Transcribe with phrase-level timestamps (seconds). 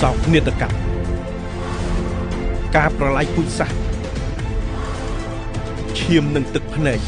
[0.00, 0.76] សោកនាដកម្ម
[2.76, 3.78] ការប្រឡាយពូជសាសន៍
[5.98, 7.00] ឈាមនឹងទឹកភ្នែក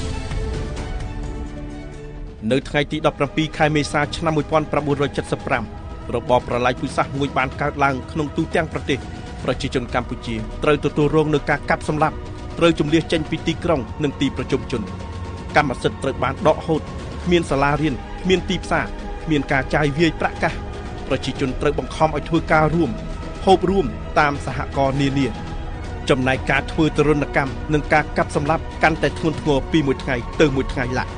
[2.51, 2.97] នៅថ្ងៃទី
[3.29, 4.33] 17ខែមេសាឆ្នាំ
[5.19, 8.99] 1975របបប្រឡាយពូជសាសន៍មួយបានកើតឡើងក្នុងទូទាំងប្រទេស
[9.45, 12.17] ប្រជាជនកម្ពុជាត្រូវទទួលរងនឹងការកាប់សម្លាប់
[12.59, 14.83] ត្រូវជំនះចេញពីទីក្រុងនិងទីប្រជុំជន
[15.57, 16.83] កម្មសិទ្ធិត្រូវបានដកហូត
[17.25, 18.87] គ្មានសាលារៀនគ្មានទីផ្សារ
[19.25, 20.55] គ្មានការចាយវាយប្រាក់កាស
[21.13, 22.91] ប្រជាជនត្រូវបង្ខំឲ្យធ្វើការរួម
[23.45, 23.87] ហូបរួម
[24.19, 25.27] តាមសហគមន៍នានា
[26.11, 31.09] ចំណែកការធ្វើទរណកម្មនិងការកាប់សម្លាប់កាន់តែធ្ងន់ធ្ងរពីមួយថ្ងៃទៅមួយថ្ងៃឡើង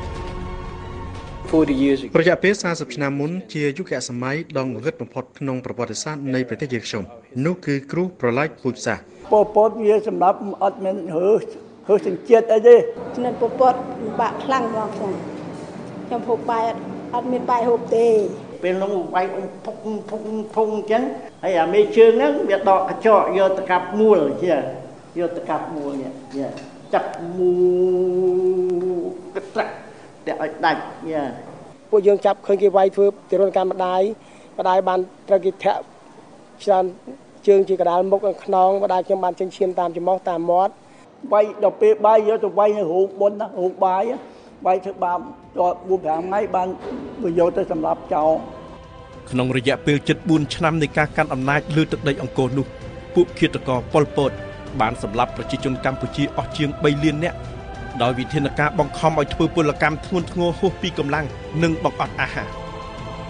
[2.20, 7.04] រយៈពេល40ឆ្នាំមុនជាយុគសម័យដ៏ងងឹតបំផុតក្នុងប្រវត្តិសាស្ត្រនៃប្រទេសយើងខ្ញុំ
[7.46, 11.42] នោះគឺគ្រោះប្រឡាយពូជសាសន៍ពពតវាសម្រាប់អត់មានរើស
[11.88, 12.76] រើសទាំងជាតិអីទេ
[13.24, 13.74] នៅពពត
[14.20, 15.12] បាក់ខ្លាំងបងខ្ញុំ
[16.06, 16.64] ខ្ញុំហូបបាយ
[17.14, 18.06] អត់មានបាយហូបទេ
[18.64, 19.76] ពេលនោះបាយអ៊ំភុក
[20.10, 20.20] ភុក
[20.54, 21.02] ភុកអញ្ចឹង
[21.42, 24.54] ហើយអាមេជើងហ្នឹងវាដកកញ្ចក់យកទៅកាប់មួលជា
[25.18, 26.12] យកទៅកាប់មួលនេះ
[26.94, 27.52] ចាប់មូ
[29.34, 29.72] ទឹកត្រាក់
[30.26, 31.24] តែឲ្យដាច់យ៉ា
[31.90, 34.02] ពួកយើងចាប់ឃើញគេវាយធ្វើទរណកម្មម្ដាយ
[34.58, 35.80] ម្ដាយបានត្រូវគេធាក់
[36.64, 36.84] ច្រើន
[37.46, 40.72] ជើងជាកដាលមុខនិងខ្នងម្ដាយខ្ញុំបានចិញ្ចឈាមតាមច្រមុះតាមមាត់
[41.32, 44.02] វាយដល់ពេលបាយយកទៅវាយនៅរូបបុណ្យណារូបបាយ
[44.66, 45.18] វាយធ្វើបាប
[45.58, 46.68] ដល់4 5ថ្ងៃបាន
[47.38, 48.30] យកទៅសម្រាប់ចោល
[49.30, 52.66] ក្នុងរយៈពេល74ឆ្នាំនៃការកាន់អំណាចលើទឹកដីអង្គរនោះ
[53.14, 54.30] ពួកឃាតករប៉ុលពត
[54.80, 57.38] បានសម្លាប់ប្រជាជនកម្ពុជាអស់ជាង3លាននាក់
[58.02, 61.26] ដោយវិធានការបង្ខំឲ្យធ្វើពលកម្មធ្ងន់ធ្ងរហួសពីកម្លាំង
[61.62, 62.48] និងបង្អត់អាហារ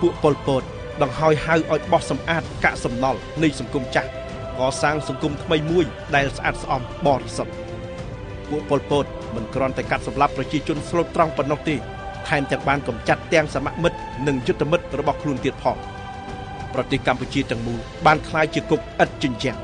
[0.00, 0.62] ពួកប៉ុលពត
[1.02, 4.08] ដង្ហើយហៅឲ្យបោះសម្អាតកាកសំណល់នៃសង្គមចាស់
[4.58, 7.52] កសាងសង្គមថ្មីមួយដែលស្អាតស្អំបរិសុទ្ធ
[8.48, 9.05] ពួកប៉ុលពត
[9.36, 11.74] មិនគ្រាន់តែកាត់សម្លាប់ប្រជាជនស្លូតត្រង់ប៉ុណ្ណោះទេ
[12.28, 15.77] ថែមទាំងបានកំចាត់ទាំងសមមិត្តនិងយុទ្ធមិត្តរបស់ខ្លួនទៀតផង
[16.74, 19.58] ប្រទេសកម្ពុជាទាំងមូលបានក្លាយជាគុកឥតជញ្ជាំង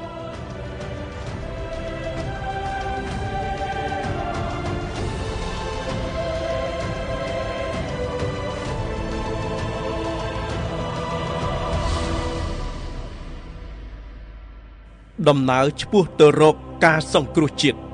[15.29, 17.90] ដំណើរឆ្ពោះទៅរកការសង្គ្រោះជាតិ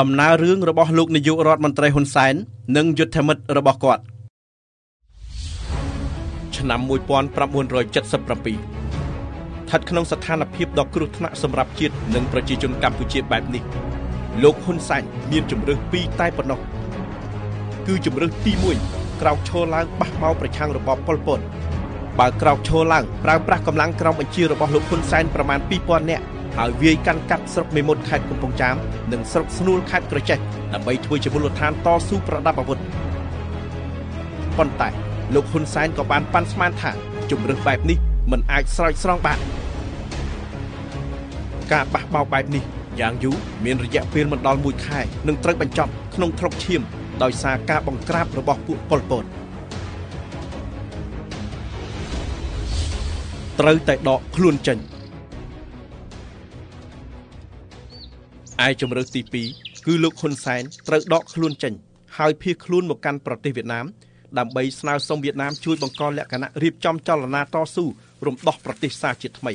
[0.00, 2.34] ដំណើររឿងរបស់លោកនាយករដ្ឋមន្ត្រីហ៊ុនសែន
[2.76, 4.02] និងយុទ្ធមិត្តរបស់គាត់
[6.56, 13.62] ឆ្នាំ1977ស្ថិតក្នុងស្ថានភាពដ៏គ្រោះថ្នាក់សម្រាប់ជាតិនិងប្រជាជនកម្ពុជាបែបនេះ
[14.42, 16.60] លោកហ៊ុនសែនមានជំរើសពីរតែប៉ុណ្ណោះ
[17.86, 18.52] គឺជំរើសទី
[18.86, 21.40] 1ក្រោកឈរឡើងបះបោប្រឆាំងរបបប៉ុលពត
[22.18, 26.24] បើក្រោកឈរឡើងប្រើប្រាស់កម្លាំងក្រមបញ្ជារបស់លោកហ៊ុនសែនប្រមាណ2000នាក់
[26.58, 28.76] ហើយវាយកាន់កាប់ស្រុកមេមត់ខេត្តកំពង់ចាម
[29.12, 30.38] និងស្រុកស្នួលខេត្តក្រចេះ
[30.74, 32.78] ដើម្បីធ្វើជាមូលដ្ឋានតស៊ូប្រដាប់អាវុធ
[34.58, 34.88] ប៉ុន្តែ
[35.34, 36.90] លោកហ៊ុនសែនក៏បានប៉ាន់ស្មានថា
[37.30, 37.98] ជំរើសបែបនេះ
[38.30, 39.38] មិនអាចស្រោចស្រង់បាន
[41.72, 42.62] ការបះបោរបែបនេះ
[43.00, 46.80] យ៉ាងយូរមានរយៈពេលមិនដល់1ខែនឹងត្រូវបញ្ចប់ក្នុងទ្រុកឈាម
[47.22, 49.24] ដោយសារការបង្ក្រាបរបស់ពួកប៉ុលពត
[53.60, 54.78] ត្រូវតែដកខ្លួនចេញ
[58.64, 59.22] ឯជំរើសទី
[59.54, 61.74] 2គឺលោកហ៊ុនសែនត្រូវដកខ្លួនចេញ
[62.16, 63.86] ហើយភៀសខ្លួនមកកាន់ប្រទេសវៀតណាម
[64.38, 67.84] ដើម្បីស្នើសុំវៀតណាមជួយបង្កលក្ខណៈរៀបចំចលនាតស៊ូ
[68.26, 69.52] រំដោះប្រទេសសាជាថ្មី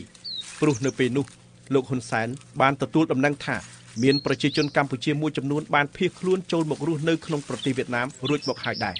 [0.61, 1.25] ព្រោះនៅពេលនោះ
[1.73, 2.27] លោកហ៊ុនសែន
[2.61, 3.57] បានទទួលដំណឹងថា
[4.03, 8.95] មានប្រជាជនកម្ពុជាមួយចំនួនបានភៀសខ្លួនចូលមករស់នៅក្នុងប្រទេសវៀតណាមរួចមកហើយដែរ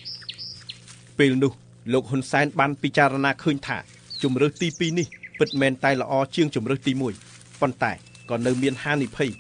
[1.20, 1.52] ពេលនោះ
[1.94, 3.78] លោកហ៊ុនសែនបានពិចារណាឃើញថា
[4.24, 5.08] ជំរើសទី2នេះ
[5.40, 6.94] ពិតមែនតែល្អជាងជំរើសទី
[7.28, 7.92] 1ប៉ុន្តែ
[8.30, 9.32] ក៏នៅមានហានិភ័យ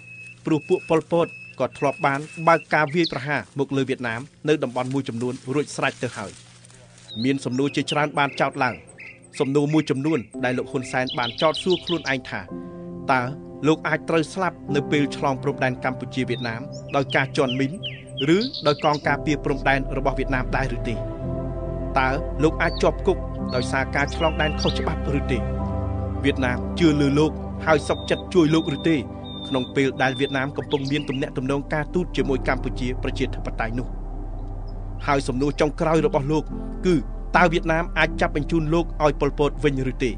[0.45, 1.27] ព្រោះពួកប៉ុលពត
[1.59, 6.31] ក៏ធ្លាប់បានបើកការវាយប្រហារមកលើវៀតណាមនៅតំបន់មួយចំនួនរួចស្រេចទៅហើយ
[7.23, 8.75] មានសំណួរជាច្រើនបានចោទឡើង
[9.39, 12.41] សំណួរមួយចំនួនដែលលោកហ៊ុនសែនបានចោទសួរខ្លួនឯងថា
[13.11, 13.21] តើ
[13.67, 16.61] លោកអាចត្រូវស្លាប់នៅពេលឆ្លងព្រំដែនកម្ពុជាវៀតណាម
[16.95, 17.71] ដោយការជន់មីន
[18.35, 20.95] ឬដោយកងការពារព្រំដែនរបស់វៀតណាមដែរឬទេ
[21.99, 22.09] តើ
[22.43, 23.17] លោកអាចជាប់គុក
[23.55, 25.37] ដោយសារការឆ្លងដែនខុសច្បាប់ឬទេ
[26.23, 27.31] វៀតណាមជឿលើលោក
[27.65, 28.95] ហើយសុកចិត្តជួយលោកឬទេ
[29.47, 33.87] ក្នុងពេលដែលវៀតណាមកំពុងមានទំនាក់ទំនងការទូតជាមួយកម្ពុជាប្រជាធិបតេយ្យនោះ
[35.07, 36.43] ហើយសំណួរចុងក្រោយរបស់លោក
[36.85, 36.95] គឺ
[37.37, 40.11] តើវៀតណាមអាចចាប់បញ្ជូនលោកឲ្យប៉ុលពតវិញឬទេ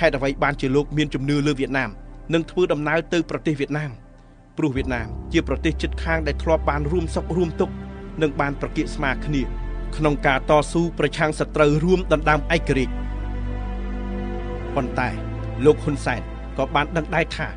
[0.00, 1.90] ហេតុអ្វីបានជាលោកមានជំនឿលើវៀតណាម
[2.34, 3.90] និងធ្វើដំណើរទៅប្រទេសវៀតណាម
[4.58, 7.74] ព្រោះវៀតណាមជាប្រទេសជិតខាងដែលធ្លាប់បានរួមសុខរួមទុក្ខ
[8.22, 9.42] និងបានប្រគៀកស្មារគ្នា
[9.96, 12.94] ក្នុងការតស៊ូប្រឆាំងសត្រូវរួមដណ្ដើមឯករាជ្យ
[14.74, 15.08] ប៉ុន្តែ
[15.64, 16.20] លោកហ៊ុនសែន
[16.58, 17.48] ក៏បានដឹងដែរថា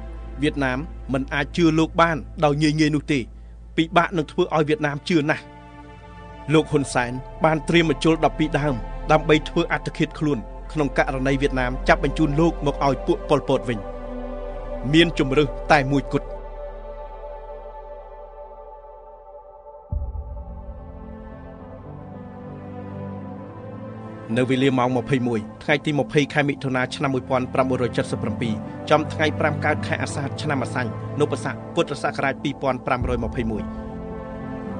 [0.41, 0.79] វៀតណាម
[1.13, 3.19] មិនអាចជឿលោកបានដោយងាយងាយនោះទេ
[3.77, 5.43] ពិបាកនឹងធ្វើឲ្យវៀតណាមជឿណាស់
[6.53, 7.11] លោកហ៊ុនសែន
[7.43, 8.75] បានត្រៀមមជុល12ដើម
[9.11, 10.39] ដើម្បីធ្វើអត្តឃាតខ្លួន
[10.71, 13.79] ខក្នុងករណីវៀតណាមចាប់បញ្ជូនលោកមកឲ្យពួកប៉ុលពតវិញ
[14.93, 16.27] មានជំរឹះតែមួយគត់
[24.33, 24.89] នៅវេលាម៉ោង
[25.27, 27.11] 21ថ្ងៃទី20ខែមិថុនាឆ្នាំ
[27.95, 32.49] 1977ចំថ្ងៃ5កើតខែអាសាឍឆ្នាំអាសាញ់នៅប្រសាពុទ្ធសករាជ2521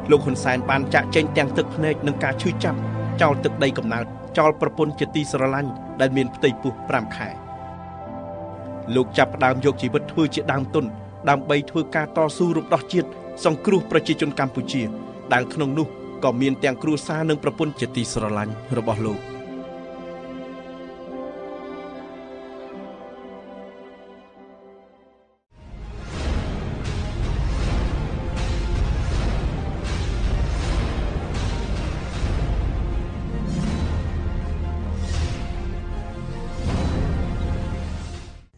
[0.09, 2.79] លោកហ៊ុនសែនបានចាក់ចែងទាំងទឹកភ្នែកនិងការឈឺចាប់
[3.21, 4.05] ចោលទឹកដីកំណើត
[4.37, 5.71] ចោលប្រពន្ធជាទីស្រឡាញ់
[6.01, 7.29] ដែលមានផ្ទៃពោះ5ខែ
[8.95, 10.85] លោកចាប់ផ្ដើមយកជីវិតធ្វើជាដើមទុន
[11.29, 13.09] ដើម្បីធ្វើការតស៊ូរំដោះជាតិ
[13.45, 14.81] សង្គ្រោះប្រជាជនកម្ពុជា
[15.33, 15.87] ដែលក្នុងនោះ
[16.23, 19.21] ក៏មានទាំងគ្រួសារនិងប្រពន្ធជាទីស្រឡាញ់របស់លោក។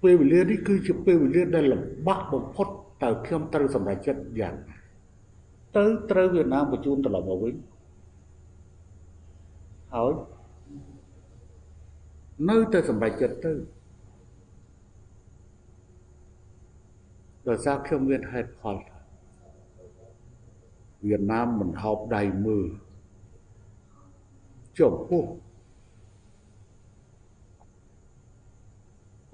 [0.08, 2.68] ពេលវេលានេះគឺជាពេលវេលាដែលលំបាកបំផុត
[3.04, 4.56] តើខ្ញុំត្រូវសម្រេចចិត្តយ៉ាង
[5.78, 7.54] ទៅត្រូវវៀតណាមបញ្ជូនត្រឡប់មកវិញ
[9.94, 10.12] ហើយ
[12.50, 13.54] នៅតែសម្រេចចិត្តទៅ
[17.48, 19.00] ដោយសារខ្ញុំមានហេតុផលថា
[21.08, 22.68] វៀតណាមមិនហោបដៃមើល
[24.80, 25.24] ចំពោះ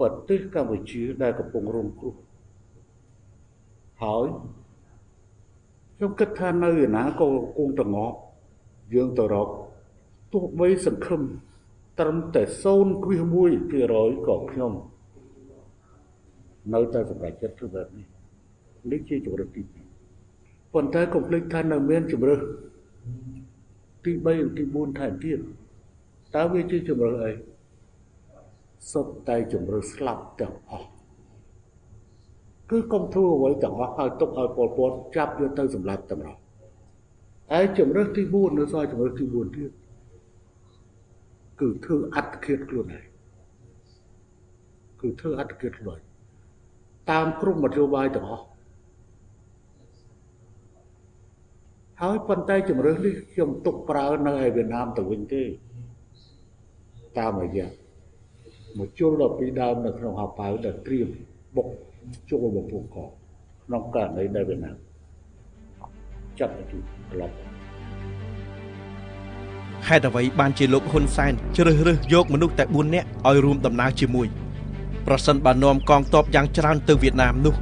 [0.03, 2.15] ប្រទេសកម្ពុជាដែលកំពុងរងគ្រោះ
[4.03, 4.27] ហើយ
[5.95, 7.27] ខ្ញុំគិតថានៅឯណាក៏
[7.57, 8.15] គង់តងប់
[8.93, 9.49] យើងទៅរក
[10.33, 11.21] ទោះបីសង្ឃឹម
[11.99, 14.73] ត្រឹមតែ0.1%ក៏ខ្ញុំ
[16.73, 18.07] នៅតែសម្រេចចិត្តធ្វើបែបនេះ
[18.91, 19.61] នេះជាជំរើសទី
[20.17, 22.41] 2ប៉ុន្តែកុំភ្លេចថានៅមានជំរើស
[24.05, 25.39] ទី3និងទី4ថែមទៀត
[26.35, 27.31] តើវាជាជំរើសអី
[28.91, 30.89] សុទ្ធតែជំរឿស្លាប់ទាំងអស់
[32.69, 36.39] គឺកុំធ្វើអ្វីទាំងអស់ហើយទុកឲ្យពលពតចាប់យកទៅសម្លាប់ទាំងអស់
[37.51, 39.71] ហើយជំរឿទី4នៅសល់ជំរឿទី4ទៀត
[41.59, 43.05] គឺធ្វើអត្តឃាតខ្លួនឯង
[45.01, 45.99] គឺធ្វើអត្តឃាតខ្លួន
[47.11, 48.45] តាមគ្រប់មធ្យោបាយទាំងអស់
[52.01, 55.43] ហើយប៉ុន្តែជំរឿនេះខ្ញុំទុកប្រើនៅឯវៀតណាមទៅវិញទេ
[57.19, 57.82] តាមរយៈ
[58.79, 61.07] មកជុលដល់ពីដើមនៅក្នុងហៅប៉ៅដែលត្រៀម
[61.55, 61.67] បុក
[62.29, 62.97] ជុលបំពង់ក
[63.65, 64.75] ក្នុងករណីដែលវៀតណាម
[66.39, 67.35] ចាប់ទៅត្រឡប់
[69.87, 74.27] ហេតុអ្វីបានជាលោកហ៊ុនសែនជ្រើសរើសយកមនុស្សតែ4នាក់ឲ្យរួមដំណើរជាមួយ
[75.07, 77.53] ប្រសិនបើនាំកងទ័ពយ៉ាងច្រើនទៅវៀតណាមនោះ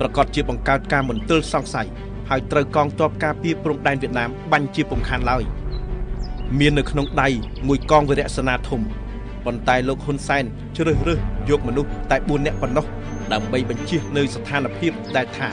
[0.00, 1.88] ប្រកាសជាបង្កើតការមន្ទិលសង្ស័យ
[2.28, 5.42] ហើយត្រូវកងទ័ពការពារព្រំដែនវៀតណាមបាញ់ជាពំខានឡើយ
[6.58, 7.28] មាននៅក្នុងដៃ
[7.68, 8.80] មួយកងវិរៈសេនាធំ
[9.46, 10.44] ប៉ុន្តែលោកហ៊ុនសែន
[10.76, 11.18] ជ្រើសរើស
[11.50, 12.86] យកមនុស្សតែ4នាក់ប៉ុណ្ណោះ
[13.32, 15.48] ដើម្បីបញ្ជៀសនៅស្ថានភាពដែលថា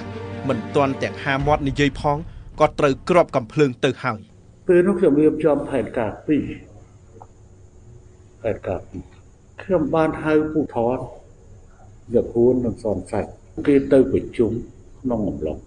[0.47, 2.17] មិនទាន់ទាំងហាមាត់និយាយផង
[2.59, 4.19] ក៏ត្រូវក្របកំភ្លើងទៅហើយ
[4.67, 6.27] ពេលនោះខ្ញុំរៀបចំផែនការ2
[8.41, 8.79] ផែនការ
[9.21, 10.97] 2ខ្ញុំបានហៅពូថត
[12.15, 13.29] យកគួននិងសនសាច់
[13.67, 14.51] គេទៅប្រជុំ
[15.01, 15.57] ក្នុងអំឡុង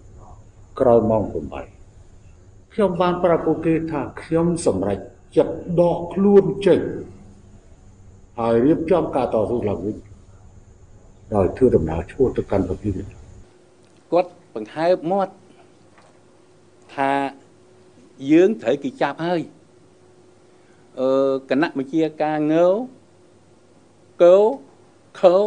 [0.79, 4.97] ក្រោយម៉ោង8ខ្ញុំបានប្រាប់ពួកគេថាខ្ញុំសម្រេច
[5.37, 6.79] ចិត្តដកខ្លួនចេញ
[8.41, 9.97] ហើយរៀបចំការតស៊ូឡើងវិញ
[11.35, 12.91] ដោយធ្វើដំណើរឈ្មោះទៅកាន់ប្រទេស
[14.11, 15.33] គាត់បង្ហើបមាត់
[16.95, 17.11] ថា
[18.31, 19.41] យើងត្រូវគេចាប់ហើយ
[20.99, 22.67] អឺគណៈវិជាការងើ
[24.23, 24.37] កោ
[25.19, 25.37] ខោ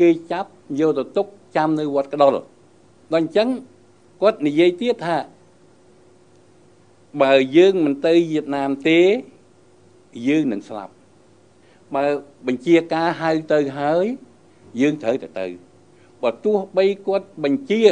[0.00, 2.46] គេចាប់យកទៅទុកចាំនៅវត្តកដុលដល់
[3.14, 3.48] អញ្ចឹង
[4.22, 5.16] គាត់និយាយទៀតថា
[7.22, 9.00] បើយើងមិនទៅវៀតណាមទេ
[10.28, 10.92] យើងនឹងស្លាប់
[11.94, 12.04] បើ
[12.46, 14.04] បញ្ជាការហៅទៅហើយ
[14.80, 15.46] យើងត្រូវទៅទៅ
[16.22, 17.82] បើទោះបីគាត់បញ្ជា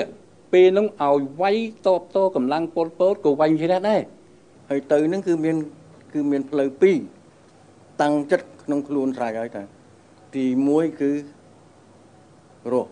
[0.52, 4.00] ពេលនោះឲ្យវាយតបតកម្លាំងពលពតក៏វាយជាដែរ
[4.70, 5.56] ហើយទៅនឹងគឺមាន
[6.12, 6.96] គឺមានផ្លូវពីរ
[8.02, 9.62] តាំងចិត្តក្នុងខ្លួនស្រេចហើយតា
[10.34, 11.10] ទី1គឺ
[12.72, 12.90] រស់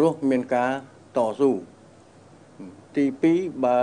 [0.00, 0.70] រស់មានការ
[1.16, 1.50] តស៊ូ
[2.96, 3.80] ទី2បើ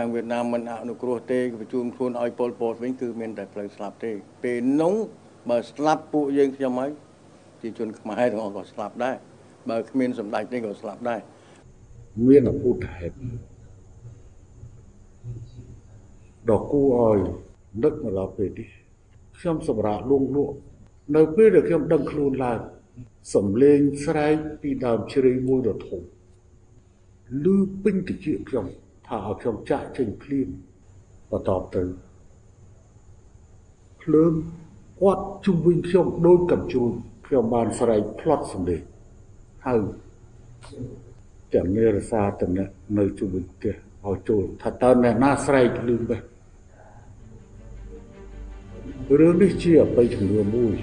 [0.00, 4.10] ខាងវៀតណាមមិនអនុគ្រោះទេបញ្ជូនខ្លួនឲ្យពលពតវិញគឺមានតែផ្លូវស្លាប់ទេ
[4.42, 4.94] ពេលនោះ
[5.50, 6.90] បើស្លាប់ពួកយើងខ្ញុំហើយ
[7.62, 9.16] ជាជនខ្មែរទាំងអស់ក៏ស្លាប់ដែរ
[9.68, 11.20] បើគ្មានសម្ដេចទេក៏ស្លាប់ដែរ
[12.28, 13.16] មានអពុទ្ធហេតុ
[16.48, 17.18] ដល់គូឲ្យ
[17.84, 18.68] នឹកមកដល់ពេលនេះ
[19.38, 20.54] ខ្ញុំសម្រាប់លងលក់
[21.16, 22.58] នៅពេលដែលខ្ញុំដឹងខ្លួនឡើង
[23.34, 26.00] សំលេងស្រែកពីដើមជ្រៃមួយដ៏ធំ
[27.44, 28.18] ឮពេញតិច
[28.50, 28.66] ខ្ញុំ
[29.08, 30.48] ថាឲ្យខ្ញុំចាក់ចេញភ្លាម
[31.30, 31.82] បន្តទៅ
[34.02, 34.32] ភ្លើង
[35.00, 36.92] គាត់ជុំវិញខ្ញុំដូចកំជ្រួច
[37.26, 38.82] ខ្ញុំបានស្រែកផ្លត់សម្លេង
[39.66, 39.80] ហើយ
[41.54, 42.60] ចាំមេរសាតំណ
[42.98, 43.74] នៅជុំវិញផ្ទះ
[44.06, 46.20] ឲ្យចូលថាតើអ្នកណាស្រែកលឺបេះ
[49.18, 50.74] រឿងនេះជាអបិយជំនឿមួយ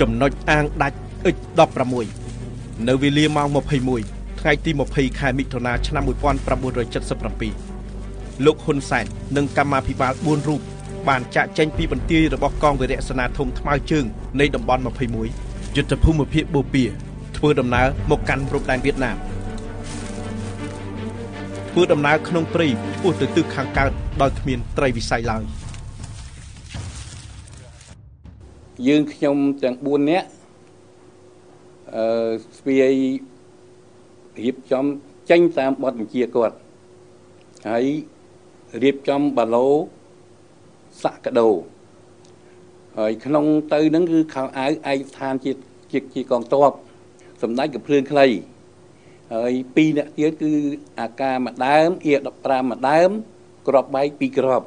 [0.00, 1.36] ចំណុចអាងដាច់អិច
[2.10, 9.06] 16 នៅវេលាម៉ោង21 ថ្ងៃទី20ខែមិថុនាឆ្នាំ1977លោកហ៊ុនសែន
[9.36, 10.60] និងកម្មាភិបាល4រូប
[11.08, 14.04] បានចាក់ចែងពីបន្ទាយរបស់កងវិរៈសេនាធំថ្មើរជើង
[14.40, 14.82] នៃតំបន់
[15.28, 16.86] 21យុទ្ធភូមិភាគបូព៌ា
[17.36, 19.16] ធ្វើដំណើរមកកាន់ព្រំដែនវៀតណាម
[21.70, 22.66] ធ្វើដំណើរក្នុងព្រៃ
[23.02, 23.90] ពោះទៅទិសខាងកើត
[24.22, 25.42] ដោយគ្មានត្រីវិស័យឡើយ
[28.88, 30.28] យើងខ្ញុំទាំង4នាក់
[31.96, 32.04] អឺ
[32.58, 32.94] ស្វាយ
[34.40, 34.84] រៀបចំ
[35.30, 36.56] ចេញតាមបទបញ្ជាគាត់
[37.68, 37.84] ហើយ
[38.82, 39.66] រៀបចំបាឡូ
[41.02, 41.48] សក្កដោ
[42.98, 45.52] ហើយក្នុងទៅហ្នឹងគឺខោអាវឯកស្ថានជា
[45.92, 46.72] ជាជាកងទ័ព
[47.42, 48.26] សម្ដេចកំភ្លើងខ្លី
[49.34, 50.52] ហើយពីរអ្នកទៀតគឺ
[51.00, 53.10] អាការមួយដើមអៀ15មួយដើម
[53.68, 54.62] ក្របបែកពីរក្រប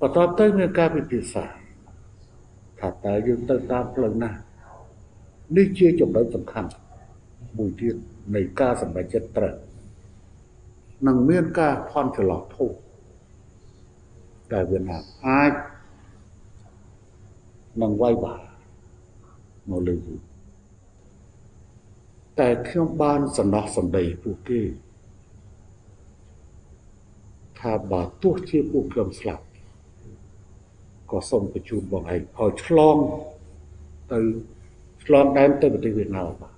[0.00, 1.44] បន្ទាប់ទៅមានការពិភាក្សា
[2.80, 4.30] ថាតើយើងទៅតាមផ្លូវណា
[5.56, 6.70] នេះជាចំណុចសំខាន់
[7.58, 7.96] មួយទៀត
[8.34, 9.56] នៃការសម្រេចចិត្តត្រូវ
[11.06, 12.72] នឹងមានការផន់ច្រឡំធូរ
[14.52, 15.52] ដែលវៀតណាមអាច
[17.82, 18.36] នឹងវាយបា
[19.70, 20.20] មកលើយើង
[22.40, 24.60] តែខ្ញុំបានសំណោះសម្ដីពួកគេ
[27.60, 29.44] ថាបើទោះជាពួកខ្ញុំស្លាប់
[31.10, 32.96] ក៏សូមបញ្ជូនបងឯងឲ្យឆ្លង
[34.12, 34.18] ទៅ
[35.04, 36.57] ឆ្លងដែនទៅប្រទេសវៀតណាមបាទ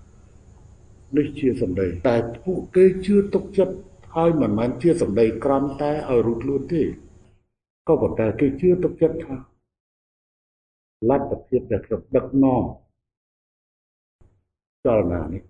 [1.17, 3.75] នេះជាសម្ដី តែពួកគេជឿទុកចិត្ត
[4.17, 6.83] ហើយមិនមែនជាសម្ដីក្រំតែឲ្យរួចខ្លួនទេ
[7.88, 9.35] ក៏ប៉ុន្តែគេជឿទុកចិត្តថា
[11.11, 12.64] លទ្ធភាពដែលខ្ញុំដឹកនាំ
[14.87, 15.43] ចលនានេះ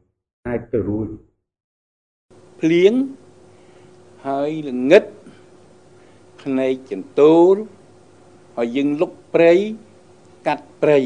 [0.46, 1.08] អាចទៅរួច
[2.60, 2.92] ភ្លៀង
[4.26, 5.04] ហើយល្ងឹត
[6.42, 7.54] ភ្នែកចន្ទូល
[8.56, 9.52] ហើយយើងលុកព្រៃ
[10.46, 10.98] កាត់ព្រៃ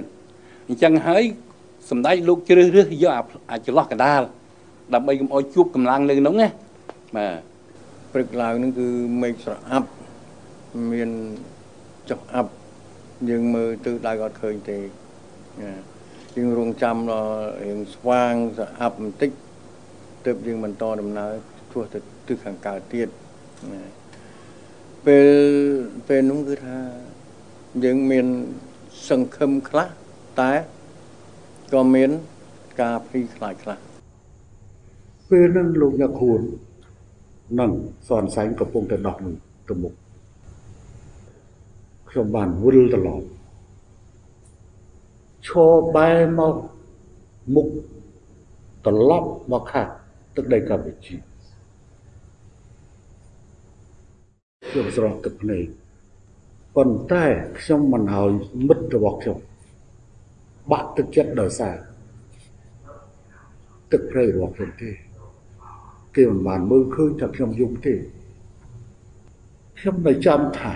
[0.68, 1.24] អញ្ចឹងហើយ
[1.90, 4.24] សម្ដេចលោកជ្រើសរើសយកអាចន្លោះកដាល
[4.94, 6.48] ដើម្បីកុំឲ្យជួបកម្លាំងនៅក្នុងណា
[7.18, 7.54] បាទ
[8.14, 8.88] ព្រឹកឡើងនឹងគឺ
[9.22, 9.90] មេឃស្រអាប់
[10.92, 11.10] មាន
[12.10, 12.52] ចុះអាប់
[13.30, 14.80] យើងមើលទិសដៅអត់ឃើញទេ
[16.38, 19.32] យើងរងចាំដល់រៀងស្វាងស្រអាប់បន្តិច
[20.26, 23.10] ទើបយើងបន្តដំណើរឆ្ពោះទៅទិសខាងកើតទៀត
[25.06, 25.28] ពេល
[26.08, 26.78] ពេលនោះគឺថា
[27.84, 28.26] យើងមាន
[29.10, 29.88] សង្ឃឹមខ្លះ
[30.40, 30.52] តែ
[31.74, 32.10] ក៏មាន
[32.82, 33.93] ការភ័យខ្លាចខ្លះ
[35.30, 36.42] ពេលនឹងលោកអ្នកខួន
[37.60, 37.72] នឹង
[38.10, 39.36] សនសែងកំពុងតែដោះនឹង
[39.70, 39.94] ទៅមុខ
[42.10, 43.28] ខ្ញុំបានវិលត្រឡប់
[45.48, 46.56] ឈរបែរមក
[47.56, 47.68] មុខ
[48.86, 49.88] ត្រឡប់មកខាង
[50.36, 51.16] ទឹកដីកម្ពុជា
[54.70, 55.66] ខ្ញុំស្រស់ទឹកភ្នែក
[56.76, 57.26] ប៉ុន្តែ
[57.60, 58.32] ខ្ញុំមិនឲ្យ
[58.68, 59.38] មិត្តរបស់ខ្ញុំ
[60.72, 61.76] បាក់ទឹកចិត្តដោយសារ
[63.92, 64.90] ទឹកព្រៃរបស់ខ្ញុំទេ
[66.18, 67.94] គេមិនបានមើលឃើញថាខ្ញុំយំទេ
[69.80, 70.74] ខ្ញុំនៅចាំថា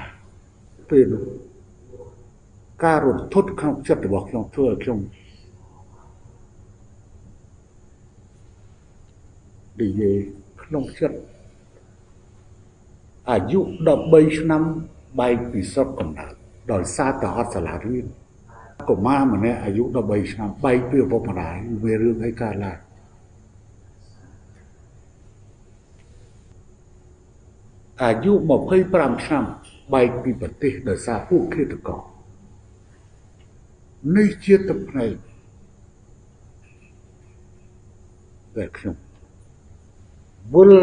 [0.90, 1.24] ពេលនោះ
[2.84, 5.00] ការរន្ធត់ក្នុងចិត្តរបស់ខ្ញុំធ្វើឲ្យខ្ញុំ
[9.82, 10.18] និយាយ
[10.64, 11.18] ក្នុងចិត្ត
[13.32, 13.60] អាយុ
[14.00, 14.64] 13ឆ្នាំ
[15.20, 16.34] បែកពីស្រុកកំណើត
[16.72, 18.06] ដោយសារតែអត់សាលារៀន
[18.90, 22.87] កុមារម្នាក់អាយុ13ឆ្នាំបែកពីឪពុកម្ដាយវារឿងអីកើតឡើង
[28.04, 28.32] អាយុ
[28.78, 29.44] 25ឆ្នាំ
[29.94, 32.02] បែកពីប្រទេសដោយសារពួកឃាតករ
[34.16, 35.12] នេះជាទឹកភ្នែក
[38.56, 38.96] តែខ្ញុំ
[40.54, 40.74] វិល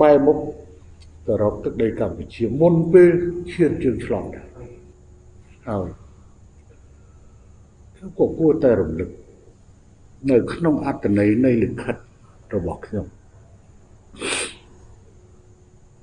[0.00, 0.38] បែរមុខ
[1.26, 3.10] ទៅរកទឹកដីកម្ពុជាមុនពេល
[3.52, 4.46] ឈានជើងឆ្លងដែរ
[5.68, 5.88] ហើយ
[7.96, 9.10] ខ្ញុំក៏គួរតែរំលឹក
[10.30, 11.96] នៅក្នុងអត្តន័យនៃលិខិត
[12.54, 13.06] របស់ខ្ញុំ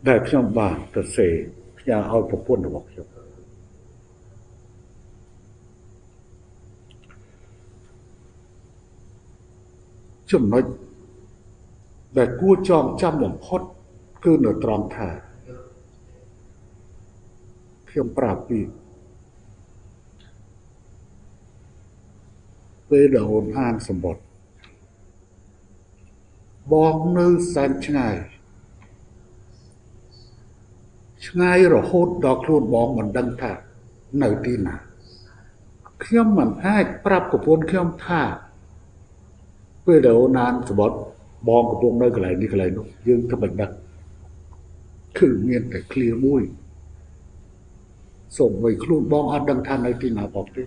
[0.07, 1.27] ដែលខ្ញុំបានទៅសេ
[1.79, 3.07] ផ្ញើឲ្យប្រពន្ធរបស់ខ្ញុំ
[10.31, 10.63] ចំណុច
[12.17, 13.61] ដែលគួរចងចាំបំផុត
[14.23, 15.09] គឺនៅត្រង់ថា
[17.89, 18.59] ខ្ញុំប្រាប់ពី
[22.89, 24.23] ពេលដែលអូនអានសម្បត្តិ
[26.73, 28.15] បងនៅសែនឆ្ងាយ
[31.27, 33.51] ឆ្ងាយរហូតដល់ខ្លួនបងមិនដឹងថា
[34.23, 34.75] នៅទីណា
[36.03, 38.21] ខ្ញុំមិនអាចប្រាប់ប្រពន្ធខ្ញុំថា
[39.85, 40.99] ពេលដែលអូនអានសម្បត្តិ
[41.47, 43.71] បងកំពុងនៅកន្លែងនេះកន្លែងនោះយើងធ្វើមិនដឹង
[45.19, 46.41] គឺមានតែឃ្លាមួយ
[48.37, 50.63] សូមឲ្យខ្លួនបងអត់ដឹងថានៅទីណាបងទេ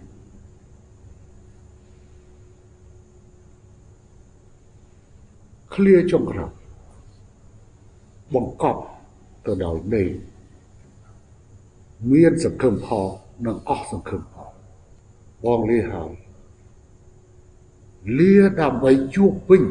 [5.75, 6.51] ឃ្លាចុងក្រោយ
[8.35, 8.81] បង្កប់
[9.47, 10.03] ទៅដោយមេ
[12.13, 13.07] មានសង្ឃឹមផល
[13.47, 14.51] និងអស់សង្ឃឹមផល
[15.45, 16.11] បងលាហើយ
[18.19, 19.65] លាដើម្បីជួបវិញ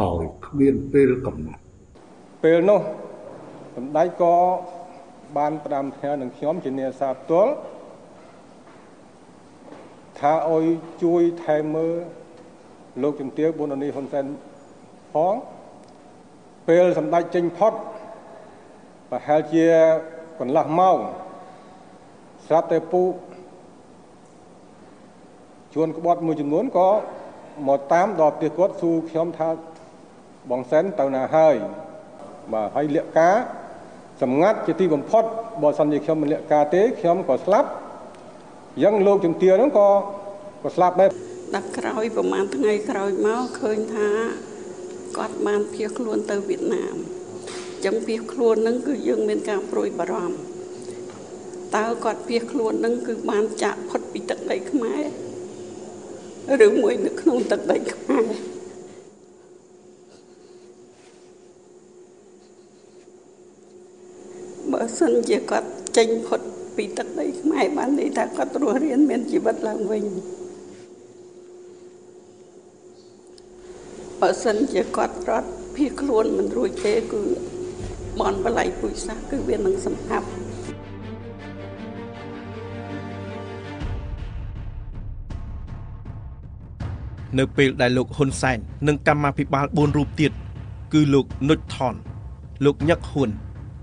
[0.00, 1.62] ដោយគ្មានពេលកំណត់
[2.42, 2.80] ពេលនោះ
[3.76, 4.34] សម្ដេចក៏
[5.36, 7.52] បានផ្ដាំផ្ញើនឹងខ្ញុំជានាសាផ្ទាល់
[10.18, 10.64] ថាអុយ
[11.02, 11.94] ជួយថែមើល
[13.02, 14.26] លោកជំទាវប៊ុននីហ៊ុនសែន
[15.12, 15.34] ផង
[16.68, 17.74] ពេលសម្ដេចចេញផុត
[19.10, 19.64] ប្រហែលជា
[20.40, 20.98] កន្លះម៉ោង
[22.46, 23.02] ស្រាប់តែពូ
[25.74, 26.88] ជួនក្បត់មួយចំនួនក៏
[27.68, 29.48] មកតាមដល់ផ្ទះគាត់សួរខ្ញុំថា
[30.50, 31.54] បងសែនទៅណាហើយ
[32.52, 33.36] បាទហើយលាកការ
[34.22, 35.24] សម្ងាត់ជាទីបំផុត
[35.62, 37.68] បើសិនជាខ្ញុំមិនលាកការទេខ្ញុំក៏ស្លាប់
[38.76, 39.88] អញ្ចឹងលោកជំទាវហ្នឹងក៏
[40.62, 41.10] ក៏ស្លាប់ដែរ
[41.54, 44.08] ដល់ក្រោយប្រហែលថ្ងៃក្រោយមកឃើញថា
[45.16, 50.36] គាត់បានភៀសខ្លួនទៅវៀតណាមអញ្ចឹងភៀសខ្លួនហ្នឹងគឺយើងមានការព្រួយបារម្ភ
[51.76, 54.96] តើគាត់ភៀសខ្លួនហ្នឹងគឺបានចាក់ផុតពីទឹកដីខ្មែ
[56.58, 58.24] រឬមួយនៅក្នុងទឹកដីខ្មែរ
[64.72, 66.40] បើសិនជាគាត់ចេញផុត
[66.76, 70.04] ពីទឹកដីខ្មែរបានន័យថាគាត់រស់រៀនមានជីវិតឡើងវិញ
[74.20, 77.22] បើសិនជាគាត់រត់ភៀសខ្លួនមិនរួចទេគឺ
[78.20, 80.26] បនបល័យពុយសាសគឺវានឹងសម្ហាប់
[87.38, 90.32] នៅពេលដែលលោកហ៊ុនសែននិងកម្មាភិបាល4រូបទៀត
[90.92, 91.94] គឺលោកនុចថន
[92.64, 93.30] លោកញឹកហ៊ុន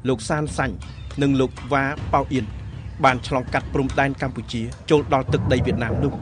[0.08, 0.76] លោកសានសាញ់
[1.22, 2.46] និងលោកវ៉ាប៉ៅអៀន
[3.04, 6.14] បានឆ្លងកាត់ព្រំដែនកម្ពុជា ចូលដល់ទឹកដីវៀតណាមនោះ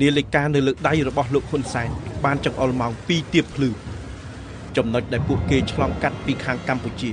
[0.00, 1.88] នាឡិកានៅលើដៃរបស់លោកហ៊ុនសែន
[2.24, 3.70] បានចង្អុលម៉ោង2ទៀបភ្លឺ
[4.76, 7.10] ចំណុចដែលពួកគេឆ្លងកាត់ពីខាងកម្ពុជា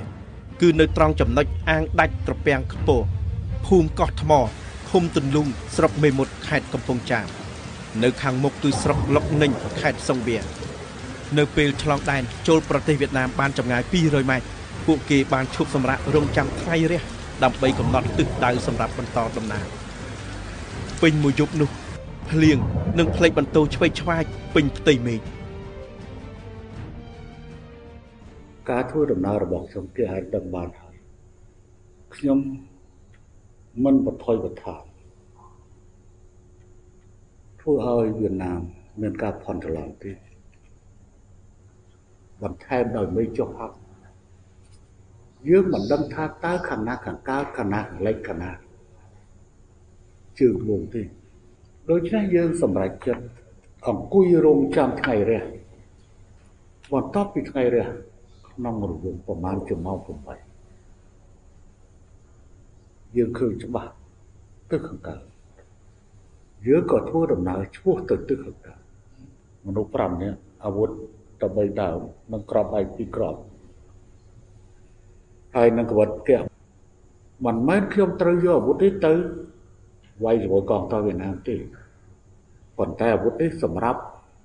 [0.61, 3.05] គឺនៅត្រង់ចំណុចអាងដាច់ត្រពាំងខ្ពស់
[3.65, 4.31] ភូមិកោះថ្ម
[4.89, 7.27] ឃុំទន្លុងស្រុកមេមត់ខេត្តកំពង់ចាម
[8.03, 10.43] នៅខាងមុខគឺស្រុកលុកនិញខេត្តសង្វៀន
[11.37, 14.47] នៅពេលឆ្លងដែនចូលប្រទេសវៀតណាមបានចម្ងាយ200ម៉ែត្រ
[14.87, 17.01] ពួកគេបានឈប់សម្រាករងចាំថ្ងៃរះ
[17.43, 19.65] ដើម្បីកំណត់ទិសដៅសម្រាប់បន្តដំណើរ
[21.01, 21.69] ពេញមួយយប់នោះ
[22.29, 22.57] ភ្លៀង
[22.99, 24.23] និងផ្លេចបន្ទោឆ្វេងឆ្វាយ
[24.55, 25.19] ពេញផ្ទៃមេឃ
[28.69, 30.95] ការធ្វើដំណើររបស់ខ្ញុំគេអាចដឹងបានហើយ
[32.15, 32.39] ខ្ញុំ
[33.83, 34.75] មិនបថយបថា
[37.61, 38.61] ធ្វើឲ្យវៀតណាម
[39.01, 40.11] មានការផន់ច្រឡំទេ
[42.41, 43.75] បន្ថែមដោយមេចុះហប់
[45.49, 48.51] យើងមិនដឹងថាតើខាងណាខាងកើតខាងណាខាងលិចខាងណា
[50.39, 51.01] ជើងវងទេ
[51.89, 53.23] ដូច្នេះយើងសម្រេចចិត្ត
[53.87, 55.43] អង្គុយរងចាំថ្ងៃរះ
[56.93, 57.87] បន្ទាប់ពីថ្ងៃរះ
[58.55, 60.07] ក្នុងរង្វង់ប្រមាណជាម៉ោង8
[63.15, 63.91] យើងឃើញច្បាស់
[64.71, 65.21] ទៅខាងកើត
[66.67, 68.79] យើងក៏ធ្វើដំណើរឆ្ពោះទៅទិសខាងកើត
[69.65, 70.89] មនុស្ស5នាក់អាវុធ
[71.33, 71.99] 13ដើម
[72.33, 73.35] និងក្របឯកពីរក្រប
[75.55, 76.39] ហើយនឹងកវត្តគៈ
[77.45, 79.13] មិនមែនខ្ញុំត្រូវយកអាវុធនេះទៅ
[80.23, 81.55] វាយជាមួយកងទ័ពវៀតណាមទេ
[82.77, 83.99] ប៉ុន្តែអាវុធនេះសម្រាប់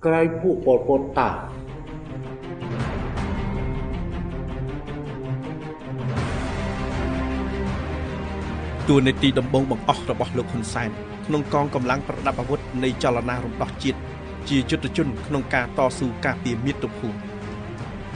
[0.05, 1.29] ក្រែងពួកប៉ុលពតតា
[8.89, 10.89] តួនាទីដំបងបង្អស់របស់លោកហ៊ុនសែន
[11.25, 13.99] ក្នុងកងកម្លាំងប្រដាប់អាវុធនៃចលនារំដោះជាតិ
[14.49, 17.17] ជាយុទ្ធជនក្នុងការតស៊ូការពារមាតុភូមិ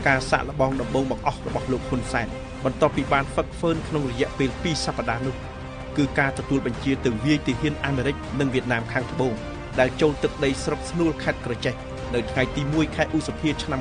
[0.07, 2.27] ការសាក់លបងដំបងបង្អស់របស់លោកហ៊ុនសែន
[2.65, 5.35] បន្ទាប់ពីបានហ្វឹកហ្វឺនក្នុងរយៈពេល2សប្តាហ៍នោះ
[5.97, 9.33] គឺការទទួលបញ្ជាទៅវាយទាហានអាមេរិកនិងវៀតណាមខាងត្បូង
[9.79, 11.75] ដែលចូលទឹកដីស្រុកស្នួលខេត្តក្រចេះ
[12.13, 13.79] នៅថ្ងៃទី1ខែឧសភាឆ្នាំ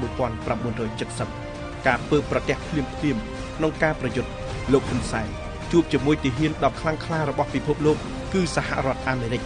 [1.13, 3.17] 1970ការពើប្រទះភ្លាមភ្លាម
[3.57, 4.31] ក្នុងការប្រយុទ្ធ
[4.73, 7.97] លោកហ៊ុនសែន ជួបជាមួយទាហានដ៏ខ្លាំងក្លារបស់ពិភពលោក
[8.33, 9.43] គឺសហរដ្ឋអាមេរិក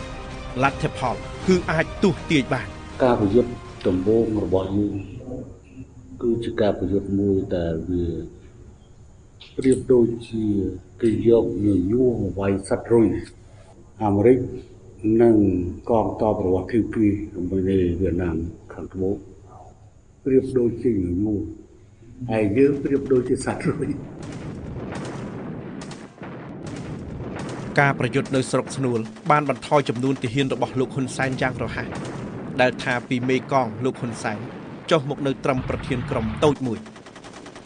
[0.62, 2.68] លទ្ធផលគឺអាចទស្សទាយបាន
[3.02, 3.50] ការប្រយុទ្ធ
[3.88, 4.94] ដំបូងរបស់យើង
[6.22, 8.06] គឺជាការប្រយុទ្ធមួយដែលវា
[9.56, 10.44] ប្រៀបដូចជា
[11.02, 13.06] គេយកញញួរមកវាយសត្វរុយ
[14.04, 14.38] អាមេរិក
[15.22, 15.36] និង
[15.90, 18.36] កងទ័ពរបស់ទី2ជាមួយនៃវៀតណាម
[18.72, 19.16] ខាងត្បូង
[20.24, 21.40] ប្រៀបដូចជាញញួរ
[22.30, 23.90] ហើយយើងប្រៀបដូចជាសត្វរុយ
[27.78, 31.88] ការប្រយុទ្ធនៅស្រុកស្នួលបានបន្ថយចំនួនទាហានរបស់លោកហ៊ុនសែនយ៉ាងរហ័ស
[32.60, 34.38] ដែលថាពីមេកងលោកហ៊ុនសែន
[34.90, 36.78] ចុះមកនៅត្រឹមប្រធានក្រុមតូចមួយ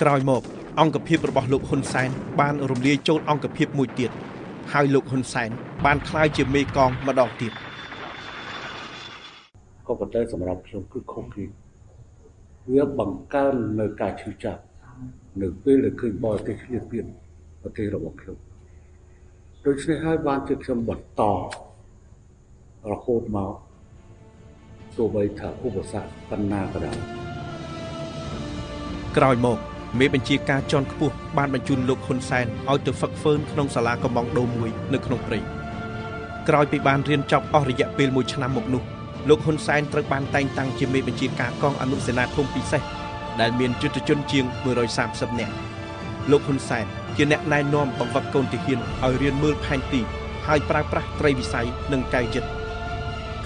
[0.02, 0.42] ក្រោយមក
[0.80, 4.10] អង្គភាពរបស់លោកហ៊ុនសែនបានរំលាយចូលអង្គភាពមួយទៀត
[4.72, 5.50] ហើយលោកហ៊ុនសែន
[5.84, 7.52] បានក្លាយជាមេកងម្ដងទៀត
[9.86, 11.44] ក៏ប៉ុន្តែសម្រាប់ខ្ញុំគឺខុសពី
[12.72, 14.60] វាបង្កើននៅការឈឺចាប់
[15.42, 17.06] នៅពេលដែលឃើញបរទេសឃ្លាតពាន
[17.62, 18.49] ប្រទេសរបស់ខ្ញុំ
[19.66, 21.22] ដូច្នេះហើយបានជាខ្ញុំបន្ត
[22.90, 23.52] រហូតមក
[24.96, 26.98] ទោះបីថាឧបសគ្គបណ្ណាក៏ដោយ
[29.16, 29.58] ក្រោយមក
[29.98, 35.38] មេបញ្ជាការជាន់ខ្ពស់បានបញ្ជូនលោកហ៊ុនសែនឲ្យទៅហ្វឹកហ្វឺនក្នុងសាលាកំងដូមួយនៅក្នុងព្រៃ
[36.48, 38.82] ក្រោយពីបានរៀនចប់អស់រយៈពេល1ឆ្នាំមកនោះ
[39.28, 42.82] លោកហ៊ុនសែនត្រូវបានតែងតាំងជាមេបញ្ជាការកងអនុសេនាធំពិសេស
[43.40, 44.44] ដែលមានយុទ្ធជនជាង
[44.92, 45.54] 130នាក់
[46.30, 46.86] លោកហ៊ុនសែន
[47.22, 50.00] ជាអ្នកណែនាំបង្វឹកកូនទាហានឲ្យរៀនមើលផែនទី
[50.46, 52.48] ហើយប្រើប្រាស់ត្រីវិស័យនិងកាយចិត្ត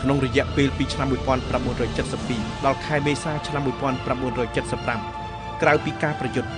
[0.01, 1.09] ក្នុងរយៈពេលពីឆ្នាំ
[1.91, 6.51] 1972ដល់ខែមេសាឆ្នាំ1975ក្រៅពីការប្រយុទ្ធ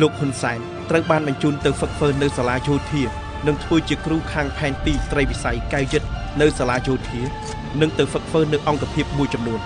[0.00, 0.58] លោកហ៊ុនសែន
[0.90, 3.02] ត្រូវបានបញ្ជូនទៅហ្វឹកហ្វឺននៅសាលាយោធា
[3.46, 6.08] និងធ្វើជាគ្រូខាងផែនទីត្រីវិស័យកាយចិត្ត
[6.40, 7.20] នៅសាលាយោធា
[7.80, 9.60] និងទៅហ្វឹកហ្វឺននៅអង្គភាពមួយចំនួន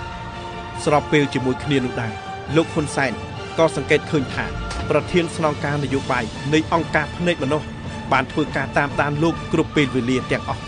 [0.84, 2.12] ស្របពេលជាមួយគ្នានោះដែរ
[2.56, 3.12] លោកហ៊ុនសែន
[3.58, 4.46] ក៏សង្កេតឃើញថា
[4.90, 7.66] ប្រធានស្នងការនយោបាយនៃអង្គការភ្នែកមនុស្ស
[8.12, 10.62] បានធ្វើការតាមដានលោកគ្រប់ពេលវេលាទាំងអស់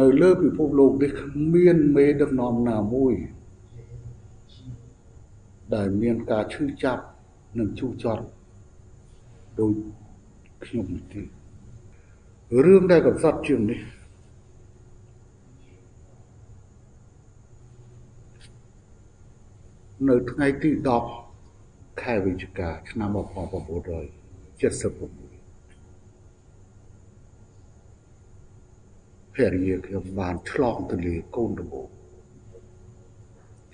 [0.00, 3.14] នៅលើពិភពលោកនេះគ្មានមេដឹកនាំណាមួយ
[5.74, 7.02] ដែលមានការឈឺចាប់
[7.58, 8.24] និងជូរចត់
[9.60, 9.72] ដោយ
[10.64, 11.22] ខ្ញុំទេ
[12.64, 13.80] រឿងដែលកំសត់ជាងនេះ
[20.06, 20.70] នៅថ្ងៃទី
[21.36, 23.18] 10ខែវិច្ឆិកាឆ្នាំ1976
[29.34, 31.88] ភរិយាខ្ញុំបានឆ្លងទន្លេកូនដំបូង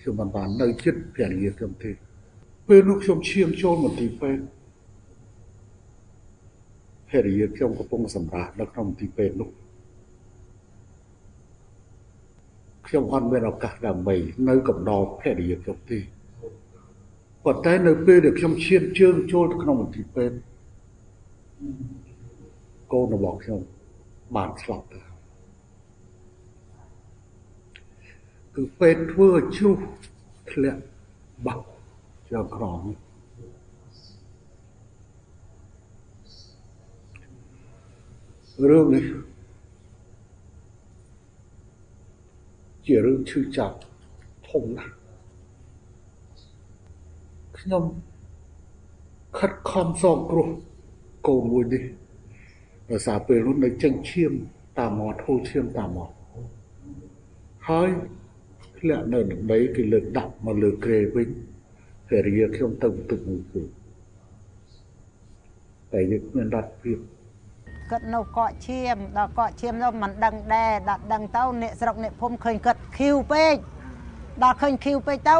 [0.00, 1.90] ខ្ញុំមិនបាននៅចិត្តភរិយាខ្ញុំទេ
[2.68, 4.42] ពេលនោះខ្ញុំឈាមចូលមន្ទីរពេទ្យ
[7.10, 9.50] ភរិយាខ្ញុំកំពុងសម្រាកនៅក្នុងមន្ទីរពេទ្យនោះ
[12.94, 14.14] ខ្ញុំអត់មានឱកាសដើម្បី
[14.48, 15.98] នៅកំដរភរិយាខ្ញុំទេ
[17.44, 20.36] ប៉ុន្តែនៅពេលដែលខ្ញុំឈានជើងចូលទៅក្នុងមន្ទីរពេទ្យ
[22.92, 23.60] កូនរបស់ខ្ញុំ
[24.36, 25.00] បានស្លាប់ទៅ
[28.56, 29.78] គឺពេទ្យធ្វើឲ្យជ្រុះ
[30.52, 30.82] ធ្លាក់
[31.46, 31.66] បាក់
[32.30, 32.82] ជាក្រម
[38.70, 39.04] រឿងនេះ
[42.86, 43.76] ជារឿងឈឺចាប់
[44.48, 44.92] ធំណាស់
[47.58, 47.84] ខ្ញុំ
[49.38, 50.48] ខិតខំសងគ្រោះ
[51.28, 51.84] កូនមួយនេះ
[52.90, 54.32] ដោយសារពេលនោះនៅចឹងឈាម
[54.78, 56.14] តាមមាត់ហូរឈាមតាមមាត់
[57.68, 57.88] ហើយ
[58.78, 61.28] ធ្លាក់នៅនឹងដីគេលើកដាក់មកលើក្រេវិញ
[62.08, 63.62] ភរិយាខ្ញុំទៅទឹកមួយគឺ
[65.92, 66.98] តែយើងមានរដ្ឋភាព
[67.90, 73.54] គាត់នៅកក់ឈាមដល់កក់ឈាមនោះមិនដឹងដែរដល់ដឹងទៅអ្នកស្រុកអ្នកភូមិឃើញគាត់ឃីវពេក
[74.42, 75.36] ដល់ឃើញឃីវពេកទៅ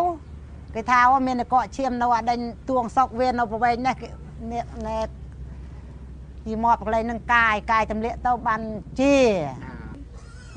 [0.75, 3.97] គេថាមានកក់ឈាមនៅអាដេញទួងសុកវានៅប្រវែងនេះ
[4.53, 5.01] អ្នកណែ
[6.49, 8.61] យីមកកន្លែងនឹងកាយកាយទម្លាក់ទៅបាន
[9.01, 9.17] ជា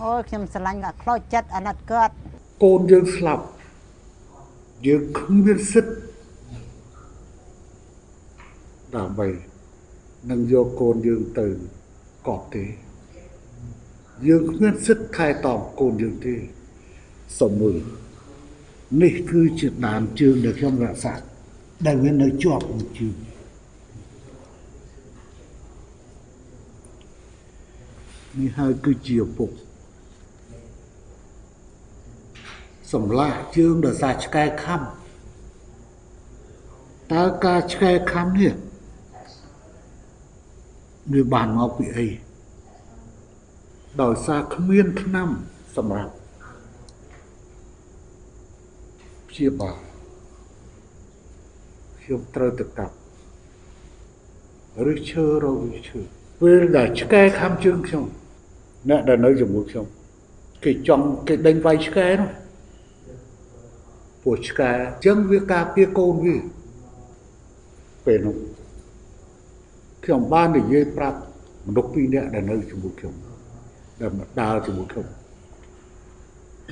[0.01, 2.13] អូយខ្ញុំស្រឡាញ់ក៏ខ្លោចចិត្តអាណិតគាត់
[2.63, 3.43] កូនយើងស្លាប់
[4.87, 5.95] យើងគ្មានសិទ្ធិ
[8.95, 9.27] ដើម្បី
[10.29, 11.47] នឹងយកកូនយើងទៅ
[12.27, 12.65] កប់ទេ
[14.27, 16.35] យើងគ្មានសិទ្ធិខែតបកូនយើងទេ
[17.39, 17.77] សុំមើល
[19.01, 21.13] នេះគឺជាដានជើងដែលខ្ញុំរក្សា
[21.85, 23.15] ដែលវានៅជាប់នឹងជើង
[28.37, 29.49] នេះហើយគឺជាឪពុក
[32.93, 34.81] សម្លាស់ជើងដោយសារឆ្កែខំ
[37.13, 38.53] តើការឆ្កែខំនេះ
[41.13, 42.07] វាបានមកពីអី
[44.01, 45.29] ដោយសារគ្មានឆ្នាំ
[45.75, 46.13] សម្រាប់
[49.29, 49.77] ព្យាបាល
[52.01, 52.95] ខ្ញុំត្រូវទៅកាប់
[54.91, 55.57] ឬឈើរក
[55.89, 55.99] ឈើ
[56.41, 58.05] ពេលដែលឆ្កែខំជើងខ្ញុំ
[58.89, 59.85] អ្នកដែលនៅជាមួយខ្ញុំ
[60.63, 62.31] គេចង់គេដេញវាយឆ្កែនោះ
[64.23, 66.35] ពួកឆ្កែអញ្ចឹងវាការពារកូនវា
[68.05, 68.35] ពេលនោះ
[70.07, 71.19] ខ្ញុំបាននិយាយប្រាប់
[71.67, 73.13] មនុស្សពីរនាក់ដែលនៅជាមួយខ្ញុំ
[74.01, 75.07] ដែលមកដើរជាមួយខ្ញុំ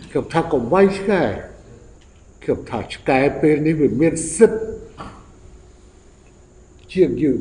[0.10, 1.24] ខ្ញុំថាកុំវាយឆ្កែ
[2.44, 4.64] ខ្ញុំថាឆ្កែពេលនេះវាមានសិទ្ធិ
[6.94, 7.40] ជាងយើង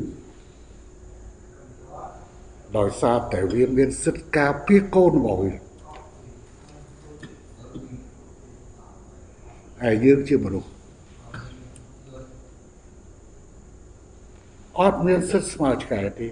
[2.77, 5.53] ដោយសារតែវាមានសិទ្ធិការពារកូនរបស់វា
[9.83, 10.74] ហើយយើងជាមនុស្ស
[14.79, 16.27] អត់មានសិទ្ធិស្មើឆ្កែទេ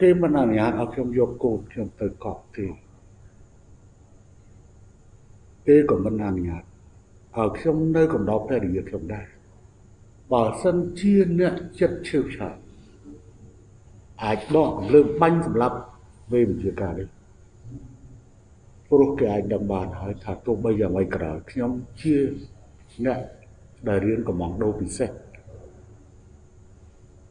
[0.00, 2.66] គេមិនអនុញ្ញាតឲ្យខ្ញុំយកកូនខ្ញុំទៅកប់ទេ
[5.66, 6.62] គេក៏មិនអនុញ្ញាត
[7.36, 9.26] ឲ្យខ្ញុំនៅកំដរភរិយាខ្ញុំដែរ
[10.32, 12.58] បើសិនជាអ្នកចិត្តឈឺឆាប់
[14.22, 15.76] អាចដកលើបាញ់សម្រាប់
[16.32, 17.08] វេវិជាការនេះ
[18.90, 22.16] ព្រោះគេអាចដឹងបានហើយថាទោះបីយ៉ាងไรក៏ដោយខ្ញុំជា
[23.04, 23.20] អ្នក
[23.88, 25.10] ដែលរៀនកំងដូពិសេស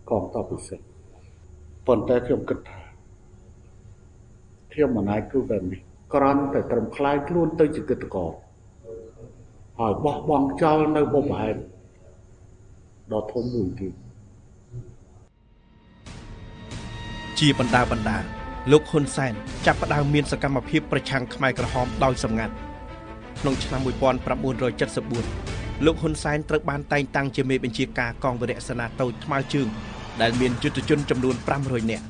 [0.09, 0.79] កងតបពិសេស
[1.87, 2.81] ប៉ុន្តែខ្ញុំគិតថា
[4.73, 5.81] ខ្ញុំមិនអាចធ្វើបែបនេះ
[6.13, 8.25] ក្រន់តែត្រឹមខ្លាយខ្លួនទៅជាកិត្តកោ
[9.79, 11.59] ហើយបោះបង់ចោលនៅបុព្វហេតុ
[13.11, 13.93] ដ៏ធំមួយទៀត
[17.39, 18.17] ជាបណ្ដាបណ្ដា
[18.71, 19.33] លោកហ៊ុនសែន
[19.65, 22.53] ចាប់ផ្ដើមមានសកម្មភាពប្រឆាំងខ្មែរក្រហមដោយសម្ងាត់
[23.39, 29.67] ក្នុងឆ្នាំ1974 លោកហ៊ុនសែនត្រូវបានតែងតាំងជាមេបញ្ជាការកងវរៈសេនាតូចថ្មើរជើង
[30.21, 32.05] ដែលមានយុទ្ធជនចំនួន500នាក់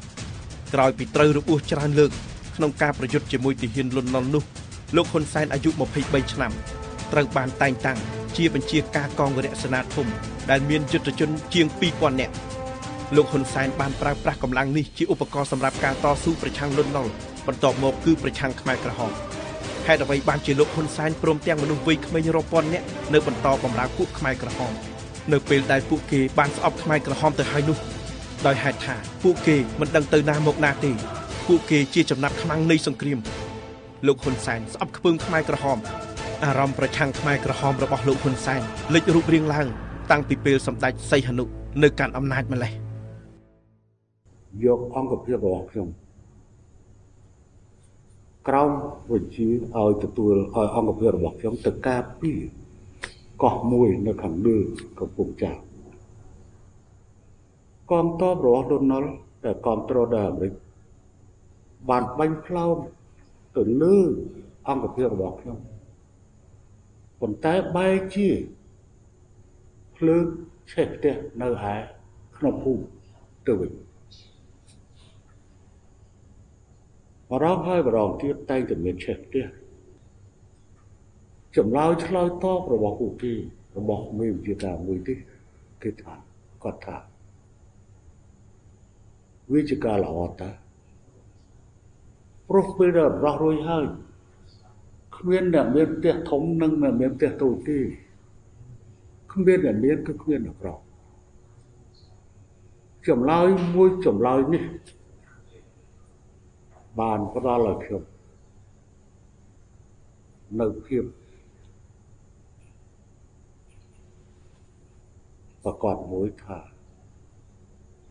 [0.73, 2.11] ក្រោយពីត្រូវរបួសច្រើនលើក
[2.55, 4.43] ក្នុងការប្រយុទ្ធជាមួយទាហានលន់នល់នោះ
[4.95, 5.69] លោកហ៊ុនសែនអាយុ
[6.01, 6.51] 23ឆ្នាំ
[7.11, 7.97] ត្រូវបានតែងតាំង
[8.37, 10.07] ជាបញ្ជាការកងវរៈសេនាធំ
[10.49, 12.33] ដែលមានយុទ្ធជនជាង2000នាក់
[13.15, 17.11] លោកហ៊ុនសែនបានប្រើប្រាស់កម្លាំងនេះជាឧបករណ៍សម្រាប់ការតស៊ូប្រឆាំងលន់នល់
[17.47, 19.11] បន្ទាប់មកគឺប្រឆាំងខ្មែរក្រហម
[19.87, 24.73] ហេតុអ្វីបានជាលោកហ៊ុនសែនព្រមទាំងមនុស្សវ័យក្មេងរាប់ពាន់នាក់នៅបន្តបម្រើពួកខ្មែរក្រហម
[25.33, 27.77] នៅពេលដែលពួកគេបានស្អប់ខ្មែរក្រហមទៅហើយនោះ
[28.47, 30.91] ដោយហេតុថាពួកគេមិនដឹងទៅណាមកណាទេ
[31.47, 33.19] ពួកគេជាចំណាប់ខ្មាំងនៃសង្គ្រាម
[34.07, 35.77] លោកហ៊ុនសែនស្អប់ខ្ពើមខ្មែរក្រហម
[36.43, 38.61] អារម្មណ៍ប្រឆាំងខ្មែរក្រហមរបស់លោកហ៊ុនសែន
[38.93, 39.67] លេចរូបរាងឡើង
[40.11, 41.45] តាំងពីពេលសម្ដេចសីហនុ
[41.83, 42.73] នៅកាន់អំណាចម្លេះ
[44.65, 45.87] យកអង្គភាពរបស់ខ្ញុំ
[48.47, 48.71] ក្រោម
[49.11, 52.39] វិជាឲ្យទទួលឲ្យអង្គភាពរបស់ខ្ញុំទៅការពារ
[53.43, 54.57] កោះមួយនៅខាងលើ
[54.99, 55.59] កំពង់ចាស់
[57.91, 59.09] កងទ័ពរបស់ដូណាល់
[59.45, 60.53] ដែលគ្រប់គ្រងដោយអាមេរិក
[61.89, 62.77] បានបាញ់ផ្លោម
[63.57, 63.97] ទៅលើ
[64.69, 65.57] អង្គភាពរបស់ខ្ញុំ
[67.21, 68.29] ប៉ុន្តែបែរជា
[69.97, 70.23] ភ្លើង
[70.71, 71.75] ឆេះផ្ទះនៅឯ
[72.37, 72.83] ក្នុងភូមិ
[73.47, 73.71] ទៅវិញ
[77.29, 79.45] បរងហើយបរងទៀតតែងតែមានឆេះផ្ទះ
[81.57, 83.33] ចម្លើយឆ្លើយតបរបស់ពួកគេ
[83.77, 85.13] របស់មេវិជាការមួយទេ
[85.83, 86.13] គេថា
[86.63, 86.97] គាត់ថា
[89.51, 90.49] វាជាការល្អតា
[92.49, 93.85] ព្រោះពេលដែលរស់រួចហើយ
[95.17, 97.77] គ្មានអ្នកមានផ្ទះធំនិងអ្នកមានផ្ទះតូចទេ
[99.33, 100.69] គ្មានអ្នកមានគឺគ្មានអ្នកក្រ
[103.07, 104.63] ចម្លើយមួយចម្លើយនេះ
[106.99, 108.03] បានផ្ដល់ឲ្យខ្ញុំ
[110.61, 111.03] នៅភាព
[115.63, 116.59] ប្រកបមួយថា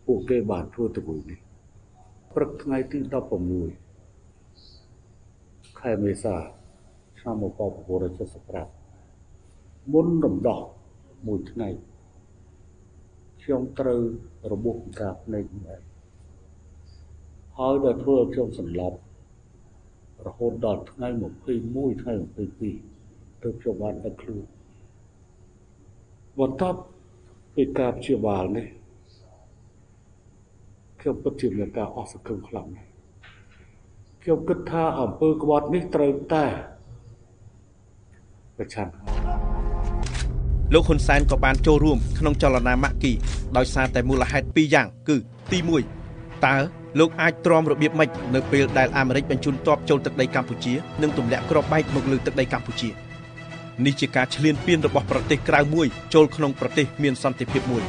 [0.06, 1.38] ពួកគេបានធ្វើទៅមួយនេះ
[2.34, 2.98] ព្រឹកថ្ងៃទី
[4.18, 6.36] 16ខែមេសា
[7.18, 10.60] ឆ្នាំ1975មុនរំដោះ
[11.26, 11.68] មួយថ្ងៃ
[13.42, 14.00] ខ្ញុំត្រូវ
[14.52, 15.82] របួសកាភ្នែកមែន
[17.58, 18.98] ហើយដល់ធ្វើឲ្យខ្ញុំសន្លប់
[20.26, 21.08] រហូតដល់ថ្ងៃ
[21.54, 22.12] 21ថ្ងៃ
[22.78, 24.44] 22ទើបខ្ញុំបានដឹកខ្លួន
[26.40, 26.78] បន្ទាប់
[27.54, 28.66] ពីការព្យាបាលនេះ
[31.00, 32.88] ខ្ញុំពិតជាមានការអស់សង្ឃឹមខ្លាំងណាស់
[34.22, 36.44] ខ្ញុំគិតថាអំពើក្បត់នេះត្រូវតែ
[38.56, 38.88] ប្រឆាំង
[40.74, 43.12] លោកហ៊ុនសែនក៏បានចូលរួមក្នុងចលនាម៉ាក់គី
[43.56, 45.16] ដោយសារតែមូលហេតុពីរយ៉ាងគឺ
[45.52, 45.58] ទី
[46.02, 46.56] 1តើ
[46.98, 52.90] លោកអាចទ្រាំរបៀបម៉េចនៅពេលដែលអាមេរិកបញ្ជូនទ័ពចូលទឹកដីកម្ពុជានិងទម្លាក់គ្រាប់បែកមកលើទឹកដីកម្ពុជា
[53.86, 57.84] នេះជាការឈ្លានពានរបស់ប្រទេសក្រៅមួយចូលក្នុងប្រទេសមានសន្តិភាពមួយ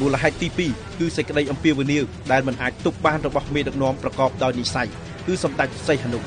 [0.00, 4.88] មូលហេតុទី2គឺសេចក្តីអំពាវនាវដែលមិនអាចទប់បានរបស់មេដឹកនាំប្រកបដោយនិស្ស័យ
[5.26, 6.18] គឺសម្ដេចសីហនុ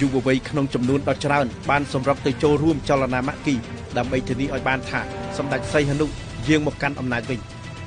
[0.00, 3.54] យុវវ័យក្នុងចំនួនដ៏ច្រើនបានសម្រុកទៅចូលរួមចលនាម៉ាក់គី
[3.96, 5.00] ដើម្បីធានាឲ្យបានថា
[5.38, 6.06] សម្ដេចសីហនុ
[6.48, 7.40] យាងមកកាន់អំណាចវិញ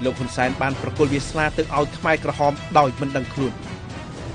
[0.04, 3.54] លោកហ៊ុនសែនបានប្រគល់វាសនាទៅឲ្យខ្មែរក្រហមដោយមិនដឹងខ្លួន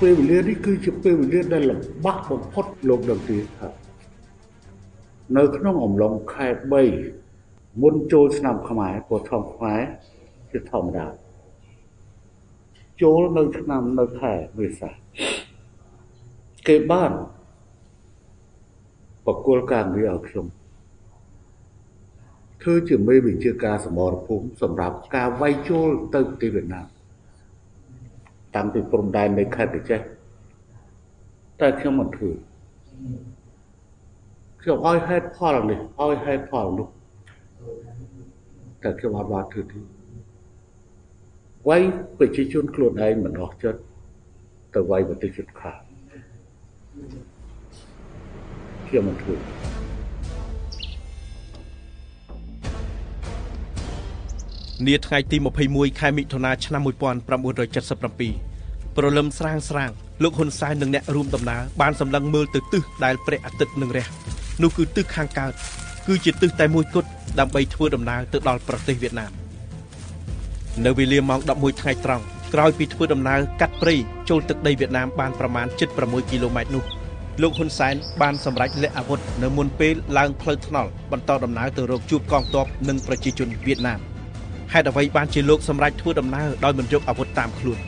[0.01, 3.69] ពេលវេលានេះគឺជាពេលវេលាដែលលំបាកបំផុតលោកដឹងទេថា
[5.37, 6.47] នៅក្នុងអំឡុងខែ
[7.13, 9.81] 3មុនចូលឆ្នាំខ្មែរព្រោះធម្មខ្មែរ
[10.51, 11.07] ជាធម្មតា
[13.01, 14.89] ចូលនៅឆ្នាំនៅខែមេសា
[16.67, 17.11] គេបាន
[19.25, 20.45] បកគលការងារឲ្យខ្ញុំ
[22.69, 26.85] ធ្វើជាមេវិជាការសមរភូមិសម្រាប់ការវាយចូលទៅប្រទេសវៀតណាម
[28.55, 30.01] តាំងពីព្រំដែននៃខេត្តបច្ចេក
[31.61, 32.31] តែខ្ញុំមិនធ្វើ
[34.61, 36.87] ខ្ញុំឲ្យហេតុផលនេះឲ្យហេតុផលនោះ
[38.83, 39.79] តែខ្ញុំអត់បានធ្វើទេ
[41.69, 41.81] វាយ
[42.19, 43.81] ប្រជាជនខ្លួនឯងមិនអស់ចិត្ត
[44.75, 45.79] ទៅវាយប្រទេសជិតខាង
[48.87, 49.86] ខ្ញុំមិនធ្វើ
[54.85, 55.37] នាថ្ងៃទី
[55.69, 59.89] 21ខែមិថុនាឆ្នាំ1977ព្រលឹមស្រាងស្រាង
[60.23, 64.07] លោកហ៊ុនសែននិងអ្នករួមដំណើរបានសម្លឹងមើលទៅទិសដែលព្រះអាទិត្យនឹងរះ
[64.61, 65.53] នោះគឺទិសខាងកើត
[66.07, 67.09] គឺជាទិសតែមួយគត់
[67.39, 69.31] ដើម្បីធ្វើដំណើរទៅដល់ប្រទេសវៀតណាម
[70.85, 73.95] នៅវេលាម៉ោង11ថ្ងៃត្រង់ក្រោយពីធ្វើដំណើរកាត់ព្រៃ
[74.29, 75.67] ចូលទឹកដីវៀតណាមបានប្រមាណ
[75.99, 76.83] 76គីឡូម៉ែត្រនោះ
[77.41, 84.01] លោកហ៊ុនសែនបានសម្រេចលាក់អាវុធនៅមុនពេលឡើងផ្លូវថ្នល់បន្តដំណើរទៅរកជួបកងទ័ពនិងប្រជាជនវៀតណាម
[84.73, 87.79] ហេតុអ្វីបានជាលោកសម្រេចធ្វើដំណើរដោយមិនយកអាវុធតាមខ្លួន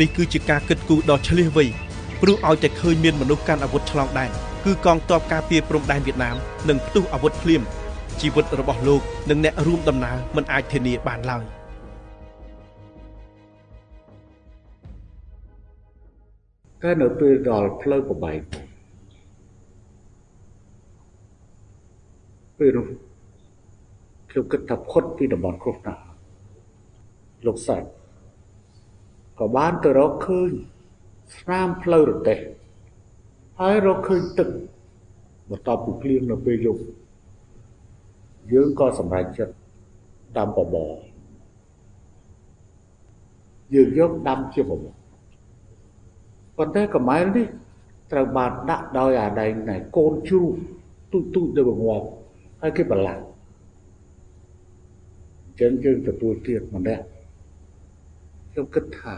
[0.00, 1.64] នេះគឺជាការគិតគូរដ៏ឆ្លៀសវៃ
[2.22, 4.30] ព្រោះឲ្យតែឃើញមានមនុស្សកាន់អាវុធឆ្លងដែន
[4.64, 6.36] គឺកងទ័ពការពារព្រំដែនវៀតណាម
[6.68, 7.62] និងផ្ទុះអាវុធភ្លាម
[8.20, 11.44] ជីវិតរបស់លោកនិងអ្នករួមដំណើរមិនអាចធានាបានឡើយ។
[16.82, 18.40] តែនៅពេលដល់ផ្លូវប្របែក
[22.58, 22.86] ពេលនោះ
[24.30, 26.11] ខ្ញុំគិតថាផុតពីតំបន់គ្រោះថ្នាក់
[27.46, 27.88] លោកសាច់
[29.38, 30.50] ក៏បានទៅរកឃើញ
[31.36, 32.38] ស្នាមផ្លូវរទេះ
[33.60, 34.48] ហើយរកឃើញទឹក
[35.50, 36.82] បន្ទាប់ពីភ្លៀងនៅពេលយប់
[38.52, 39.54] យើងក៏សម្រេចចិត្ត
[40.36, 40.92] ដាំបបរ
[43.74, 44.92] យើងយកដាំជាបបរ
[46.56, 47.46] ប៉ុន្តែកំម៉ែលនេះ
[48.12, 50.52] ត្រូវបានដាក់ដោយអាដែងណែកូនជ្រូក
[51.12, 52.06] ទូចទូចទៅងាប់
[52.62, 53.22] ហើយគេបន្លាស់
[55.60, 57.04] ចឹងយើងទទួលទៀតម្នាក់
[58.52, 59.14] ខ្ញុំគិតថា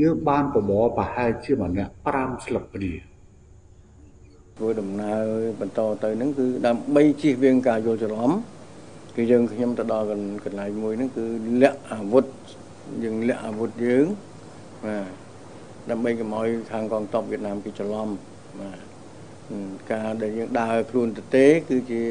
[0.00, 2.92] យើងបានប្រមូលប្រហែលជាម្នាក់5ស្លឹកព្រា
[4.56, 5.22] ធ្វើដំណើរ
[5.60, 8.30] បន្តទៅហ្នឹងគឺដើម្បីជៀសវាងការយល់ច្រឡំ
[9.16, 10.06] គឺយើងខ្ញុំទៅដល់
[10.44, 11.24] កន្លែងមួយហ្នឹងគឺ
[11.62, 12.24] លាក់អាវុធ
[13.04, 14.06] យើងលាក់អាវុធយើង
[14.84, 15.08] បាទ
[15.90, 18.08] ដើម្បីកុំឲ្យខាងកងទ័ពវៀតណាមគេច្រឡំ
[18.60, 18.78] បាទ
[19.92, 22.02] ការដែលយើងដើរខ្លួនទៅទេគឺជា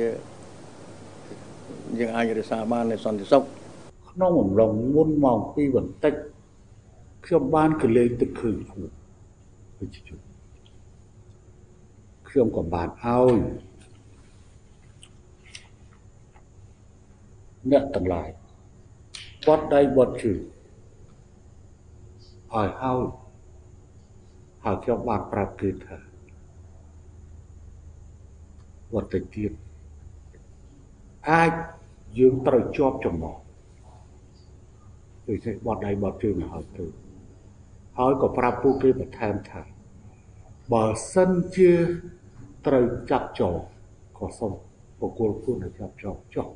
[1.99, 3.43] យើងអាចរក្សាបាននៅសន្តិសុខ
[4.13, 6.13] ក្នុងអំឡុងមុនម៉ោង2បន្តិច
[7.25, 8.91] ខ្ញុំបានកលេងទឹកឃើញខ្លួន
[9.77, 10.19] ប្រជាជន
[12.29, 13.37] ខ្ញុំក៏បានឲ្យ
[17.71, 18.29] អ្នកទាំងឡាយ
[19.47, 20.39] បត់ដៃបត់ជើង
[22.53, 23.01] ឲ្យហើយ
[24.63, 25.97] ហើយខ្ញុំបានប្រាប់គេថា
[28.93, 29.51] វត្តទៀត
[31.31, 31.51] អាច
[32.17, 33.42] យើងត្រូវជាប់ចំណង
[35.27, 36.85] ដូចនេះបត់ដៃបត់ជើងឲ្យទៅ
[37.97, 39.61] ហើយក៏ប្រាប់ពួកគេបន្ថែមថា
[40.73, 41.71] បើសិនជា
[42.65, 43.55] ត្រូវចាប់ចោល
[44.17, 44.53] ក៏សូម
[44.99, 46.49] បកគលខ្លួនឲ្យចាប់ចោលចោល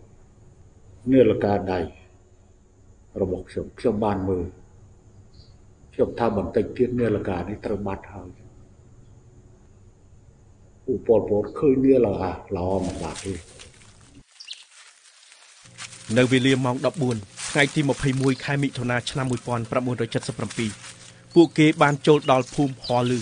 [1.11, 1.79] នាឡិកាដៃ
[3.21, 4.45] របស់ខ្ញុំខ្ញុំបានមើល
[5.93, 8.29] ខ្ញុំថាបន្តិចទៀតនាឡិកានេះត្រូវបាត់ហើយ
[10.91, 13.33] ឧបពលពតឃើញនាឡិកាល្អមកបាត់ទេ
[16.17, 17.81] នៅវេលាម៉ោង14 ថ្ងៃទី
[18.13, 19.25] 21ខែមិថុនាឆ្នាំ
[20.51, 23.19] 1977ពួកគេបានចូលដល់ភូមិហលឺ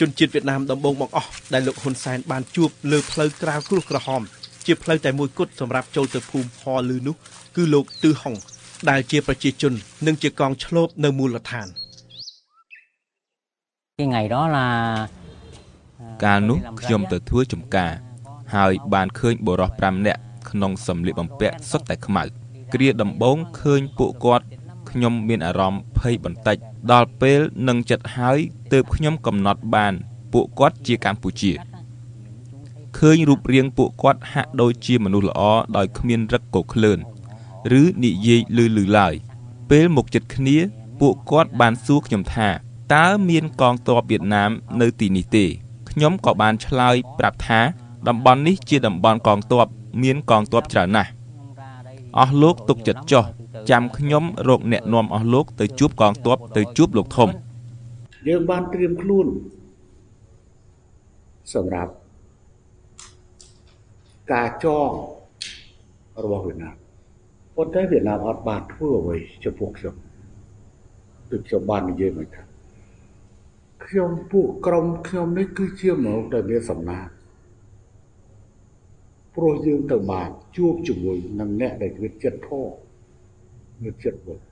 [0.00, 4.22] ជនជាតិវៀតណាមដំបូងបង្អស់ដែលលោកហ៊ុនសែនបានជួបលើផ្លូវក្រាវគ្រោះក្រហម
[4.66, 7.14] ជាផ្លូវតែមួយគត់សម្រាប់ចូលទៅភូមិហលឺនោះ
[7.56, 8.34] គឺលោកទឺហុង
[8.90, 9.72] ដែលជាប្រជាជន
[10.06, 11.68] និងជាកងឆ្លូបនៅមូលដ្ឋាន
[13.98, 14.66] ថ្ងៃ đó là
[16.24, 17.92] កាលនោះខ្ញុំទៅធ្វើចំការ
[18.54, 20.20] ហើយបានឃើញបុរស5នាក់
[20.56, 22.22] ក្នុងសម្លៀកបំពាក់សុទ្ធតែខ្មៅ
[22.74, 24.44] គ្រាដំបូងឃើញពួកគាត់
[24.90, 26.56] ខ្ញុំមានអារម្មណ៍ភ័យបន្តិច
[26.92, 28.38] ដល់ពេលនឹងចិត្តហើយ
[28.72, 29.94] ទើបខ្ញុំកំណត់បាន
[30.32, 31.52] ពួកគាត់ជាកម្ពុជា
[32.96, 35.40] ឃើញរូបរាងពួកគាត់ហាក់ដូចជាមនុស្សល្អ
[35.76, 36.98] ដោយគ្មានរឹកកក្លឿន
[37.80, 39.14] ឬនិយាយលឺលឺឡើយ
[39.70, 40.56] ពេលមកចិត្តគ្នា
[41.00, 42.48] ពួកគាត់បានសួរខ្ញុំថា
[42.94, 44.50] តើមានកងទ័ពវៀតណាម
[44.80, 45.44] នៅទីនេះទេ
[45.90, 47.60] ខ្ញុំក៏បានឆ្លើយប្រាប់ថា
[48.08, 49.66] តំបន់នេះជាតំបន់កងទ័ព
[50.02, 51.10] មានកងទ័ពច្រើនណាស់
[52.18, 53.24] អស់លោកទុកចិត្តចុះ
[53.70, 57.28] ចាំខ្ញុំរកអ្នកនាំអស់លោកទៅជួបកងទ័ពទៅជួបលោកធំ
[58.28, 59.26] យើងបានត្រៀមខ្លួន
[61.54, 61.92] សម្រាប់
[64.32, 64.90] ការចង
[66.24, 66.74] របស់វៀតណាម
[67.56, 69.94] ប៉ុន្តែវៀតណាមអត់បានធ្វើអ្វីចំពោះខ្ញុំ
[71.30, 72.42] ដូចខ្ញុំបាននិយាយមកថា
[73.86, 77.06] ខ្ញុំពួកក្រុមខ្ញុំនេះគឺជាមនុស្សដែលមានសំណាង
[79.36, 82.74] ព្រោះយើងទៅបានជួបជាមួយនឹងអ្នកដែលមានចិត្តធម៌
[83.82, 84.44] មានចិត្តបុណ្យ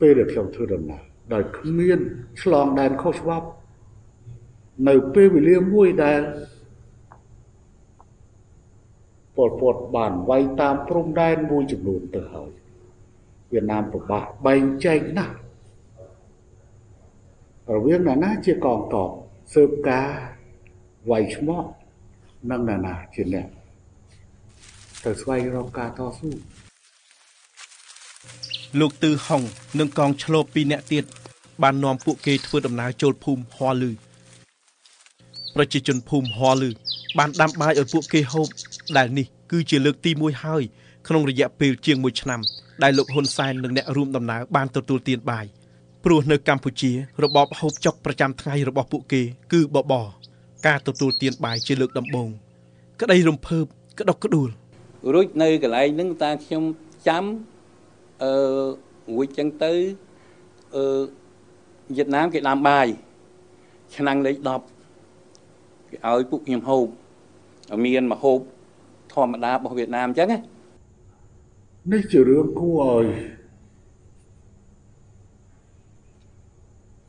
[0.00, 1.02] ពេលដែលខ្ញុំធ្វើដំណើរ
[1.34, 1.98] ដោយគ្មាន
[2.40, 3.48] ឆ្លងដែនខុសច្បាប់
[4.88, 6.20] នៅពេលវេលាមួយដែល
[9.36, 12.50] ពលពតបានវាយតាមព្រំដែនមួយចំនួនទៅហើយ
[13.52, 15.34] វៀតណាមពិបាកបែងចែកណាស់
[17.74, 19.10] រវាងអ្នកណាជាកងតប
[19.54, 20.08] ស៊ើបការ
[21.10, 21.68] វាយឆ្មក់
[22.50, 23.46] និងអ្នកណាជាអ្នក
[25.04, 26.30] ទៅស្វែងរកការតស៊ូ
[28.80, 29.42] លោកទឺហុង
[29.78, 31.04] និងកងឆ្លូប2នាក់ទៀត
[31.62, 33.90] បាននាំពួកគេធ្វើដំណើរចូលភូមិហွာលឺ
[35.54, 36.70] ប្រជាជនភូមិហွာលឺ
[37.18, 38.48] បានដាំបាយឲ្យពួកគេហូប
[38.96, 40.62] ដែលនេះគឺជាលើកទី1ហើយ
[41.08, 42.40] ក្នុងរយៈពេលជាង1ឆ្នាំ
[42.82, 45.46] ដែលលោកហ៊ុនសែននិងអ្នករួមដំណើរបានទទួលទានបាយ
[46.04, 46.92] ព្រោះនៅកម្ពុជា
[47.22, 50.06] របបហូបចុកប្រចាំថ្ងៃរបស់ពួកគេ គឺបបរ
[50.66, 52.28] ការទទួលទានបាយជាលើកដំបូង
[53.00, 53.64] ក្តីរំភើប
[53.98, 54.48] ក្តុកក្តួល
[55.14, 56.62] រួចនៅកន្លែងហ្នឹងតាខ្ញុំ
[57.08, 57.24] ចាំ
[58.22, 58.32] អឺ
[59.14, 59.72] រួចចឹងទៅ
[60.76, 60.84] អឺ
[61.96, 62.86] វៀតណាមគេដាំបាយ
[63.96, 66.86] ឆ្នាំងលេខ10គេឲ្យពួកខ្ញុំហូប
[67.84, 68.38] មានមហូប
[69.14, 70.38] ធម្មតារបស់វៀតណាមអញ្ចឹងណា
[71.92, 73.06] នេះជារឿងគួរឲ្យ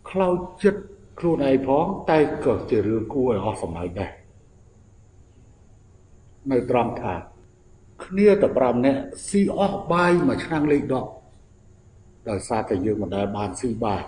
[0.09, 4.11] ខ្លោចចិត្ត ខ្លួនឯងផងតែក៏ជារឿងគួរឲ្យអស់សម័យដែរ
[6.51, 7.15] នៅត្រង់ថា
[8.05, 10.84] គ្នាតែ5នាក់ស៊ីអស់បាយមួយឆ្នាំលេខ
[11.55, 14.01] 10ដោយសារតែយើងមិនដែលបានស៊ីបាយ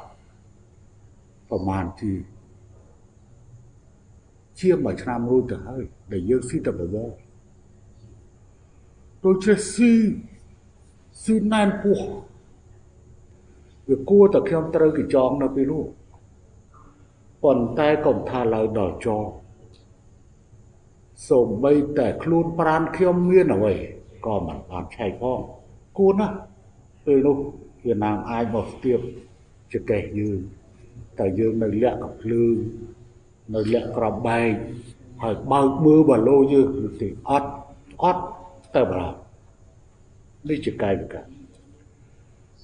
[1.50, 2.14] ប្រហែលទី
[4.60, 7.10] ជាមួយឆ្នាំរួចទៅហើយដែលយើងស៊ីតែបបរ
[9.24, 9.94] ដូចជាស៊ី
[11.24, 12.00] ស៊ីណែនពោះ
[13.90, 15.84] វាគួរតែខ្ញុំត្រូវគេចងនៅពេលនោះ
[17.44, 19.24] ប៉ុន្តែកុំថាឡើយដល់ចង
[21.30, 23.74] សូម្បីតែខ្លួនប្រានខ្ញុំមានអ្វី
[24.26, 25.40] ក៏មិនបានឆែកផង
[25.98, 26.36] គួរណាស់
[27.06, 27.38] ពេលនោះ
[27.86, 29.00] វាណាមអាចមកស្ទាប
[29.74, 30.40] ចកេះយើង
[31.20, 32.56] តែយើងនៅលាក់កំភ្លើង
[33.56, 34.52] នៅលាក់ក្របែក
[35.24, 36.68] ហើយបើកមើលបាឡូយើង
[37.02, 37.50] ទេអត់
[38.04, 38.24] អត់
[38.76, 39.18] ទៅបារម្ភ
[40.50, 41.26] នេះជាកាយវិការ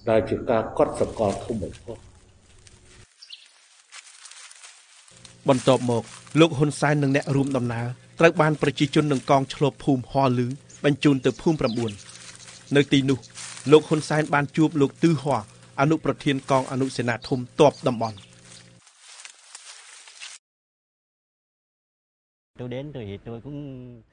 [0.09, 1.97] ដែលជាការកត់សម្គាល់ធំបំផុត
[5.49, 6.03] បន្ទាប់មក
[6.39, 7.87] លោកហ៊ុនសែននិងអ្នករួមដំណើរ
[8.19, 10.47] ត្រូវបានប្រជាជននឹងកងឆ្លប់ភូមិហောលឺ
[10.83, 11.57] បញ្ជូនទៅភូមិ
[12.15, 13.19] 9នៅទីនោះ
[13.71, 15.39] លោកហ៊ុនសែនបានជួបលោកទឺហော
[15.79, 18.17] អនុប្រធានកងអនុសេនាធំតបតំបន់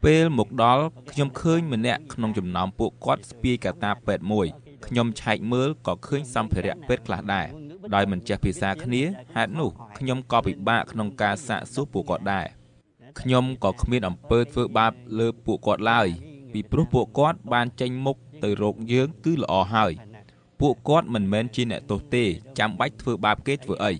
[0.05, 4.47] ពេលមកដល់ខ្ញុំឃើញម្នាក់ក្នុងចំណោមពួកគាត់ស្ពាយកាតាពេទ្យមួយ
[4.87, 7.47] ខ្ញុំឆែកមើលក៏ឃើញសម្ភារៈពេទ្យខ្លះដែរ
[7.95, 9.03] ដោយមិនចេះភាសាគ្នា
[9.37, 12.47] ហេតុនោះខ្ញុំក៏ពិបាកក្នុងការសាកសួរពួកគាត់ដែរ
[13.20, 16.09] ខ្ញុំក៏គ្មានអំពើធ្វើបាបលើពួកគាត់ឡើយ
[16.53, 19.93] ពីព្រោះពួកគាត់បានចេញមុខទៅរកយើងគឺល្អហើយ
[20.61, 22.24] ពួកគាត់មិនមែនជាអ្នកទោសទេ
[22.59, 23.93] ចាំបាច់ធ្វើបាបគេធ្វើអី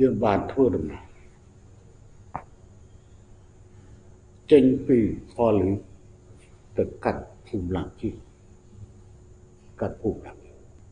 [0.00, 1.02] យើងបានធ្វើដំណើរ
[4.52, 4.98] ចេញពី
[5.32, 5.70] ផលលី
[6.76, 8.10] ទៅកាត់ភូមិឡាជី
[9.80, 10.32] កាត់ភូមិឡា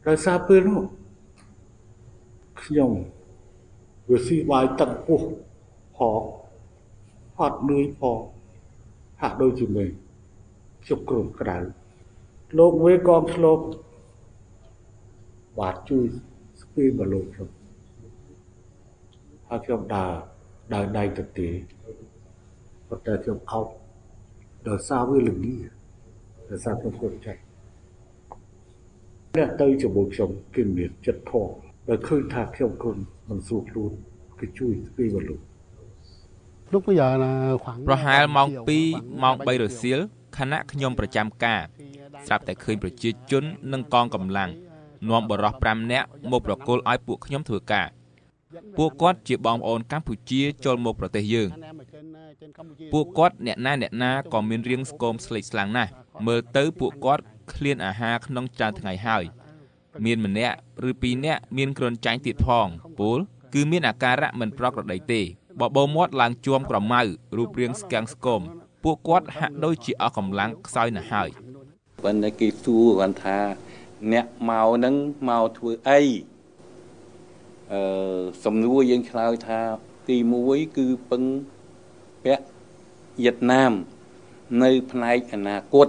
[0.08, 0.80] ដោយសារពេលនោះ
[2.64, 2.92] ខ្ញុំ
[4.10, 5.22] វាស៊ីបាយទឹកពោះ
[5.96, 6.22] ផង
[7.40, 8.18] អត់នឿយផង
[9.20, 9.84] ហាក់ដូចជាមេ
[10.84, 11.58] ខ្ញុំក្រុមក្តៅ
[12.58, 13.64] លោកវេកងឆ្លប់
[15.58, 16.06] បាទជួយ
[16.62, 17.48] ស្ពីបលោកខ្ញុំ
[19.48, 20.12] ហើយខ្ញុំដើរ
[20.74, 21.48] ដើរដៃទៅទេ
[22.88, 23.66] ប៉ុន្តែខ្ញុំអោប
[24.68, 25.56] ដោយសារវាល្ងា
[26.50, 27.40] ដោយសារខ្ញុំគាត់ចាស់
[29.36, 32.96] អ្នកទៅជាមួយខ្ញុំគឺមានចិត្តធម៌ ដោយឃើញថាខ្ញុំគុណ
[33.28, 33.92] មិនស្រួលខ្លួន
[34.40, 35.40] គឺជួយស្ពីបលោក
[36.72, 37.32] lúc bây giờ là
[37.62, 38.48] khoảng ប្រហែលម៉ោង
[38.86, 40.00] 2ម៉ោង3រសៀល
[40.36, 41.62] ខណៈខ្ញុំប្រចាំការ
[42.26, 44.50] ស្រាប់តែឃើញប្រជាជននិងកងកម្លាំង
[45.10, 47.88] នាំបរិះ5នាក់មកប្រគល់ឲ្យពួកខ្ញុំធ្វើការ
[48.78, 51.48] ពួកគាត់ជាបងប្អូនកម្ពុជាចូលមកប្រទេសយើង
[52.92, 55.90] ពួកគាត់អ្នកណាអ្នកណាក៏មានរាងស្គមស្លេកស្លាំងណាស់
[56.26, 57.22] មើលទៅពួកគាត់
[57.52, 59.24] ឃ្លានអាហារក្នុងច្រើនថ្ងៃហើយ
[60.04, 60.56] មានម្នាក់
[60.88, 62.66] ឬពីរនាក់មានគ្រុនចាញ់ទៀតផង
[62.98, 63.18] ពូល
[63.54, 65.20] គឺមានអាការៈមិនប្រក្រតីទេ
[65.60, 67.00] បបោមាត់ឡើងជួមក្រមៅ
[67.36, 68.42] រូបរាងស្គាំងស្គម
[68.84, 71.28] ពួកគាត់ហាក់ដូចជាអស់កម្លាំងខ្សោយណាស់ហើយ
[72.04, 73.38] ប៉ុន្តែគេសួរគាត់ថា
[74.12, 74.94] អ្នកមកហ្នឹង
[75.28, 76.00] មកធ្វើអី
[77.72, 79.60] អឺសំណួរយើងឆ្លើយថា
[80.08, 80.16] ទី
[80.46, 81.22] 1គឺពឹង
[82.24, 82.44] ពាក់
[83.22, 83.72] វៀតណាម
[84.62, 85.88] នៅផ្នែកអនាគត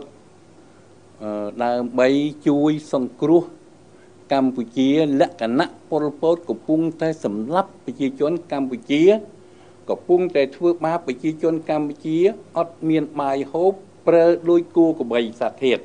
[1.24, 1.30] អឺ
[1.64, 2.08] ដើម្បី
[2.48, 3.44] ជួយសង្គ្រោះ
[4.32, 9.02] កម្ពុជា លក្ខណៈពលពតកំពុងតែសម្លាប់ប្រជាជនកម្ពុជា
[9.90, 12.18] កំពុងតែធ្វើបាបប្រជាជនកម្ពុជា
[12.58, 13.72] អត់មានបាយហូប
[14.08, 15.80] ប្រើដូចគូកបីសាធាត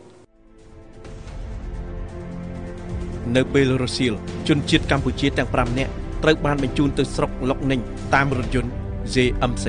[3.37, 4.13] នៅពេលរសៀល
[4.49, 5.93] ជនជាតិកម្ពុជាទាំង5នាក់
[6.23, 7.83] ត្រូវបានបញ្ជូនទៅស្រុកលុក ninh
[8.15, 8.71] តាមរថយន្ត
[9.15, 9.67] JMC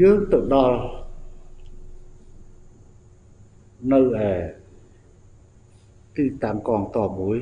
[0.00, 1.01] យើងទៅដល់
[3.90, 4.30] នៅឯ
[6.16, 7.38] ទីតាំងកងតបមួយ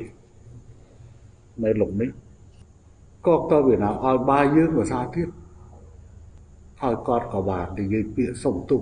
[1.63, 2.09] នៅលំនេះ
[3.27, 5.27] កងតបវៀតណាមឲ្យបាយយើងភាសាទៀត
[6.81, 8.81] ហើយគាត់ក៏បាននិយាយពាក្យសុំទោស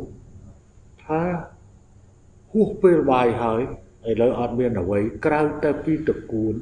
[1.06, 1.22] ថា
[2.52, 3.62] ហួសពេលបាយហើយ
[4.10, 6.56] ឥឡូវអត់មានអ្វីក្រៅតែពីតកួន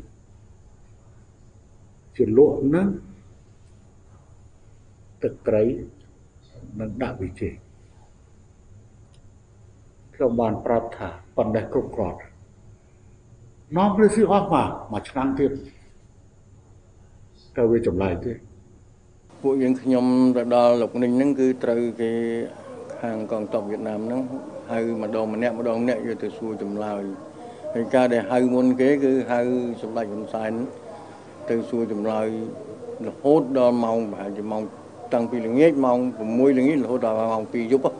[2.15, 2.87] ជាលក់នឹង
[5.23, 5.63] ទឹកត្រី
[6.79, 7.53] និងដាក់វិជ័យ
[10.17, 12.17] ខ្ញុំបានប្រាប់ថាបណ្ដេះគ្រប់គ្រាន់
[13.77, 15.51] នាំព្រះសិអស់មកមួយឆ្នាំទៀត
[17.57, 18.33] តើវាចម្លែកទេ
[19.41, 20.05] ពួកយើងខ្ញុំ
[20.37, 22.11] ទៅដល់លោក ninh ហ្នឹងគឺត្រូវគេ
[23.01, 24.21] ខាងកងទ័ពវៀតណាមហ្នឹង
[24.71, 27.03] ហៅម្ដងម្នាក់ម្ដងម្នាក់យកទៅសួរចម្លើយ
[27.73, 29.39] ហើយការដែលហៅមុនគេគឺហៅ
[29.81, 30.51] សម្ដេចហ៊ុនសែន
[31.49, 32.27] ទៅសួរចម្លើយ
[33.07, 34.63] រហូតដល់ម៉ោងប្រហែលជាម៉ោង
[35.13, 35.97] តាំងពីល្ងាចម៉ោង
[36.29, 37.96] 6ល្ងាចរហូតដល់ម៉ោង2យប់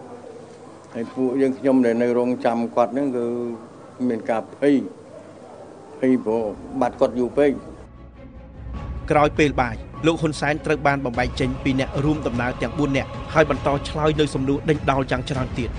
[0.97, 3.25] ហើយពួកយើងខ្ញុំដែលនៅរងចាំគាត់ហ្នឹងគឺ
[4.09, 4.75] មានការភ័យ
[5.99, 6.43] ភ័យព្រោះ
[6.81, 7.51] បាត់គាត់យូរពេក
[9.11, 9.75] ក្រោយពេលបាយ
[10.05, 15.69] លោកហ៊ុនសែនត្រូវបានបំបែកចេញពីអ្នករួមដំណើរទាំង4នាក់ហើយបន្តឆ្លើយនៅសំណួរដេញដោលយ៉ាងច្រើនទៀត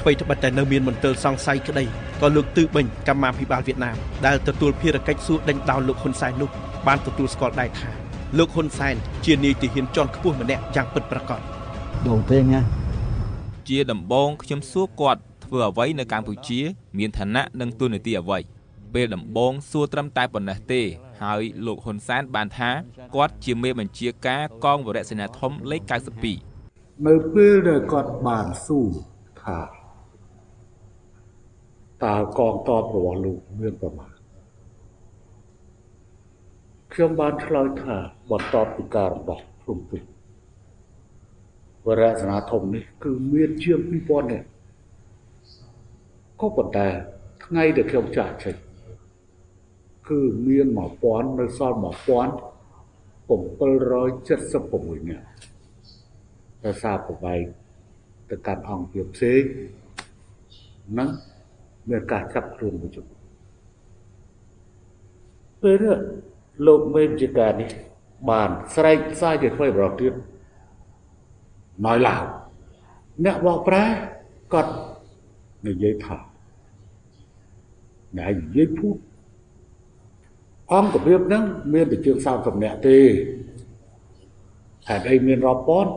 [0.00, 1.84] អ្វីត្បិតតែនៅមានមន្ទិលសង្ស័យក្តី
[2.20, 3.96] ក៏លោកទឺបិញកម្មាភិបាលវៀតណាម
[4.26, 6.50] ដែលទទួលភារកិច្ចសួរដេញដោលលោកហ៊ុនសែននោះ
[6.86, 7.90] បានទទួលស្គាល់ដែរថា
[8.38, 11.40] លោកហ៊ុនសែនជានាយទាហានជាន់ខ្ពស់ម្នាក់យ៉ាងពិតប្រាកដ
[12.08, 12.85] ដូទេណា
[13.68, 16.60] ជាដំបងខ្ញុំសួរគាត់ធ្វើអ្វីនៅកម្ពុជា
[16.98, 18.38] មានឋានៈនិងទូនាទីអ្វី
[18.94, 20.82] ពេលដំបងសួរត្រឹមតែប៉ុណ្ណេះទេ
[21.22, 22.70] ហើយលោកហ៊ុនសែនបានថា
[23.14, 25.82] គាត់ជាមេបញ្ជាការកងវរៈសេនាធំលេខ
[26.42, 28.88] 92នៅពេលដែលគាត់បានសួរ
[29.42, 29.58] ថា
[32.04, 34.12] តើកងតបរបស់លោកមានប្រមាណ
[36.92, 37.96] ខ្ញុំបានឆ្លើយថា
[38.30, 40.15] បន្ទាប់ពីការរំដោះភ្នំពេញ
[41.86, 44.46] វរៈសេនាធំនេះគឺមានជាង2000នាក់
[46.40, 46.86] ក៏ប៉ុន្តែ
[47.44, 48.54] ថ្ងៃដែលខ្ញុំចាស់ចេញ
[50.10, 50.66] គឺមាន
[51.02, 51.86] 1000នៅសល់1776
[55.10, 55.26] នាក់
[56.62, 57.40] តែសារប្របែក
[58.30, 59.42] ទៅកាន់អង្គភាពផ្សេង
[60.98, 61.08] នឹង
[61.88, 63.20] មានការចាប់ខ្លួនមួយចំនួន
[65.62, 65.84] ពេល
[66.66, 67.70] លោកមេជាការនេះ
[68.30, 70.12] បានស្រែកផ្សាយជាថ្មីប្រទៀត
[71.84, 72.22] ណយឡាវ
[73.24, 73.84] អ្នកបកប្រែ
[74.52, 74.72] គាត់
[75.66, 76.16] និយាយថា
[78.16, 78.96] អ្នកនិយាយភូត
[80.72, 82.98] អង្គរបៀបហ្នឹងមានតែជាង30នាក់ទេ
[84.88, 85.92] ហេតុអីមានរាប់ពាន់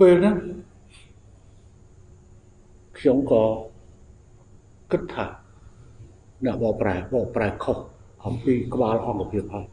[0.00, 0.36] ពេលហ្នឹង
[2.98, 3.44] ខ្ញុំក៏
[4.92, 5.26] គិតថា
[6.44, 7.76] អ្នកបកប្រែបកប្រែខុស
[8.26, 9.66] អំពីក្បាលអង្គភាពហើយ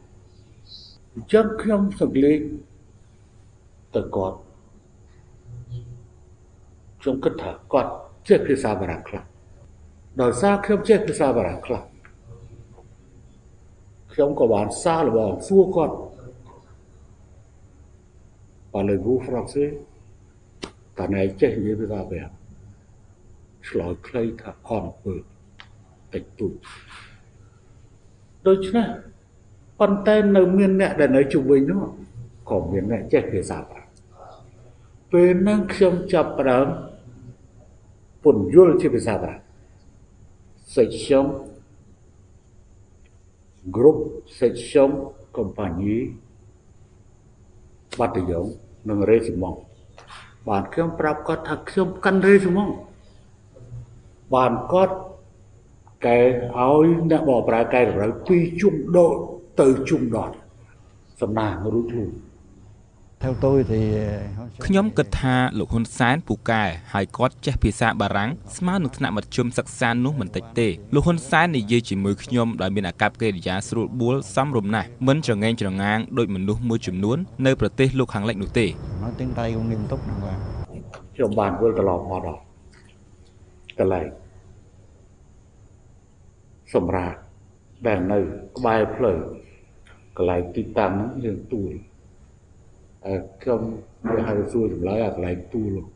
[1.12, 2.40] អញ្ចឹងខ្ញុំសង្កេត
[3.94, 4.38] ទៅគាត់
[7.02, 7.90] ខ្ញុំគិតថាគាត់
[8.28, 9.22] ចេះភាសាបារាំងខ្លះ
[10.22, 11.82] ដោយសារខ្ញុំចេះភាសាបារាំងខ្លះ
[14.12, 15.96] ខ្ញុំក៏បានសារលបងសួរគាត់
[18.72, 19.70] Parlez-vous français
[20.98, 22.28] តាណែចេះនិយាយភាសាបែប
[23.68, 25.14] ឆ្លើយខ្លីថាអន់ពើ
[26.14, 26.54] តិចតួច
[28.46, 28.86] ដូច្នេះ
[29.80, 31.82] ប៉ុន្តែនៅមានអ្នកដែលនៅជុំវិញនោះ
[32.50, 33.88] ក៏មានអ្នកចេះភាសាបារាំង
[35.12, 36.66] ពេលហ្នឹងខ្ញុំចាប់ផ្ដើម
[38.24, 39.40] ពន្យល់ជាភាសាបារាំង
[40.74, 41.26] section
[43.76, 43.98] group
[44.38, 44.90] section
[45.36, 46.04] compagnie
[47.98, 48.46] បាត់យង
[48.88, 49.56] និងរេស៊ីម៉ង
[50.48, 52.70] បានខ្ញុំប្រាប់គាត់ថាខ្ញុំកាន់រេស៊ីម៉ង
[54.34, 54.96] បានគាត់
[56.06, 59.12] កែឲ្យអ្នកបកប្រើកែតម្រូវពីជុំដក
[59.60, 60.30] ទៅជុំដត
[61.20, 62.10] សំណាងរួចខ្លួន
[63.22, 63.80] Theo tôi thì
[64.64, 66.62] ខ្ញុំគិតថាលោកហ៊ុនសែនពូកែ
[66.92, 78.66] ហើយគាត់ចេះភាសាបារាំងស្មើនឹងថ្នាក់មធ្យមសិក្សានោះមិនតិចទេលោកហ៊ុនសែននិយាយជាមួយខ្ញុំដោយមានអាកប្បកិរិយាស្រួលបួលសមរម្យណាស់មិនច្រងែងច្រងាងដោយមនុស្សមួយចំនួននៅប្រទេសលោកខាងលិចនោះទេ
[79.02, 80.40] nói tiếng Tây cũng nghiêm túc đàng hoàng
[81.14, 82.40] ខ្ញុំបានវិលត្រឡប់មកដល់
[83.78, 84.06] កន្លែង
[86.74, 87.16] សម្រាប់
[87.86, 88.18] ដែលនៅ
[88.56, 89.18] ក្បែរផ្លូវ
[90.16, 91.91] កន្លែងទីតាំងហ្នឹងយើងទួលអឺ
[93.42, 93.60] ខ្ញុំ
[94.10, 95.86] វាហៅសួរចម្លើយអាកន្លែងទួលនោះ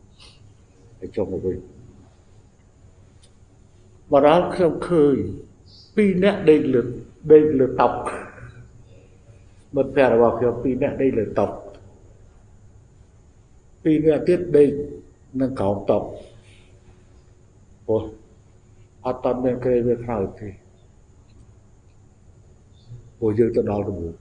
[0.99, 1.57] ហើយចុះមកវិញ
[4.13, 5.17] មកដល់ខ្ញុំឃើញ
[5.97, 6.81] ពីរនាក់ដេកលើ
[7.33, 7.89] ដេកលើតុ
[9.75, 11.47] មិត្តភ័ក្តិរបស់ខ្ញុំពីរនាក់ដេកលើតុ
[13.83, 14.71] ពីរនាក់ទៀតដេក
[15.41, 15.99] នឹងក្រោមតុ
[17.87, 18.03] ព្រោះ
[19.07, 20.49] អត់តន់មានក្រេវាក្រោយទេ
[23.19, 24.15] ព្រោះយើងទៅដល់ដំបូង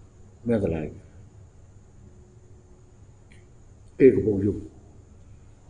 [0.47, 1.04] មានកន្លែង
[3.99, 4.59] ពេលកំពុងយប់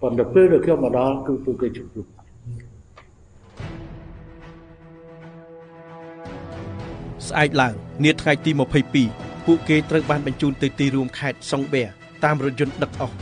[0.01, 2.09] ប៉ុន្តែពេលដែលខ្ញុំមកដល់គឺពួកគេជប់យប់
[7.27, 7.73] ស្អែកឡើង
[8.03, 8.51] នាថ្ងៃទី
[8.99, 11.83] 22ពួកគេត្រូវបានបញ្ជូនទៅទីរួមខេត្តសុងបេ
[12.23, 13.15] តាមរថយន្តដឹកអស់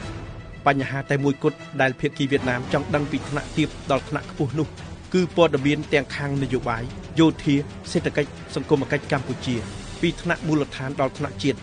[0.67, 4.67] បញ្ហាតែមួយគត់ដែលភាគីវៀតណាមចង់ដឹងពីថ្នាក់ទាបដល់ថ្នាក់ខ្ពស់នោះ
[5.13, 6.83] គឺព័ត៌មានទាំងខាងនយោបាយ
[7.19, 7.55] យោធា
[7.91, 9.55] សេដ្ឋកិច្ចសង្គមគិច្ចកម្ពុជា
[10.01, 11.59] ពីថ្នាក់មូលដ្ឋានដល់ថ្នាក់ជាតិ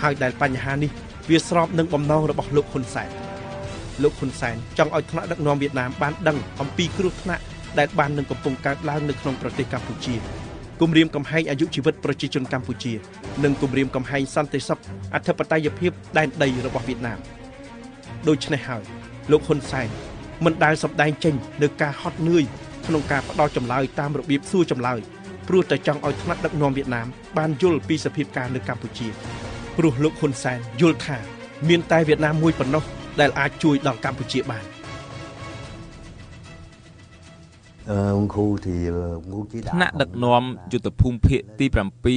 [0.00, 0.90] ហើយដែលបញ្ហានេះ
[1.30, 3.10] វាស្របនឹងបំណងរបស់លោកហ៊ុនសែន
[4.02, 7.42] លោកហ៊ុនសែនចង់ឲ្យថ្នាក់ដឹកនាំវៀតណាមបានដឹងអំពីគ្រោះថ្នាក់
[7.78, 10.14] ដែលបាននឹងកំពុងកើតឡើងនៅក្នុងប្រទេសកម្ពុជា
[10.80, 12.92] គម្រាមកំហែងអាយុជីវិតប្រជាជនកម្ពុជា
[13.44, 14.80] និងគម្រាមកំហែងសន្តិសុខ
[15.14, 17.18] អធិបតេយ្យភាពដែនដីរបស់វៀតណាម
[18.28, 18.82] ដូច្នេះហើយ
[19.30, 19.88] លោកហ៊ុនសែន
[20.44, 22.44] មិនដែលសម្ដែងចេញនៅការហត់នឿយ
[22.86, 25.00] ក្នុងការផ្ដល់ចម្លើយតាមរបៀបសួរចម្លើយ
[25.48, 27.06] ព្រោះតែចង់ឲ្យថ្នាក់ដឹកនាំវៀតណាម
[27.38, 29.08] បានយល់ពីសភាពការនៅកម្ពុជា
[29.76, 31.18] ព្រោះលោកហ៊ុនសែនយល់ថា
[31.68, 32.84] មានតែវៀតណាមមួយប៉ុណ្ណោះ
[33.20, 34.64] ដែលអាចជួយដល់កម្ពុជាបាន
[37.94, 40.42] Ờ, ông khu thì ờ, ông khu chỉ ថ្នាក់ដឹកនាំ
[40.72, 41.66] យុទ្ធភូមិភាគទី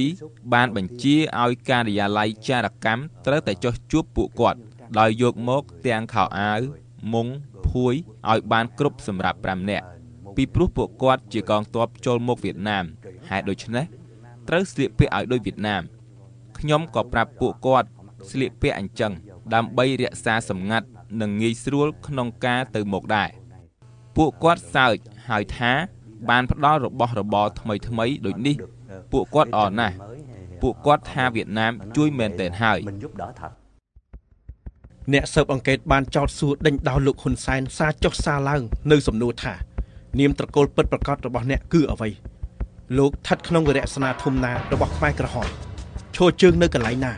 [0.00, 4.58] 7បានបញ្ជាឲ្យការិយាល័យចារកម្មត្រូវតែចុះជួបពួកគាត់
[4.98, 6.60] ដោយយកមកទាំងខោអាវ
[7.14, 7.26] មុង
[7.68, 7.94] ភួយ
[8.30, 9.86] ឲ្យបានគ្រប់សម្រាប់5នាក់
[10.36, 12.84] ពីព្រោះពួកគាត់ជាកងទ័ពចូលមកវៀតណាម
[13.30, 13.84] ហេតុដូច្នេះ
[14.48, 15.82] ត្រូវស្លៀកពាក់ឲ្យដូចវៀតណាម
[16.64, 17.88] ខ្ញុំក៏ប្រាប់ពួកគាត់
[18.30, 19.12] ស្លៀកពាក់អញ្ចឹង
[19.54, 20.86] ដើម្បីរក្សាសម្ងាត់
[21.20, 23.30] និងងាយស្រួលក្នុងការទៅមកដែរ
[24.16, 24.96] ពួកគាត់សើច
[25.28, 25.72] ហើយថា
[26.28, 28.56] បានផ្ដល់របស់របរថ្មីថ្មីដូចនេះ
[29.12, 29.94] ពួកគាត់អរណាស់
[30.62, 33.50] ពួកគាត់ថាវៀតណាមជួយមែនទែនហើយ mình giúp đỡ thật
[35.12, 39.54] អ្នកស៊ើបអង្កេតបានចោទសួរដេញដោលលោកហ៊ុនសែនសារចុះសារឡើង នៅសំណួរថា
[40.18, 42.08] នាមត្រកូលពិតប្រកបរបស់អ្នកគឺអ្វី
[42.98, 45.48] លោកស្ថិតក្នុងវិរៈស្នាធំណារបស់ខ្មែរក្រហម
[46.16, 47.12] ឈរជើងនៅកន្លែងណា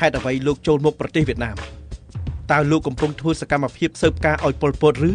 [0.00, 1.56] ហេតុអ្វីលោកចូលមកប្រទេសវៀតណាម
[2.52, 5.10] តើលោកកំពុងធ្វើសកម្មភាពស៊ើបការឲ្យប៉ុលពតឬ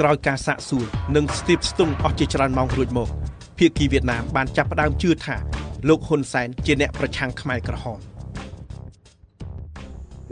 [0.00, 0.86] ក្រោយការសាកសួរ
[1.16, 3.08] និងស្ទាបស្ទង់អស់ជាច្រើនម៉ោងរួចមក
[3.58, 5.36] ភាគីវៀតណាមបានចាប់ផ្ដើមជឿថា
[5.88, 7.98] លោកហ៊ុនសែនជាអ្នកប្រឆាំងខ្មែរក្រហម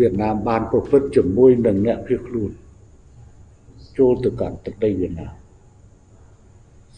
[0.00, 2.50] វៀតណាមបានប្រព្រឹត្តជាមួយនឹងអ្នកភៀសខ្លួន
[3.98, 5.32] ចូលទៅកាន់ទឹកដីវៀតណាម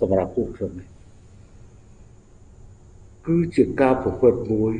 [0.00, 0.91] សម្រាប់ពួកខ្ញុំនេះ
[3.26, 4.74] គឺជាការប្រព្រឹត្តមួយ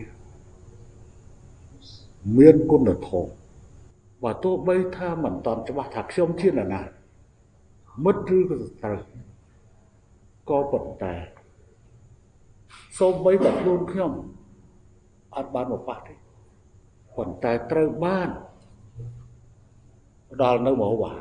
[2.39, 3.33] មានគុណធម៌
[4.23, 6.83] បើទោះបីថាមិនតាន់ច្បាស់ថាខ្ញុំជានរណា
[8.05, 9.01] មិត្តឬក៏សត្រូវ
[10.51, 11.15] ក៏ប៉ុន្តែ
[12.99, 14.13] សូម្បីតែខ្លួនខ្ញុំ
[15.37, 16.15] អត់បានមកប៉ះទេ
[17.17, 18.29] ប៉ុន្តែត្រូវបាន
[20.33, 21.13] ផ្ដល់នៅមហោបា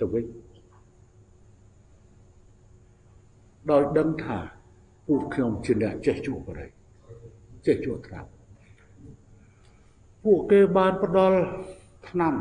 [0.00, 0.24] ទៅវិញ
[3.70, 4.38] ដោយដឹងថា
[5.14, 6.70] ពួកខ្ញុំជាអ្នកចេះជួបបរិយ
[7.66, 8.28] ចេះជួបត្រាប់
[10.24, 11.38] ពួកគេបានផ្ដល់
[12.08, 12.34] ឆ្នាំ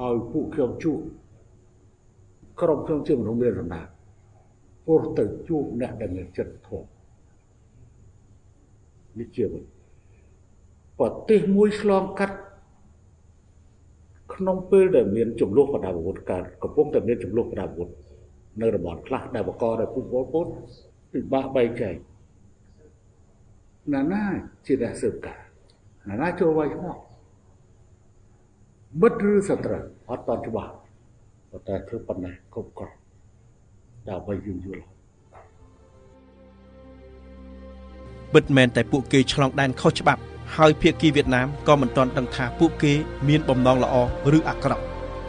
[0.00, 0.98] ឲ្យពួកខ្ញុំជួប
[2.60, 3.80] ក្រុមខ្ញុំជាមនុស្សមានរណា
[4.86, 6.88] ព្រោះទៅជួបអ្នកដែលមានចិត្តធម៌
[9.18, 9.64] នេះជាវិញ
[10.98, 12.36] ប្រទេសមួយឆ្លងកាត់
[14.32, 17.88] ខក្នុងពេលដែលមានចំនួនបដាអាវុធកើតកំពុងតែមានចំនួនបដាអាវុធ
[18.60, 20.46] នៅតំបន់ខ្លះដែលបកកដោយពុពលពុត
[21.16, 21.94] ពិបាកបែកចែក
[23.94, 24.24] ណាណា
[24.66, 25.40] ជាអ្នកស៊ើបការ
[26.08, 26.96] ណាណាចូលវាយខ្មោះ
[29.00, 30.72] មិត្តឬសត្រូវអត់តន់ច្បាស់
[31.50, 32.96] ប៉ុន្តែធ្វើប៉ុណ្ណេះគ្រប់គ្រាន់
[34.08, 34.84] ដើម្បីយើងយល់
[38.32, 40.22] ពិតមែនតែពួកគេឆ្លងដែនខុសច្បាប់
[40.56, 42.92] ហើយភាគីវៀតណាមក៏មិនទាន់ដឹងថាពួកគេ
[43.28, 43.96] មានបំណងល្អ
[44.36, 44.84] ឬអាក្រក់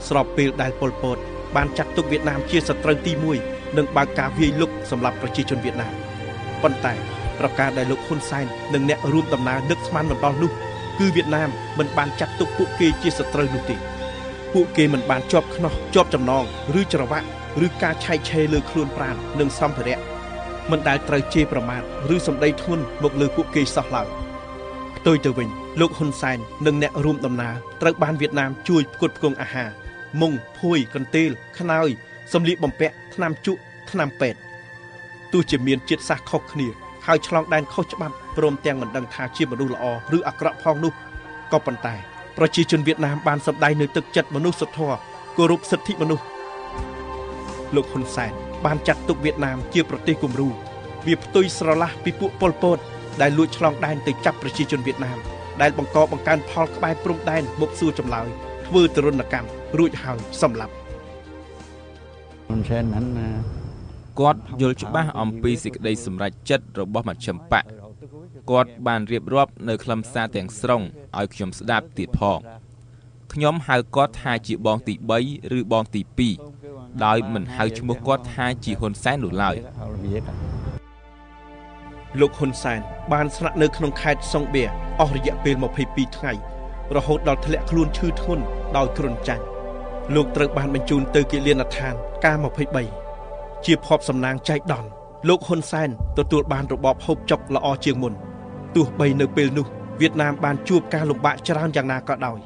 [0.08, 1.18] ស្របពេលដែលប៉ុលពត
[1.56, 5.93] បានចាត់ទុកវៀតណាមជាសត្រូវទី1 និងបើកការវាយលុកសម្រាប់ប្រជាជនវៀតណាម
[6.63, 6.93] ប៉ុន្តែ
[7.39, 10.51] ប្រការដែលលោកហ៊ុនសែននិងអ្នករួមដំណើរនឹកស្មានមិនដល់នោះ
[10.99, 11.49] គឺវៀតណាម
[11.80, 13.76] មិនបានចាត់ទុកពួកគេជាសត្រូវនោះទេ
[14.53, 16.43] ពួកគេមិនបានជាប់ខ្នោះជាប់ចំណង
[16.80, 17.28] ឬច្រវាក់
[17.65, 19.99] ឬការឆែកឆេរលើខ្លួនប្រាណនិងសម្ភារៈ
[20.72, 21.82] មិនដែលត្រូវជេរប្រមាថ
[22.15, 24.07] ឬសម្ដីធ្ងន់មកលើពួកគេសោះឡើយ
[24.97, 25.49] ផ្ទុយទៅវិញ
[25.80, 29.70] លោកហ៊ុនសែននិងអ្នករួមដំណើរត្រូវបានវៀតណាមជួយផ្គត់ផ្គង់អាហារ
[30.22, 31.89] មុងភួយកន្ទេលខ្នើយ
[32.34, 33.62] សម្លៀកបំពាក់ថ្នាំជក់
[33.92, 34.40] ថ្នាំពេទ្យ
[35.32, 36.68] ទោះជាមានជាតិសាសន៍ខុសគ្នា
[37.06, 39.86] ហើយឆ្លងដែនខុសច្បាប់ព្រមទាំងមិនដឹងថាជាមនុស្សល្អ
[40.18, 40.94] ឬអាក្រក់ផងនោះ
[41.52, 41.96] ក៏ប៉ុន្តែ
[42.38, 44.98] ប្រជាជនវៀតណាមបានសម្ដែងនៅទឹកចិត្តមនុស្សធម៌
[45.38, 46.26] គោរពសិទ្ធិមនុស្ស
[47.76, 48.32] លោកហ៊ុនសែន
[48.66, 52.78] បានចាត់ទុកវៀតណាមជាប្រទេសគំរូវាផ្ទុយស្រឡះពីពួកប៉ុលពត
[53.22, 55.18] ដែលលួចឆ្លងដែនទៅចាប់ប្រជាជនវៀតណាម
[55.62, 58.28] ដែលបង្កបង្កើនផលក្បែរព្រំដែនមកសួរចម្លើយ
[58.68, 60.74] ធ្វើទរណកម្មរួចហើយសម្លាប់
[62.48, 63.08] ហ៊ុនសែនហ្នឹង
[64.20, 67.64] គាត់យល់ច្បាស់អំពីសេចក្តីសម្រេចចិត្តរបស់មជ្ឈិមបក
[68.52, 70.82] គាត់បានរៀបរាប់នៅខ្លឹមសារទាំងស្រុង
[71.18, 72.39] ឲ្យខ្ញុំស្ដាប់ទៀតផង
[73.34, 74.93] ខ្ញុំហៅគាត់ថាជាបងទី
[75.26, 76.02] 3ឬបងទី
[76.52, 79.56] 2ដោយមិនហៅឈ្មោះគាត់ថាជាហ៊ុនសែននោះឡើយ
[82.20, 82.80] លោកហ៊ុនសែន
[83.14, 84.64] បានស្នាក់នៅក្នុងខេត្តសុងបៀ
[85.00, 86.34] អស់រយៈពេល22ថ្ងៃ
[86.95, 88.43] រហូតដល់ធ្លាក់ខ្លួនឈឺធ្ងន់
[88.78, 89.43] ដោយគ្រុនចាញ់
[90.16, 91.93] លោកត្រូវបានបញ្ជូនទៅគិលានដ្ឋាន
[92.26, 92.34] កា
[92.97, 94.89] 23ជាភ័ព្វសំណាងចៃដន្យ
[95.28, 98.14] លោកហ៊ុនសែនទទួលបានរបបហូបចុកល្អជាងមុន
[98.76, 99.66] ទោះបីនៅពេលនោះ
[99.99, 102.39] វៀតណាមបានជួបការលំបាកច្រើនយ៉ាងណាក៏ដោយ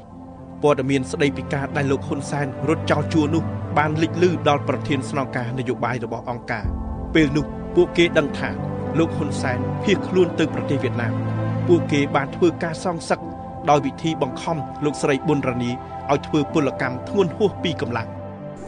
[0.62, 3.42] ព័ត៌មានស្ដីពីការដែលលោកហ៊ុនសែនរត់ចោលជួរនោះ
[3.78, 6.64] បានលេចលឺដល់ប្រធានស្នងការនយោបាយរបស់អង្គការ
[7.14, 8.50] ពេលនោះពួកគេដឹងថា
[8.98, 11.14] លោកហ៊ុនសែនភៀសខ្លួនទៅប្រទេសវៀតណាម
[11.68, 13.20] ពួកគេបានធ្វើការសងសឹក
[13.70, 15.70] ដោយវិធីបង្ខំលោកស្រីប៊ុនរ៉ានី
[16.12, 18.08] ឲ្យធ្វើពលកម្មធ្ងន់ហួសពីកម្លាំង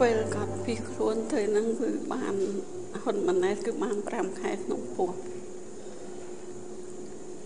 [0.01, 2.35] ពេលគាត់ភៀសខ្លួនទៅហ្នឹងគឺបាន
[3.01, 5.09] ហ៊ុនម៉ាណែតគឺបាន5ខែក្នុងពោះ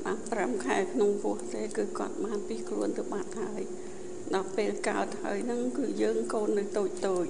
[0.06, 3.62] បាន5ខែក្នុងពោះទេគឺគាត់បានភៀសខ្លួនទៅបាត់ហើយ
[4.34, 7.26] ដល់ពេលកើតហើយហ្នឹងគឺយើងកូននៅតូចតូច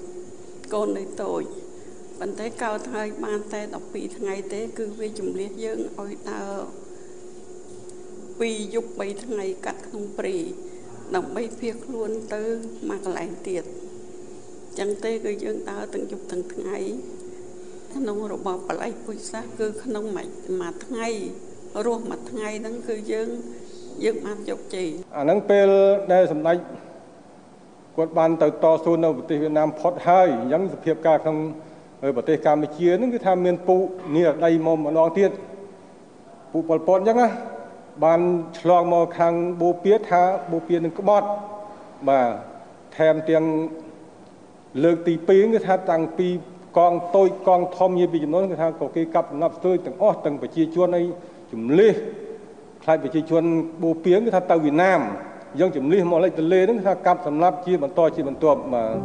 [0.74, 1.42] កូននៅតូច
[2.20, 3.60] ប៉ុន្តែកើតហើយបានតែ
[3.90, 6.54] 12ថ្ងៃទេ គឺវាជំនះយើងឲ្យដើរ
[8.40, 10.36] 2យប់3ថ្ងៃកាត់ក្នុងព្រៃ
[11.16, 12.42] ដើម្បីភៀសខ្លួនទៅ
[12.88, 13.64] មកកន្លែងទៀត
[14.78, 16.76] ចឹងទេគឺយើងដើរទាំងយប់ទាំងថ្ងៃ
[17.94, 20.28] ក្នុងរបបបល័យពុជសាសគឺក្នុងមួយ
[20.84, 21.08] ថ្ងៃ
[21.86, 23.28] រស់មួយថ្ងៃហ្នឹងគឺយើង
[24.04, 25.68] យើងបានជោគជ័យអាហ្នឹងពេល
[26.12, 26.56] ដែលសម្ដេច
[27.96, 31.38] គាត់បានទៅតស៊ូនៅប្រទេសវៀតណាមផុតហើយអញ្ចឹងសភាពការក្នុង
[32.16, 33.76] ប្រទេសកម្ពុជាហ្នឹងគឺថាមានពូ
[34.14, 35.30] និរដីមកម្ដងទៀត
[36.52, 37.28] ពូប៉ុលពតអញ្ចឹងណា
[38.04, 38.20] បាន
[38.58, 41.28] ឆ្លងមកខាងបូព៌ាថាបូព៌ានឹងក្បត់
[42.08, 42.28] បាទ
[42.96, 43.44] ថែមទាំង
[44.84, 46.28] លើកទី2គឺថាតាំងពី
[46.78, 51.02] កងតូចកងធំនិយាយពីចំនួនគឺថាក៏គេកាប់សំណាប់ស្ទួយទាំងអស់ទាំងប្រជាជនអី
[51.52, 51.94] ជំលះ
[52.82, 53.42] ខ្លាចប្រជាជន
[53.82, 55.00] បូព៌ាគឺថាទៅវៀតណាម
[55.58, 58.96] យើងជំលះមកលេចទលេហ្នឹងថាកាប់សម្លាប់ជាបន្តជាបន្ទាប់បាទ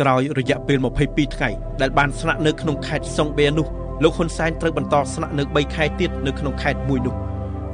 [0.00, 1.50] ក្រោយរយៈពេល22ថ្ងៃ
[1.80, 7.14] ដែលបានស្នាក់នៅក្នុងខេត្តសុងបៀនោះ លោកហ៊ុនសែនត្រូវបន្តស្នាក់នៅ3ខែទៀតនៅក្នុងខេត្តមួយនោះ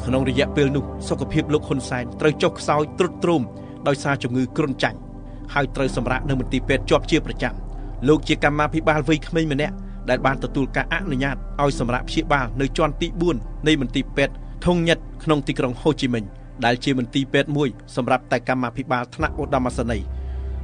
[0.05, 3.43] ក្នុងរយៈពេលនោះសុខភាពលោកហ៊ុនសែនត្រូវចុះខ្សោយទ្រុឌទ្រោម
[3.89, 4.99] ដោយសារជំងឺគ្រុនចាញ់
[5.55, 7.55] ហើយត្រូវសម្រាកនៅមន្ទីរពេទ្យជាប់ជាប្រចាំ
[8.09, 9.75] លោកជាកម្មាភិបាលវ័យក្មេងម្នាក់
[10.11, 13.09] ដែលបានទទួលការអនុញ្ញាតឲ្យសម្រាប់ព្យាបាលនៅជាន់ទី
[13.39, 14.35] 4នៃមន្ទីរពេទ្យ
[14.67, 16.25] ធុងញិតក្នុងទីក្រុងហូជីមិញ
[16.65, 20.07] ដែលជាមន្ទីរពេទ្យមួយសម្រាប់តែកម្មាភិបាលថ្នាក់ឧត្តមសេនីយ៍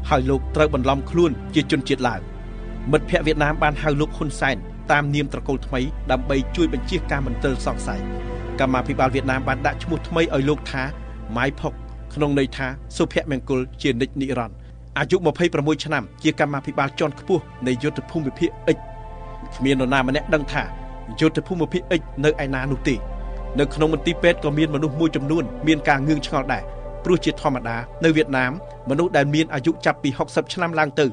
[0.08, 2.20] ហើយលោកត្រូវបន្លំខ្លួនជាជនជាតិឡាវ
[2.92, 4.56] មិត្តភ័ក្តិវៀតណាមបានហៅលោកហ៊ុនសែន
[4.92, 5.80] តាមនាមត្រកូលថ្មី
[6.10, 8.00] ដើម្បីជួយបញ្ជាការមន្ទិលសង្ស័យ
[8.60, 10.82] កម្មាភិបាលវៀតណាមបានដាក់ឈ្មោះថ្មីឲ្យលោកថា
[11.36, 11.72] ម៉ៃផុក
[12.14, 12.66] ក្នុងន័យថា
[12.96, 14.56] សុភមង្គលជានិច្ចនិរន្តរ៍
[14.98, 15.16] អាយុ
[15.50, 18.78] 26ឆ្នាំជាកម្មាភិបាលជាន់ខ្ពស់នៃយុទ្ធភូមិភាគអិច
[19.56, 20.62] គ្មាននរណាម្នាក់ដឹងថា
[21.20, 22.94] យុទ្ធភូមិភាគអិចនៅឯណានោះទេ
[23.58, 26.62] នៅក្នុងមន្ទីរពេទ្យក៏មានមនុស្សមួយចំនួនមានការងឿងឆ្ងល់ដែរ
[27.04, 28.52] ព្រោះជាធម្មតានៅវៀតណាម
[28.90, 31.06] មនុស្សដែលមានអាយុចាប់ពី60ឆ្នាំឡើងទៅ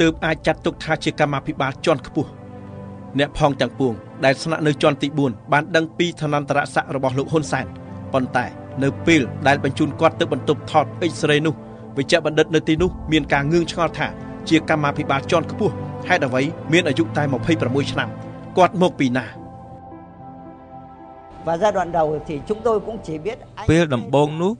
[0.00, 2.30] ទើបអាចចាត់ទុកថាជាកម្មាភិបាលជាន់ខ្ពស់
[3.18, 3.92] អ្នកផងទាំងពួង
[4.24, 7.66] ដែលស្នាក់នៅជាន់ទី4បានដឹងពីឋានន្តរស័ក្តិរបស់លោកហ៊ុនសែន
[8.12, 8.46] ប៉ុន្តែ
[8.82, 11.54] នៅពេលដែលបញ្ជូនគាត់ទៅបន្ទប់ថតអ៊ិចរ៉េនោះ
[11.96, 14.08] វិជ្ជបណ្ឌិតនៅទីនោះមានការងឿងឆ្ងល់ថា
[14.48, 15.74] ជាកម្មាភិបាលជាន់ខ្ពស់
[16.08, 16.42] ហេតុអ្វី
[16.72, 17.22] មានអាយុតែ
[17.58, 18.08] 26ឆ្នាំ
[18.56, 19.26] គាត់មកពីណា
[21.46, 23.38] Và giai đoạn đầu thì chúng tôi cũng chỉ biết
[23.70, 24.52] ពេលដំបូងនោះ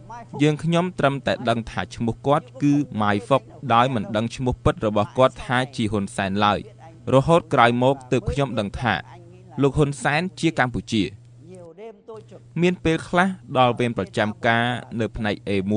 [0.43, 3.43] យើងខ្ញុំត្រឹមតែដឹងថាឈ្មោះគាត់គឺម៉ាយហ្វុក
[3.75, 6.59] ដោយមិនដឹងឈ្មោះពិតរបស់គាត់ថាជាហ៊ុនសែនឡើយ
[7.15, 8.95] រហូតក្រោយមកទើបខ្ញុំដឹងថា
[9.63, 11.03] លោកហ៊ុនសែនជាកម្ពុជា
[12.63, 13.29] មានពេលខ្លះ
[13.59, 14.65] ដល់វេនប្រចាំការ
[15.01, 15.73] នៅផ្នែក A1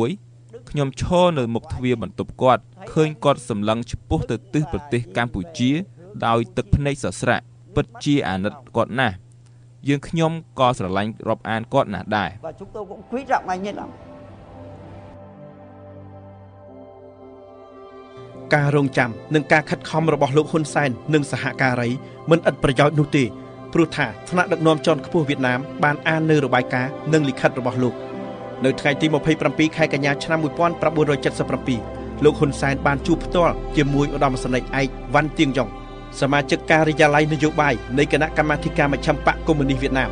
[0.70, 2.62] ខ្ញុំឈរនៅមុខទ្វារបន្ទប់គាត់
[2.92, 5.72] ឃើញគាត់សម្លឹងឆ្ពោះទៅទិសប្រទេសកម្ពុជា
[6.26, 7.44] ដោយទឹកភ្នែកសស្រាក់
[7.76, 9.16] ពិតជាអាណិតគាត់ណាស់
[9.88, 13.90] យើងខ្ញុំក៏ស្រឡាញ់រាប់អានគាត់ណាស់ដែរ và chúng tôi cũng quý trọng anh ấy lắm.
[18.56, 21.89] ការរងចាំនិងការខិតខំរបស់លោកហ៊ុនសែននិងសហការី
[22.30, 23.24] មិនឥតប្រយោជន៍នោះទេ
[23.74, 27.95] ព្រោះថាថ្នាក់ដឹកនាំជាន់ខ្ពស់វៀតណាមបានអាននៅរបាយការណ៍និងលិខិតរបស់លោក
[28.66, 29.06] នៅថ្ងៃទី
[29.41, 35.70] 27ខែកញ្ញាឆ្នាំ1977លោកហ៊ុនសែនបានជួបផ្ទាល់ជាមួយឧត្តមសេនីយ៍ឯកវ៉ាន់ទៀងយ៉ុង
[36.20, 40.10] សមាជិកការិយាល័យនយោបាយនៃគណៈកម្មាធិការមជ្ឈិមបកកុម្មុយនីសវៀតណាម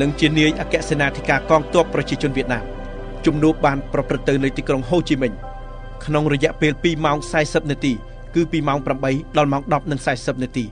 [0.00, 2.64] និងជានាយអគ្គសេនាធិការកងទ័ពប្រជាជនវៀតណាម
[3.26, 5.32] ជំនួបបានប្រព្រឹត្តទៅនៅទីក្រុងហូជីមិញ
[6.06, 7.92] ក្នុងរយៈពេល2ម៉ោង40នាទី
[8.34, 9.62] គឺពីម៉ោង8ដល់ម៉ោង
[10.02, 10.64] 10:40នាទី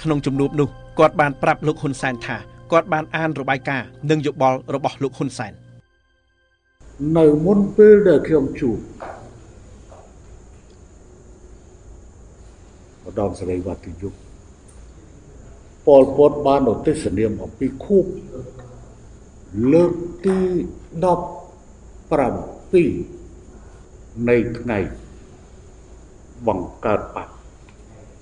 [0.00, 0.68] ក្នុងជំនួបនោះ
[0.98, 2.36] គាត់បានប្រាប់លោកហ៊ុនសែនថា
[2.72, 5.52] គាត់បានអានរបាយការណ៍និងយោបល់របស់លោកហ៊ុនសែន
[7.18, 8.76] នៅមុនពេលដែលខ្ញុំជួប
[13.04, 14.12] ម្ដងសេរីវត្តយុគ
[15.86, 18.04] ប៉ុលពតបានឧទ្ទិសនាមអំពីខួប
[19.72, 19.92] លើក
[20.26, 20.36] ទី
[21.02, 23.21] 17
[24.28, 24.78] នៃថ្ងៃ
[26.46, 27.28] បង្កើតបក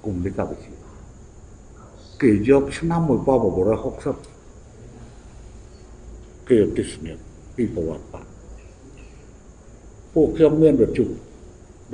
[0.05, 0.71] គុំនេះកម្ពុជា
[2.23, 4.31] គេយកឆ្នាំ1960
[6.49, 7.19] គេឧទ្ទិសនាម
[7.57, 8.25] ពីប្រវត្តិបក
[10.15, 11.05] ពួកខ្ញុំមានរជុ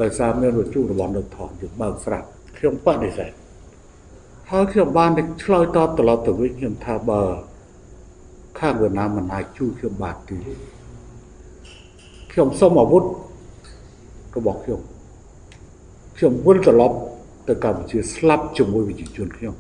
[0.01, 3.31] ដោយសារមានរជុរបស់នៅថោយើងបើកស្រាប់ខ្ញុំបដិសេធ
[4.51, 5.11] ហើយខ្ញុំបាន
[5.43, 7.23] ឆ្លើយតបត្រឡប់ទៅវិញខ្ញុំថាបើ
[8.59, 10.37] ខាងវៀតណាមមិនអាចជួយខ្ញុំបានទេ
[12.33, 13.05] ខ្ញុំសូមអាវុធ
[14.37, 14.81] របស់ខ្ញុំ
[16.17, 16.97] ខ្ញុំវិលត្រឡប់
[17.49, 19.55] ទៅកម្ពុជាស្លាប់ជាមួយប្រជាជនខ្ញុំ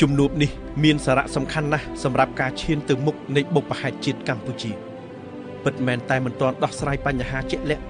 [0.00, 0.50] ជំនួបនេះ
[0.84, 4.72] មានសារៈសំខាន់ណាស់សម្រាប់ការឈានទៅមុខនៃបុព្វហេតុជាតិកម្ពុជា
[5.64, 7.84] ពិតមែនតែមិនទាន់ដោះស្រាយបញ្ហាជាក់លាក់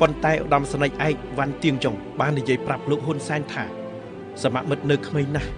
[0.00, 3.64] ប៉ុន្តែឧត្តមសេនីយ៍ឯកវ៉ាន់ទៀងចុងបាននិយាយប្រាប់លោកហ៊ុនសែនថា
[4.42, 5.50] សមមិត្តនៅក្មេងណាស់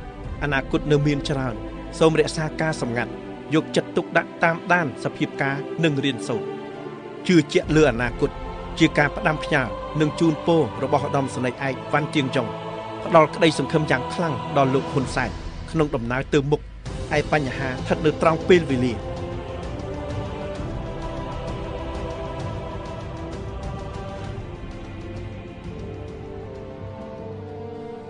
[0.42, 1.54] អនាគតនៅមានច្រើន
[1.98, 3.12] សូមរក្សាការសម្ងាត់
[3.54, 6.46] យកចិត្តទុកដាក់តាមដានសភាពការនិងរៀនសូត្រ
[7.26, 8.30] ជឿជាក់លើអនាគត
[8.78, 9.62] ជាការផ្ដាំផ្ញើ
[10.00, 12.46] និងជូនពររបស់ឧត្តមសេនីយ៍ឯកវ៉ាន់ទៀងចុង
[13.04, 15.30] ផ្ដល់ក្តីសង្ឃឹមយ៉ាងខ្លាំងដល់លោកហ៊ុនសែន
[15.70, 16.60] ក្នុងដំណើរទៅមុខ
[17.16, 18.94] ឯបញ្ហាស្ថិតនៅត្រង់ពេលវេលា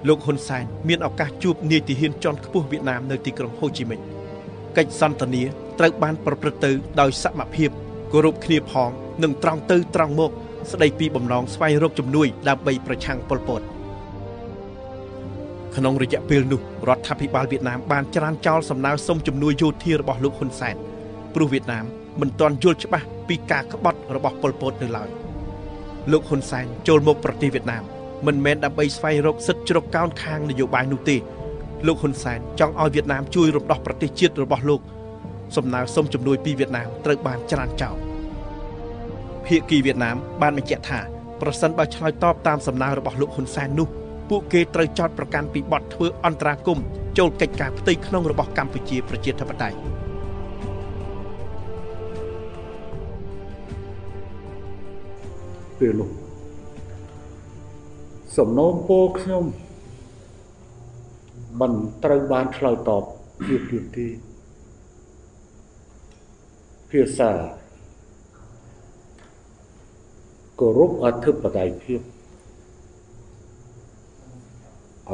[0.08, 4.00] លោកហ៊ុនសែនមានឱកាសជួបនាយទាហានជាន់ខ្ពស់វៀតណាមនៅទីក្រុងហូជីមិញ
[4.76, 5.42] កិច្ចសន្ទនា
[5.78, 7.70] ត្រូវបានប្រព្រឹត្តទៅដោយសមភាព
[8.12, 8.90] គោរពគ្នាផង
[9.22, 10.30] និងត្រង់ទៅត្រង់មក
[10.72, 13.62] ស្ដីពីបំណងស្វែងរកជំនួយដើម្បីប្រឆាំងប៉ុលពត
[15.76, 20.76] ក្នុងរយៈពេលនោះរដ្ឋាភិបាលវៀតណាមបានច្រានចោលសំណើសុំជំនួយយោធារបស់លោកហ៊ុនសែន
[21.34, 21.84] ព្រោះវៀតណាម
[22.20, 25.08] មិនទាន់យល់ច្បាស់ពីការក្បត់របស់ប៉ុលពតនៅឡើយ
[26.12, 27.84] លោកហ៊ុនសែនចូលមកប្រទេសវៀតណាម
[28.26, 31.16] មិនមែនដើម្បីស្វែងរកសិទ្ធិជ្រកកោនខាងនយោបាយនោះទេ
[31.86, 34.80] លោកហ៊ុនសែនចង់ឲ្យវៀតណាមជួយរំដោះប្រទេសជាតិរបស់លោក
[35.56, 38.13] សំណើសុំជំនួយពីវៀតណាមត្រូវបានច្រានចោល
[39.46, 41.00] ភាគីវៀតណាមបានបញ្ជាក់ថា
[41.40, 43.88] ប្រសិនបើឆ្លើយតបតាមសំណើរបស់លោកហ៊ុនសែននោះ
[44.30, 46.84] ពួកគេត្រូវចោទប្រកាន់ពីបទធ្វើអន្តរាគមន៍
[47.18, 49.76] ចូលកិច្ចការផ្ទៃក្នុងរបស់កម្ពុជាប្រជាធិបតេយ្យ
[55.78, 56.10] ពេលនោះ
[58.36, 59.44] សំណូមពរខ្ញុំ
[61.60, 61.72] មិន
[62.04, 63.04] ត្រូវបានឆ្លើយតប
[63.46, 64.06] ជាពីទី
[66.90, 67.30] ភាសា
[70.60, 72.00] គោរពអធិបតេយ្យភាព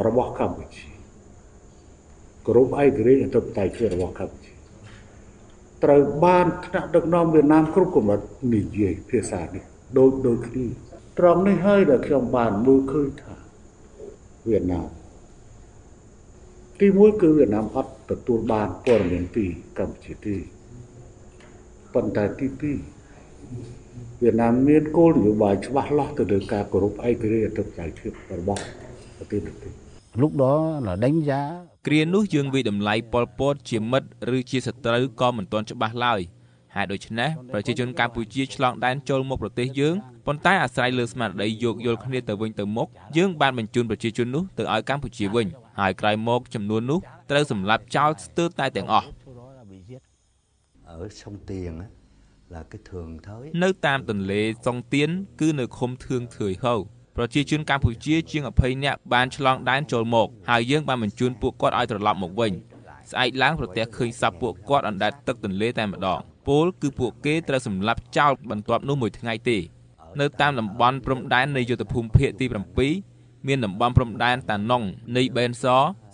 [0.07, 0.87] របស់កម្ពុជា
[2.47, 4.53] គោរពឯករាជ្យអធិបតេយ្យភាពរបស់កម្ពុជា
[5.85, 8.21] ត្រូវបានថ្នាក់ដឹកនាំវៀតណាមគ្រប់កម្រិត
[8.55, 9.65] និយាយភាសានេះ
[9.99, 10.67] ដូចដូចគ្នា
[11.19, 13.35] ត្រង់នេះហើយដែលខ្ញុំបានមើលឃើញថា
[14.49, 14.89] វៀតណាម
[16.81, 19.45] ទីមួយគឺវៀតណាមអត់ទទួលបានព័ត៌មានពី
[19.79, 20.37] កម្ពុជាទេ
[21.95, 22.79] ប៉ុន្តែទីពីរ
[24.23, 28.61] វៀតណាមមានគោលនយោបាយច្បាស់លាស់ទៅលើការគោរពឯករាជ្យអធិបតេយ្យភាពរបស់
[29.19, 29.55] ប្រទេសនេះ
[30.23, 30.45] lúc đó
[30.87, 31.41] là đánh giá
[31.87, 36.21] គ្រានោះយើងវិតម្លៃប៉ុលពតជាមិត្តឬជាសត្រូវក៏មិនទាន់ច្បាស់ឡើយ
[36.77, 39.95] ហេតុដូច្នេះប្រជាជនកម្ពុជាឆ្លងដែនចូលមកប្រទេសយើង
[40.27, 45.47] ប៉ុន្តែអាស្រ័យលើស្មារតីយោគយល់គ្នាទៅវិញទៅមកយើងបានបញ្ជូនប្រជាជននោះទៅឲ្យកម្ពុជាវិញ
[45.81, 46.99] ហើយក្រោយមកចំនួននោះ
[47.31, 49.07] ត្រូវសម្លាប់ចោលស្ទើរតែទាំងអស់
[50.91, 51.87] ở sông Tiền á,
[53.63, 56.81] នៅតាមទន្លេសុងទៀនគឺនៅឃុំធឿងធឿយហូវ
[57.17, 62.53] ប្រជាជនកម្ពុជាជាង20នាក់បានឆ្លងដែនចូលមកហើយយើងបានបញ្ជូនពួកគាត់ឲ្យត្រឡប់មកវិញ
[63.11, 69.59] ស្អែកឡើងប្រទះឃើញសពពួកគាត់អណ្ដែតទឹកទន្លេតែម្ដងពលគឺពួកគេត្រូវសម្លាប់ចោលបន្ទាប់នោះមួយថ្ងៃទេ
[70.21, 72.47] នៅតាមតំបន់ព្រំដែននៃយុទ្ធភូមិភាគទី
[72.97, 74.83] 7មានតំបន់ព្រំដែនតាណុង
[75.17, 75.65] នៃបេនស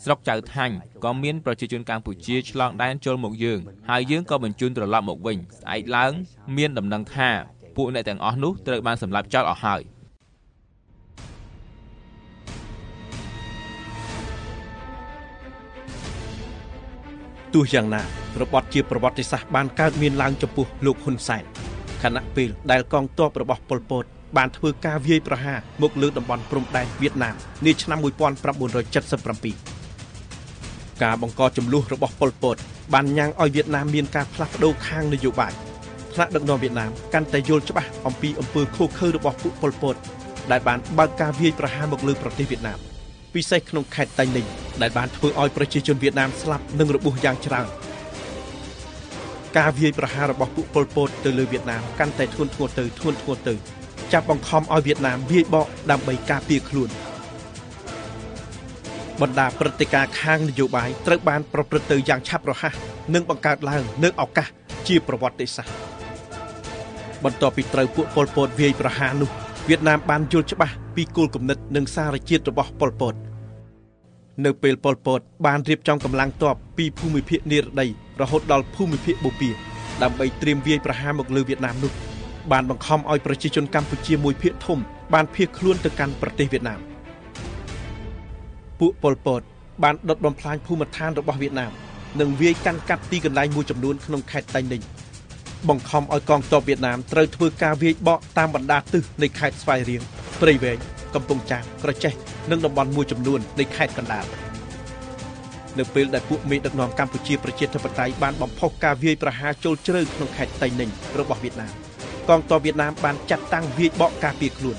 [0.05, 0.74] ស្រុកចៅថាញ់
[1.05, 6.12] ក៏មានប្រជាជនកម្ពុជាឆ្លងដែនចូលមកយើងហើយយើងក៏បញ្ជូនត្រឡប់មកវិញស្អែកឡើង
[6.57, 7.30] មានដំណឹងថា
[7.76, 9.82] ពួកអ្នកទាំងអស់នោះត្រូវបានសម្លាប់ចោលអស់ហើយ
[17.55, 18.03] ទោះយ៉ាងណា
[18.40, 21.44] របត់ជាប្រវត្តិសាស្ត្របានកើតមានឡើងចំពោះលោកហ៊ុនសែន
[22.03, 24.05] ខណៈពេលដែលកងទ័ពរបស់ប៉ុលពត
[24.36, 27.34] បានធ្វើការវាយប្រហារមកលើតំបន់ព្រំដែនវៀតណាម
[27.66, 29.76] នាឆ្នាំ1977
[31.03, 32.57] ការបង្កចំនួនរបស់ប៉ុលពត
[32.94, 35.53] បានញ៉ាំងឲ្យវៀតណាមមានការផ្លាស់ប្ដូរខាងនយោបាយ
[36.14, 39.94] ថ្នាក់ដឹកនាំវៀតណាមកាន់តែយល់ច្បាស់អំពីអំពើឃោរឃៅរបស់ពួកប៉ុលពត
[40.51, 42.78] ដែលបានបើកការវាយប្រហារមកលើប្រទេសវៀតណាម
[43.34, 44.49] ពិសេសក្នុងខេត្តតៃ ninh
[44.82, 47.66] ដែលបានធ្វើឲ្យប្រជាជនវៀតណាមស្លាប់និងរបួសយ៉ាងច្រើន
[49.59, 53.55] ការវាយប្រហាររបស់ពួកប៉ុលពតទៅលើវៀតណាមកាន់តែធ្ងន់ធ្ងរទៅធ្ងន់ធ្ងរទៅ
[54.12, 56.90] ចាប់បង្ខំឲ្យវៀតណាមវាយបកដើម្បីការពារខ្លួន
[59.23, 62.75] បណ្ដាព្រឹត្តិការណ៍ខាងនយោបាយត្រូវបានប្រព្រឹត្តទៅយ៉ាងឆាប់រហ័ស
[63.14, 64.49] និងបង្កើតឡើងនៅឱកាស
[64.89, 65.75] ជាប្រវត្តិសាស្ត្រ
[67.25, 69.31] បន្ទាប់ពីត្រូវពួកប៉ុលពតវាយប្រហារនោះ
[69.69, 73.14] វៀតណាមបានយល់ច្បាស់ពីគោលគំនិតនិងសារជាតិរបស់ប៉ុលពត
[74.45, 77.87] នៅពេលប៉ុលពត បានរៀបចំកម្លាំងទ័ពពីភូមិភាគនិរដី
[78.21, 79.53] រហូតដល់ភូមិភាគបូព៌ា
[80.03, 81.93] ដើម្បីត្រៀមវាយប្រហារមកលើវៀតណាមនោះ
[82.53, 84.79] បានបង្ខំឲ្យប្រជាជនកម្ពុជាមួយភាគធំ
[85.14, 86.95] បានភៀសខ្លួនទៅកាន់ប្រទេសវៀតណាម
[88.81, 89.41] ពួកប៉ុលពត
[89.83, 91.72] បានដុតបំផ្លាញភូមិឋានរបស់វៀតណាម
[92.20, 94.85] និងវាយកាន់កាប់ទីកន្លែងមួយចំនួនក្នុងខេត្តតៃ ninh
[95.68, 100.03] បង្ខំឲ្យកងទ័ពវៀតណាមត្រូវធ្វើការវាយបកតាមបណ្ដាទិសនៃខេត្តស្វាយរៀង
[100.41, 100.79] ព្រៃវែង
[101.14, 102.12] កំពង់ចាមក្រចេះ
[102.51, 104.27] និងតំបន់មួយចំនួននៃខេត្តកណ្ដាល
[105.79, 111.72] នៅពេលដែលពួកមេដឹកនាំកម្ពុជាប្រជាធិបតេយ្យបានបំផុសការវាយប្រហារចូលជ្រៅក្នុងខេត្តតៃ ninh របស់វៀតណាម
[112.29, 114.77] កងទ័ពវៀតណាមបានចាត់តាំងវាយបកការពារខ្លួន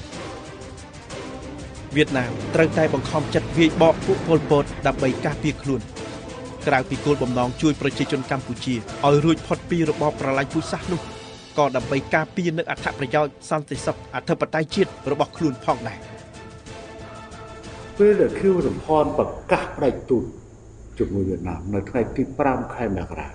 [1.95, 5.81] វៀតណាមត្រូវតែបង្ខំចិត្តវាយបកពួកពលពតដើម្បីការពារខ្លួន
[6.67, 8.75] ក្រៅពីគោលបំណងជួយប្រជាជនកម្ពុជា
[9.05, 11.01] ឲ្យរួចផុតពីរបបប្រល័យពូជសាសន៍នោះ
[11.57, 15.99] ក៏ដើម្បីការពារនូវអត្ថប្រយោជន៍សន្តិសុខអធិបតេយ្យជាតិរបស់ខ្លួនផងដែរ
[17.97, 20.23] ពេលដែលខៀវសំផនប្រកាសផ្ដាច់ទូត
[20.97, 23.29] ជាមួយវៀតណាមនៅថ្ងៃទី5ខែមករា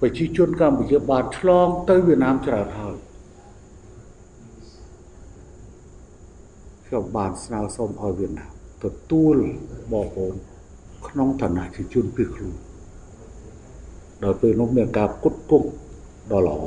[0.00, 2.96] ប្រជាជនកម្ពុជាបានឆ្លងទៅវៀតណាមច្រើនហើយ
[6.86, 8.52] ខ្ញុំបានស្នើសុំឲ្យវៀតណាម
[8.84, 9.36] ទទួល
[9.92, 10.34] បងប្អូន
[11.08, 12.56] ក្នុងឋានៈជាជនភៀសខ្លួន
[14.22, 15.68] ដល់ពេលនោះមានការគុតគង់
[16.32, 16.60] ដ៏ល្អ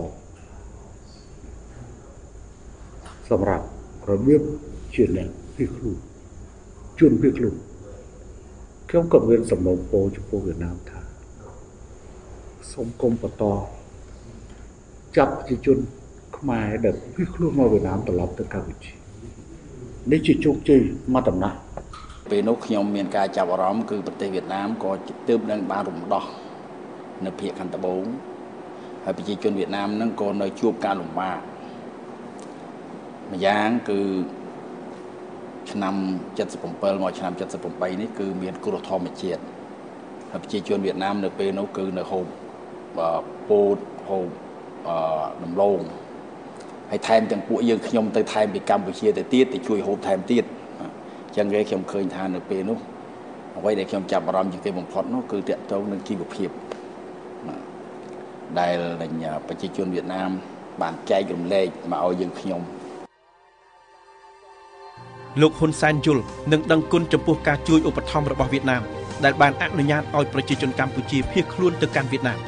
[3.30, 3.66] សម្រាប់
[4.12, 4.42] របៀប
[4.94, 5.98] ជាអ្នកភៀសខ្លួន
[7.00, 7.56] ជនភៀសខ្លួន
[8.90, 10.93] ខ្ញុំក៏មានសំណូមពរចំពោះវៀតណាមថា
[12.72, 13.44] សូមគុំបន្ត
[15.18, 15.78] ចាប់ប្រជាជន
[16.38, 18.92] ខ្មែរដែលភៀសខ្លួនមកវៀតណាមត្រឡប់ទៅកម្ពុជា
[20.12, 20.82] នេះជាជោគជ័យ
[21.14, 21.60] មួយដំណាក់
[22.30, 24.92] ពេលនោះខ្ញុំមានការចាប់អារម្មណ៍គឺប្រទេសវៀតណាមក៏
[25.28, 26.26] ទើបនឹងបានរំដោះ
[27.26, 28.04] នៅភាគខាងត្បូង
[29.04, 31.38] ហើយប្រជាជនវៀតណាមនឹងក៏នៅជួបការលំបាក
[33.32, 34.00] ម្យ៉ាងគឺ
[35.72, 35.96] ឆ្នាំ
[36.48, 37.34] 77មកឆ្នាំ
[37.66, 39.42] 78នេះគឺមានគ្រោះធម្មជាតិ
[40.32, 42.26] ហើយប្រជាជនវៀតណាមនៅពេលនោះគឺនៅហូប
[43.50, 43.78] ពោត
[44.10, 44.28] ហូប
[44.88, 44.96] អឺ
[45.44, 45.80] ដំឡូង
[46.92, 50.44] ហើយថែមទាំងពួកយើងខ្ញុំទៅថែមពីកម្ពុជាទៅទៀតទៅជួយហូបថែមទៀត
[50.80, 50.82] អ
[51.32, 52.80] ញ្ចឹងគេខ្ញុំឃើញថានៅពេលនោះ
[53.58, 56.50] អ្វីដែលខ្ញុំចាប់អារម្មណ៍ជាងគេបំផុតនោះគឺតកតងនឹងជីវភាព
[58.60, 58.76] ដែល
[59.48, 60.30] ប្រជាជនវៀតណាម
[60.82, 62.62] បានចែករំលែកមកឲ្យយើងខ្ញុំ
[65.42, 68.82] លោកហ៊ុនសែនយល់និងដឹងគុណចំពោះការជួយឧបត្ថម្ភរបស់វៀតណាម
[69.26, 72.40] ដែលបានអនុញ្ញាតឲ្យប្រជាជនកម្ពុជាភៀសខ្លួនទៅកាន់វៀតណាម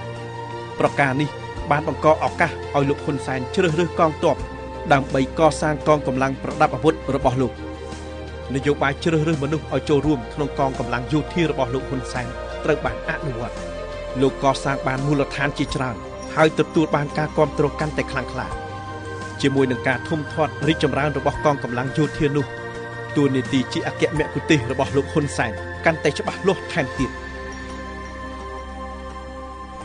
[0.80, 1.30] ប្រការនេះ
[1.72, 4.36] បានបង្កឱកាសឲ្យលោកហ៊ុនសែនជ្រើសរើសកងទ័ព
[4.94, 7.54] ដើម្បីកសាងកងកម្លាំងប្រដាប់អាវុធរបស់លោក
[8.56, 12.28] នយោបាយជ្រើសរើសមនុស្សឲ្យចូលរួមក្នុងកងកម្លាំងយោធារបស់លោកហ៊ុនសែន
[12.64, 13.56] ត្រូវបានអនុវត្ត
[14.22, 15.96] លោកកសាងបានមូលដ្ឋានជាច្រើន
[16.36, 18.48] ហើយទទួលបានការគ្រប់គ្រងកាន់តែខ្លាំងក្លា
[19.42, 22.46] ជាមួយនឹងការធំធាត់រីកចម្រើនរបស់កងកម្លាំងយោធានោះ
[23.16, 25.52] តួនាទីជាអគ្គមគ្គុទេសរបស់លោកហ៊ុនសែន
[25.86, 27.10] កាន់តែច្បាស់លាស់ថែមទៀត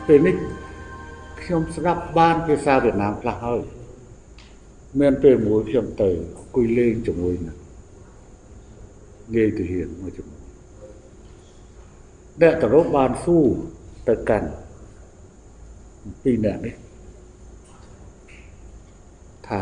[0.07, 0.36] ពេលនេះ
[1.51, 3.62] ខ្ញុំស្ដាប់បានភាសាវៀតណាមខ្លះហើយ
[5.01, 7.57] មានពេលមួយខ្ញុំទៅអង្គុយលេងជាមួយនឹង
[9.34, 10.40] ងាយទៅហ៊ានមួយជាមួយ
[12.40, 13.38] អ្នកទៅរកបានស៊ូ
[14.09, 14.51] ទៅកាន់
[16.22, 16.74] ពីរនាក់នេះ
[19.48, 19.61] ថា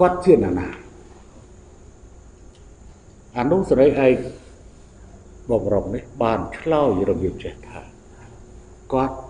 [0.00, 0.68] គាត់ជាណានា
[3.38, 4.16] អនុសរីឯក
[5.50, 7.80] បបរំនេះបានឆ្លើយរបៀបចេះថា
[8.94, 9.23] គាត់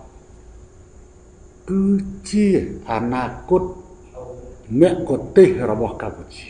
[1.69, 1.83] គឺ
[2.31, 2.47] ជា
[2.91, 3.63] អនាគត
[4.81, 6.45] មគ្គុទេសរបស់កម្ពុជា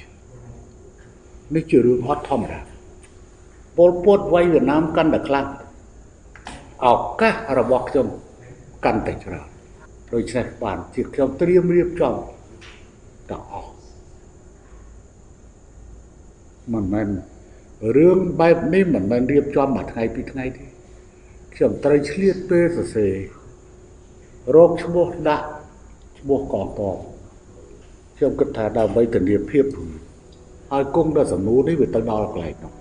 [1.53, 2.59] នេះជារឿងអត់ធម្មតា
[3.77, 5.47] ពលពតវ័យវៀតណាមកាន់តែខ្លាំង
[6.85, 6.87] ឱ
[7.21, 8.07] កាសរបស់ខ្ញុំ
[8.85, 9.47] កាន់តែច្រើន
[10.13, 12.13] ដូច្នេះបានជាខ្ញុំត្រៀមរៀបចំ
[13.29, 13.71] ទាំងអស់
[16.73, 17.07] មិនមែន
[17.97, 20.65] រឿងបែបនេះមិនមែនរៀបចំមួយថ្ងៃពីរថ្ងៃទេ
[21.55, 23.13] ខ្ញុំត្រូវឆ្លៀតពេលសរសេរ
[24.53, 25.45] រកឈ្មោះដាក់
[26.19, 26.81] ឈ្មោះកងតប
[28.17, 29.65] ខ្ញុំគិតថាដើម្បីធានាភាព
[30.71, 32.71] ហើយគង់ដល់សំណួរនេះវាទៅដល់កន្លែងនោះ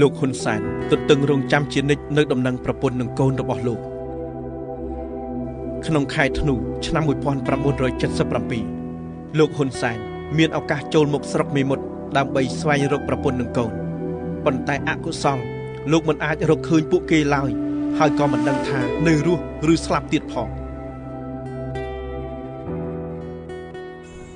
[0.00, 0.60] លោកហ៊ុនសែន
[0.90, 3.80] ទន្ទឹងរង់ចាំជានិច្ចនៅដំណឹងប្រពន្ធនឹងកូនរបស់លោក
[5.86, 6.54] ក្នុងខែធ្នូ
[6.86, 9.98] ឆ្នាំ1977លោកហ៊ុនសែន
[10.38, 11.84] មានឱកាសចូលមកស្រុកមេមត់
[12.16, 13.70] ដើម្បីស្វែងរកប្រពន្ធនឹងកូន
[14.44, 15.38] ប៉ុន្តែអកុសល
[15.92, 17.50] លោកមិនអាចរកឃើញពួកគេឡើយ
[18.02, 19.42] ហើយក៏មិនដឹងថានៅរស់
[19.72, 20.48] ឬស្លាប់ទៀតផង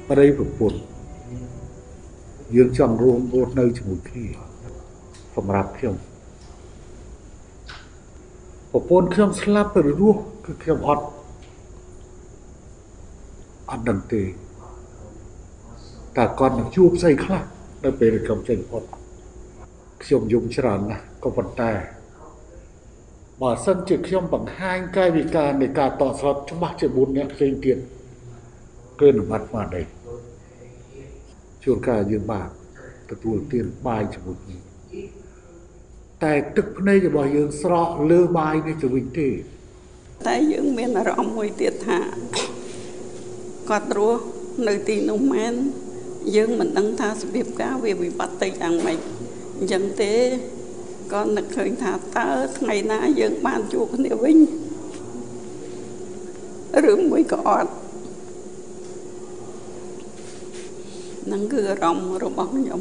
[0.09, 0.79] ប្រិយប្រពន្ធ
[2.55, 4.27] យើងចង់រួមរស់នៅជាមួយគ្នា
[5.37, 5.95] សម្រាប់ខ្ញុំ
[8.73, 11.05] ប្រពន្ធខ្ញុំស្លាប់ទៅរស់គឺខ្ញុំអត់
[13.71, 17.43] អត់ដឹងទេតើគាត់នឹងជួបស្អីខ្លះ
[17.85, 18.83] នៅពេលខ្ញុំចេញផុត
[20.03, 21.73] ខ្ញុំយំច្រើនណាស់ក៏ប៉ុន្តែ
[23.41, 27.78] បើសិនជាខ្ញុំបង្ហាញកាយវិការនៃការតស្លុតច្បាស់ជា4អ្នកផ្សេងទៀត
[29.01, 29.87] គឺនបាត់មកដែរ
[31.64, 32.49] ជួនកាលយើងបាន
[33.11, 34.59] ទទួលទានបាយជាមួយគ្នា
[36.24, 39.28] តែទឹកភ្នែករបស់យើងស្រក់លើបាយនេះទៅវិញទេ
[40.26, 41.99] តែយើងមានអារម្មណ៍មួយទៀតថា
[43.70, 44.22] គាត់រស់
[44.68, 45.55] នៅទីនោះមែន
[46.37, 48.99] យើងមិនដឹងថារបៀបការវាវិបត្តិទៅយ៉ាងម៉េច
[49.59, 50.12] អញ្ចឹងទេ
[51.13, 54.39] ក៏នឹកឃើញថាតើថ្ងៃណាយើងបានជួបគ្នាវិញ
[56.91, 57.71] ឬមួយក៏អត់
[61.33, 62.81] នឹងគឺអារម្មណ៍របស់ខ្ញុំ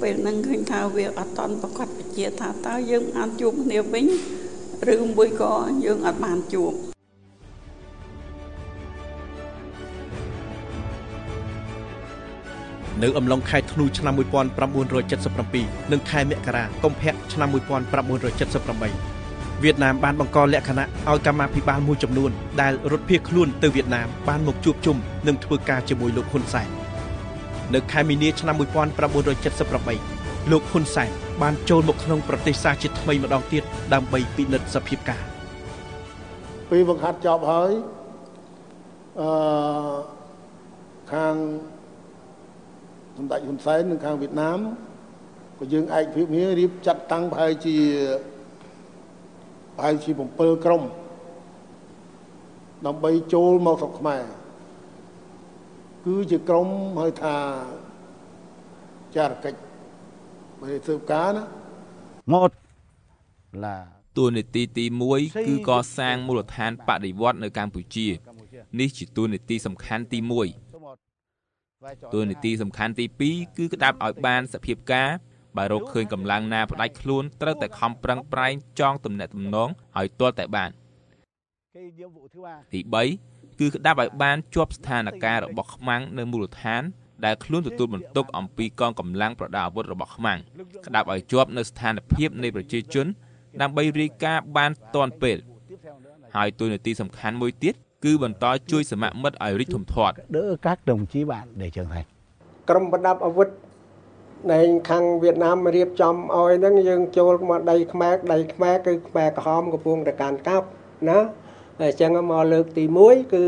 [0.00, 4.06] ពេលហ្នឹងឃើញថាវាអត់តន់ប្រកាសពជាថាតើយើងអាចជួបគ្នាវិញ
[4.94, 5.54] ឬមួយក៏
[5.84, 6.72] យើងអត់បានជួប
[13.02, 14.14] នៅអំឡុងខែធ្នូឆ្នាំ
[14.82, 22.30] 1977និងខែមករាកុម្ភៈឆ្នាំ1978វៀតណាមបានបង្កលក្ខណៈឲ្យកម្មាភិបាលមួយចំនួន
[22.60, 24.96] ដែលរត់ភៀសខ្លួនទៅវៀតណាមបានមកជួបជុំ
[25.26, 26.68] និងធ្វើការជាមួយលោកហ៊ុនសែន
[27.74, 31.10] នៅខែមីនាឆ្នាំ1978លោកហ៊ុនសែន
[31.42, 33.62] បានចូលមកក្នុងប្រទេសសាជាថ្មីម្ដងទៀត
[33.94, 35.22] ដើម្បីពិនិត្យសភាពការ
[36.70, 37.72] ពេលបង្ហាត់ចប់ហើយ
[39.20, 39.30] អឺ
[41.12, 41.34] ខាង
[43.20, 44.58] សម្ដេចហ៊ុនសែននិងខាងវៀតណាម
[45.58, 47.76] ក៏យើងឯកភាពគ្នារៀបចាត់តាំងប្រហែលជា
[49.76, 50.82] ប្រហែលជា7ក្រុម
[52.86, 54.22] ដើម្បីចូលមកស្រុកខ្មែរ
[56.06, 56.68] គឺជាក្រុម
[57.00, 57.36] ហៅថា
[59.16, 59.58] ចារកិច្ច
[60.60, 61.42] មិនធ្វើការណា
[62.34, 62.50] មក
[63.64, 63.78] ឡា
[64.18, 64.84] តួនាទីទី
[65.14, 68.06] 1គឺកសាងមូលដ្ឋានបដិវត្តនៅកម្ពុជា
[68.80, 70.69] នេះជាតួនាទីសំខាន់ទី1
[72.14, 75.10] តួនាទីសំខាន់ទី2គឺក្តាប់ឲ្យបានសភាពការ
[75.56, 80.70] បើរកឃើញកម្លាំងណាផ្ដាច់ខ្លួនត្រូវតែខំប្រឹងប្រែងចងទំនាក់ទំនងឲ្យទាល់តែបាន
[82.72, 82.80] ទី
[83.20, 86.82] 3គឺក្តាប់ឲ្យបានជាប់ស្ថានភាពរបស់ខ្មាំងនៅមូលដ្ឋាន
[87.24, 90.38] ដែលខ្លួនទទួលបន្ទុកអំពីកងកម្លាំងប្រដាប់អាវុធរបស់ខ្មាំង
[90.86, 93.06] ក្តាប់ឲ្យជាប់នៅស្ថានភាពនៃប្រជាជន
[93.60, 95.38] ដើម្បីរាយការណ៍បានទាន់ពេល
[96.36, 97.74] ហើយទូនាទីសំខាន់មួយទៀត
[98.04, 102.06] គឺបន្តជួយសមមិត្តឲ្យរីកធំធាត់ đỡ các đồng chí bạn để trưởng thành
[102.68, 103.48] ក្រុមប្រដាប់អាវុធ
[104.52, 104.60] នៃ
[104.90, 110.66] ខាងវៀតណាមរៀបចំឲ្យហ្នឹងយើងចូលមកដីខ្មែរដីខ្មែរគឺខ្មែរក្រហមកំពុងតែកាន់កាប់
[111.10, 111.18] ណា
[111.80, 113.42] ហើយអញ្ចឹងមកលើកទី1គឺ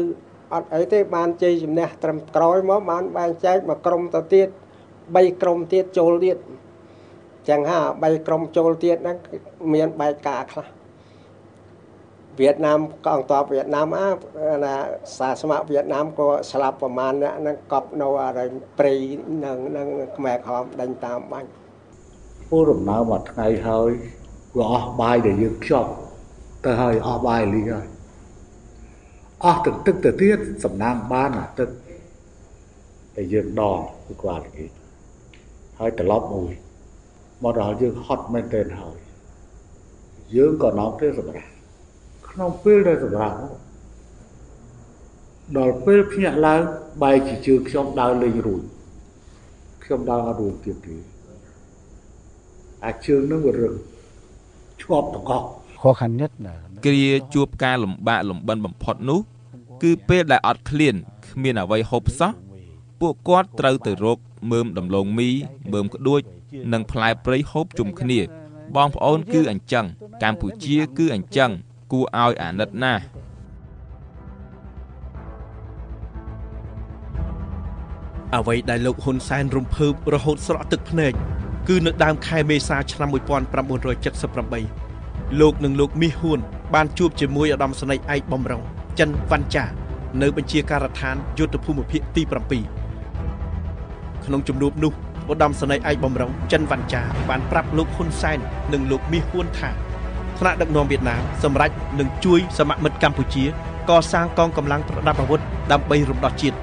[0.54, 4.48] អត់អីទេបានជ័យជំនះត្រឹមក្រោយមកបានបែងចែកមកក្រុមទៅទៀត
[4.94, 6.36] 3ក្រុមទៀតចូលទៀត
[7.48, 9.16] ចឹងហា3ក្រុមចូលទៀតហ្នឹង
[9.74, 10.66] មានបែកការខ្លះ
[12.40, 14.74] វៀតណាមកងទ័ពវៀតណាមអាណា
[15.18, 18.94] សាស្ម័គ្រវៀតណាមក៏ស្លាប់ប្រមាណអ្នកហ្នឹងកប់នៅអរិញព្រៃ
[19.44, 21.48] នឹងនឹងខ្មែរក្រមដេញតាមបាញ់
[22.50, 23.90] ពូដំណើរមួយថ្ងៃហើយ
[24.59, 25.90] វាអស់បាយដែលយើងខ្ចប់
[26.64, 27.86] ទៅហើយអស់បាយលីហើយ
[29.44, 31.68] អស់ទឹកទឹកទៅទៀតសំណាងបានអាទឹក
[33.16, 34.64] ដែលយើងដងគឺគាត់គេ
[35.78, 36.52] ហើយត្រឡប់មួយ
[37.42, 38.96] មកដល់យើងហត់មែនទែនហើយ
[40.36, 41.51] យើងក៏នាំទៅសម្រាប់
[42.32, 43.36] ក្នុងពេលដែលសម្រាប់
[45.59, 46.60] ដល់ពេលភ្ញាក់ឡើង
[47.02, 48.62] បែកជាជើងខ្ញុំដើរលេងរួច
[49.84, 50.96] ខ្ញុំដើរអត់រួចទៀតទេ
[52.84, 53.74] អាចជើងនឹងវារឹង
[54.80, 55.38] ឈប់តកោ
[55.82, 56.54] khó khăn nhất là
[56.84, 59.20] គ្រាជួបការលំបាកលំបិនបំផុតនោះ
[59.82, 60.94] គឺពេលដែលអត់ឃ្លាន
[61.28, 62.32] គ្មានអ្វីហូបសោះ
[63.00, 64.18] ពួកគាត់ត្រូវទៅរក
[64.50, 65.30] មើមដំឡូងមី
[65.72, 66.20] មើមក្ដួច
[66.72, 68.20] និងផ្លែព្រៃហូបជុំគ្នា
[68.76, 69.86] បងប្អូនគឺអញ្ចឹង
[70.22, 71.52] កម្ពុជាគឺអញ្ចឹង
[71.93, 73.02] គួរឲ្យអាណិតណាស់
[78.36, 81.12] អ្វីដែលលោកហ៊ុនសែនរំភើបរហូតស្រក់ទឹកភ្នែក
[81.69, 86.39] គឺនៅដើមខែមេសាឆ្នាំ1978លោកនិងលោកមាសហួន
[86.74, 88.62] បានជួបជាមួយឧត្តមសេនីយ៍ឯកបំរុង
[88.98, 89.64] ចិនវ៉ាន់ចា
[90.23, 92.23] នៅបញ្ជាការដ្ឋានយុទ្ធភូមិភាគទី
[93.09, 94.93] 7ក្នុងជំនួបនោះ
[95.32, 98.39] ឧត្តមសេនីយ៍ឯកបំរុងចិនវ៉ាន់ចាបានប្រាប់លោកហ៊ុនសែន
[98.73, 99.70] និងលោកមាសហួនថា
[100.38, 103.44] ថ្នាក់ដឹកនាំវៀតណាមសម្រេចនឹងជួយសមមិត្តកម្ពុជា
[103.90, 105.40] កសាងកងកម្លាំងប្រដាប់អាវុធ
[105.72, 106.56] ដើម្បីរំដោះជាតិ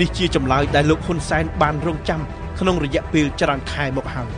[0.00, 2.20] នេះជាចម្លើយដែលលោកហ៊ុនសែនបានរងចាំ
[2.60, 4.28] ក្នុងរយៈពេលច្រើនខែមកហើយ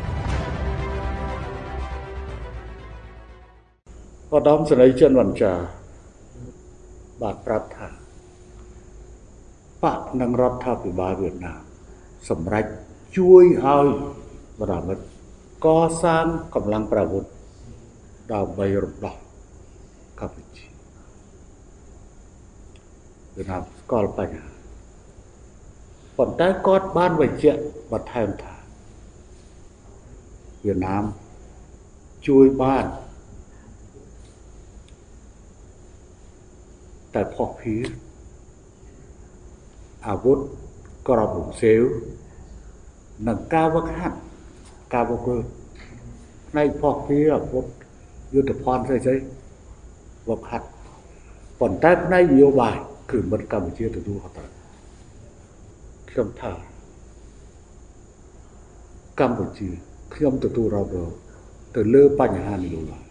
[4.35, 5.53] ឧត្តមសេនីយ៍ចិនវ៉ាន់ចា
[7.23, 7.89] បានប្រាប់ថា
[9.83, 11.61] បកនឹងរដ្ឋាភិបាលវៀតណាម
[12.31, 12.65] សម្រេច
[13.17, 13.87] ជួយឲ្យ
[14.61, 15.05] បរមិត្ត
[15.65, 15.69] ក
[16.03, 17.25] សាងកម្លាំងប្រវុធ
[18.33, 19.17] ដើម្បីរំដោះ
[20.21, 20.67] កម្ពុជា
[23.35, 24.47] វៀតណាមស្គាល់បញ្ហា
[26.17, 27.61] ប៉ុន្តែគាត់បានបញ្ជាក់
[27.93, 28.55] បន្ថែមថា
[30.65, 31.05] វៀតណាម
[32.29, 32.85] ជួយបាន
[37.15, 37.75] តែផុសភី
[40.07, 40.39] អាវុធ
[41.09, 41.81] ក្របរំសេវ
[43.27, 44.19] និងការវឹកហាត់
[44.95, 45.39] ការវឹកវើ
[46.49, 47.67] ផ្នែកផុសភីអាវុធ
[48.35, 49.17] យុទ្ធភ័ណ្ឌស្អីស្អី
[50.29, 50.69] វឹកហាត់
[51.61, 52.77] ប៉ុន្តែផ្នែកនយោបាយ
[53.11, 54.51] គឺមិត្តកម្ពុជាទទួលខុសត្រូវ
[56.11, 56.53] ខ្ញុំថា
[59.21, 59.69] កម្ពុជា
[60.15, 60.87] ខ្ញុំទទួលរង
[61.77, 63.03] ទៅលើបញ្ហានយោបាយ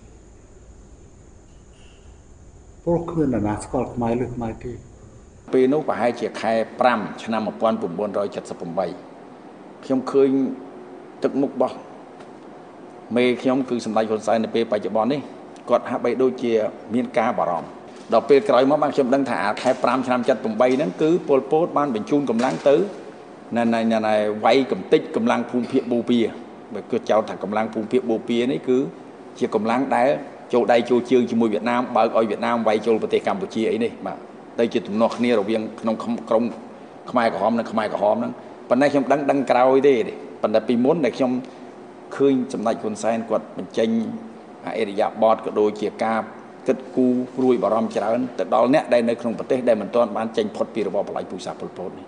[2.83, 4.71] ព្រោះគ្មាននរណាស្គាល់ខ្មែរឬខ្មែរទេ
[5.53, 6.53] ពេលនោះប្រហែលជាខែ
[6.87, 7.57] 5ឆ្នាំ1978
[9.83, 10.29] ខ្ញុំឃើញ
[11.23, 11.75] ទឹកមុខរបស់
[13.15, 15.21] មេខ្ញុំគឺសម្ដេចហ៊ុនសែននៅពេលបច្ចុប្បន្ននេះ
[15.69, 16.53] គាត់ហាក់បីដូចជា
[16.93, 17.69] មានការបារម្ភ
[18.13, 22.75] ដល់ពេលក្រោយមកបានខ្ញុំដឹងថាខែ5ឆ្នាំ78ហ្នឹងគឺពលពតបានបញ្ជូនកម្លាំងទៅ
[23.55, 24.15] ណែណែណែ
[24.45, 26.23] វាយកំតិចកម្លាំងភូមិភាគបូព៌ា
[26.73, 28.77] បើគឺចោទថាកម្លាំងភូមិភាគបូព៌ានេះគឺ
[29.39, 30.09] ជាកម្លាំងដែល
[30.53, 34.17] ចូលដៃចូលជើងជាមួយវៀតណាមបើកឲ្យវៀតណាមវាយចូលប្រទេសកម្ពុជាអីនេះបាទ
[34.59, 35.95] ទៅជាទំនាស់គ្នារវាងក្នុង
[36.29, 36.43] ក្រុម
[37.11, 38.31] ខ្មែរក្រហមនិងខ្មែរក្រហមហ្នឹង
[38.69, 39.93] ប៉ុន្តែខ្ញុំដឹងដឹងក្រោយទេ
[40.41, 41.31] ប៉ុន្តែពីមុនដែលខ្ញុំ
[42.15, 43.89] ឃើញសម្ដេចហ៊ុនសែនគាត់បញ្ចេញ
[44.65, 46.19] អរិយាប័ត្រក៏ដូចជាការ
[46.67, 52.05] គិតគូរព្រួយបារម្ភច្រើនទៅដល់អ្នកដែលនៅក្នុងប្រទេសដែលមិនទាន់បានចេញផុតពីរបបបល្ល័ង្កពូជសាសន៍ប៉ុលពតនេះ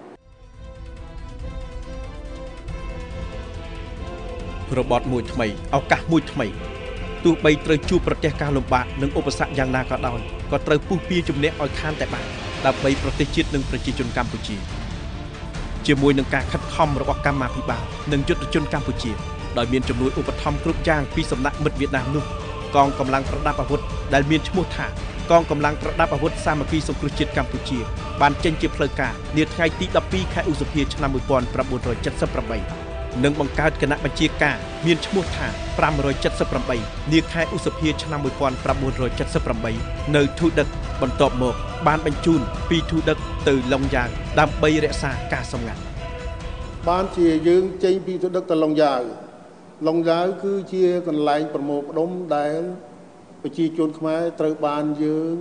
[4.78, 6.48] របត់មួយថ្មីឱកាសមួយថ្មី
[7.26, 10.20] ទោះបីត្រូវជួបប្រទះការលំបាកនិងឧបសគ្គយ៉ាងណាក៏ដោយ
[10.52, 12.26] ក៏ត្រូវពុះពៀជំនះឲ្យខានតែបាន
[12.66, 14.58] ដើម្បីប្រទេសជាតិនិងប្រជាជនកម្ពុជា
[15.88, 22.24] ជាមួយនឹងការខិតខំរបស់កម្មាភិបាលនិងយុទ្ធជនកម្ពុជា ដោយមានចំនួនឧបត្ថម្ភគ្រប់យ៉ាងពីសំណាក់មិត្តវៀតណាមនោះ
[22.76, 23.82] កងកម្លាំងប្រដាប់អាវុធ
[24.14, 24.88] ដែលមានឈ្មោះថា
[25.32, 27.80] កងកម្លាំងប្រដាប់អាវុធសាមគ្គីសង្គ្រោះជាតិកម្ពុជា
[28.22, 32.88] បានចេញជាផ្លូវការនាថ្ងៃទី12ខែឧសភាឆ្នាំ1978
[33.24, 35.48] និងបង្កើតគណៈបញ្ជាការមានឈ្មោះថា
[36.30, 38.20] 578នាខែឧសភាឆ្នាំ
[39.38, 40.68] 1978នៅធូដឹក
[41.02, 41.56] បន្ទាប់មក
[41.88, 43.18] បានបញ្ជូនពីធូដឹក
[43.48, 44.10] ទៅឡុងយ៉ាង
[44.40, 45.82] ដើម្បីរក្សាការសម្ងាត់
[46.90, 49.02] បានជាយើងចេញពីធូដឹកទៅឡុងយ៉ាវ
[49.86, 52.60] ឡុងយ៉ាវគឺជាកន្លែងប្រមូលផ្ដុំដែល
[53.42, 55.36] ប្រជាជនខ្មែរត្រូវបានយើង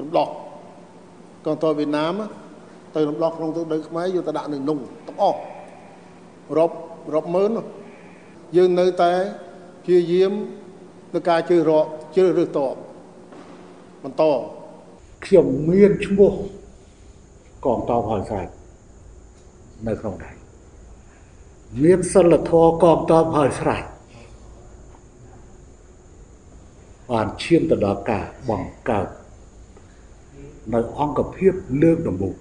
[0.00, 0.28] រំដោះ
[1.44, 2.14] កងទ័ពវៀតណាម
[2.94, 5.40] ទៅរំដោះក្នុងទឹកដីខ្មែរយកទៅដាក់នៅនោះទាំងអស់
[6.56, 6.76] រាប់
[7.14, 7.50] រាប់ម៉ឺន
[8.56, 9.12] យើងនៅតែ
[9.84, 10.32] ព្យាយាម
[11.14, 11.86] នឹងការជឿរក
[12.16, 12.74] ជ្រើសរើសតប
[14.02, 14.22] បន្ត
[15.24, 16.32] ខ្ញុំមានឈ្មោះ
[17.64, 18.48] កងតបហើយស្រេច
[19.86, 20.35] នៅក្នុងដៃ
[21.84, 23.82] មានសិលធម៌កងតបហើយស្រេច
[27.10, 29.08] បានឈានទៅដល់ការបង្កើត
[30.74, 32.34] នៅអង្គភាពលើកដំបូង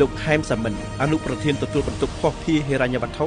[0.00, 3.24] លោកហែមសាមិញអនុប្រធានទទួលបន្ទុកភស្តុភារហិរញ្ញវត្ថុ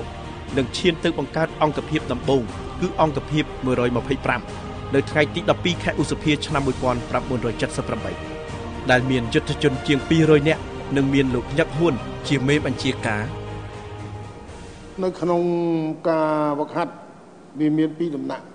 [0.57, 2.41] និងឈានទៅបង្កើតអង្គភាពដំបូង
[2.81, 3.43] គឺអង្គភាព
[4.19, 8.39] 125នៅថ្ងៃទី12ខែឧសភាឆ្នាំ1978
[8.91, 10.61] ដែលមានយុទ្ធជនជាង200នាក់
[10.95, 11.93] និងមានលោកញឹកហ៊ួន
[12.27, 13.23] ជាមេបញ្ជាការ
[15.03, 15.41] នៅក្នុង
[16.09, 16.29] ការ
[16.59, 16.93] វឹកហាត់
[17.59, 18.45] វាមានពីរដំណាក់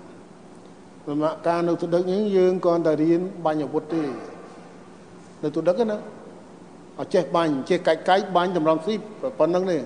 [1.09, 4.03] ដំណាក់ការនៅទុដឹកនេះយើងគ្រាន់តែរៀនបាញ់អាវុធទេ
[5.43, 5.97] នៅទុដឹកណា
[6.99, 8.95] អត់ចេះបាញ់ចេះកាច់កាច់បាញ់តម្រង់ស៊ី
[9.39, 9.77] ប៉ុណ្្នឹងទេ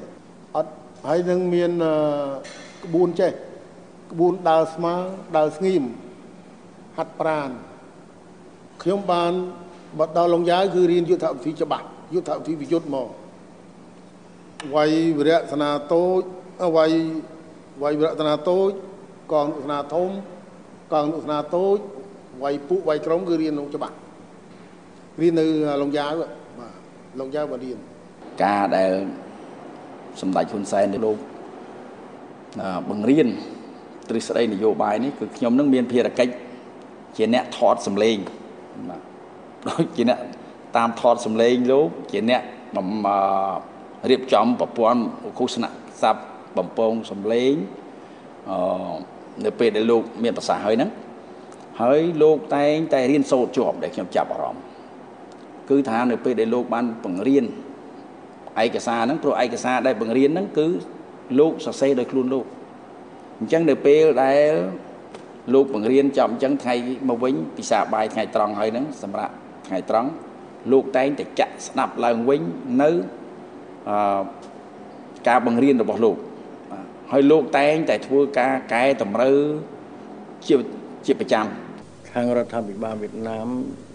[0.56, 0.72] អត់
[1.08, 1.72] ហើយនឹងមាន
[2.86, 3.32] ក្បួនចេះ
[4.12, 4.94] ក្បួនដើរស្មើ
[5.38, 5.84] ដើរស្ងៀម
[6.98, 7.50] ហាត់ប្រាន
[8.84, 9.32] ខ្ញុំបាន
[10.00, 13.08] បដល់លងយ៉ាវគឺរៀនយុទ្ធវិធីច្បាស់យុទ្ធវិធីវិយុទ្ធមក
[14.76, 16.22] វាយវិរៈសនាតូច
[16.78, 16.94] វាយ
[17.82, 18.72] វាយវិរៈសនាតូច
[19.34, 20.10] កងសនាធំ
[20.94, 21.78] កងសនាតូច
[22.44, 23.96] វាយពួកវាយក្រុមគឺរៀនក្នុងច្បាស់
[25.22, 25.46] រៀននៅ
[25.82, 26.39] លងយ៉ាវបាទ
[27.18, 27.78] លងយ៉ាវបានរៀន
[28.44, 28.92] ការដែល
[30.22, 31.18] សម្ដេចហ៊ុនសែនលោក
[32.90, 33.28] បង្រៀន
[34.10, 36.34] ទ្រឹស្ដីនយោបាយនេះគឺខ្ញុំនឹងមានភារកិច្ច
[37.18, 38.18] ជាអ្នកថតសម្លេង
[38.90, 39.02] បាទ
[39.70, 40.20] ដូចជាអ្នក
[40.78, 42.42] តាមថតសម្លេងលោកជាអ្នក
[44.10, 45.02] រៀបចំប្រព័ន្ធ
[45.42, 46.22] ឧស្សាហស័ព្ទ
[46.58, 47.54] បំពងសម្លេង
[48.50, 48.94] អឺ
[49.46, 50.90] នៅពេលដែលលោកមានប្រសាសន៍ហើយហ្នឹង
[51.82, 54.69] ហើយលោកតែងតែរៀនសូត្រជាប់ដែលខ្ញុំចាប់អារម្មណ៍
[55.70, 57.46] គឺថានៅពេលដែលលោកបានបង្រៀន
[58.64, 60.68] ឯកសារហ្នឹងព្រោះឯកសារដែលបង្រៀនហ្នឹងគឺ
[61.40, 62.46] លោកសរសេរដោយខ្លួនលោក
[63.40, 64.52] អញ្ចឹងនៅពេលដែល
[65.54, 66.76] លោកបង្រៀនចប់អញ្ចឹងថ្ងៃ
[67.10, 69.34] មកវិញពិសាបាយថ្ងៃត្រង់ហើយហ្នឹងសម្រាប់
[69.68, 70.10] ថ្ងៃត្រង់
[70.72, 72.42] លោកតែងតែចាក់ស្ដាប់ឡើងវិញ
[72.82, 72.90] នៅ
[73.90, 74.22] អឺ
[75.28, 76.18] ការបង្រៀនរបស់លោក
[77.12, 79.38] ហើយលោកតែងតែធ្វើការកែតម្រូវ
[80.48, 80.56] ជា
[81.06, 81.46] ជាប្រចាំ
[82.12, 83.89] ខាងរដ្ឋាភិបាលវៀតណាមចាត់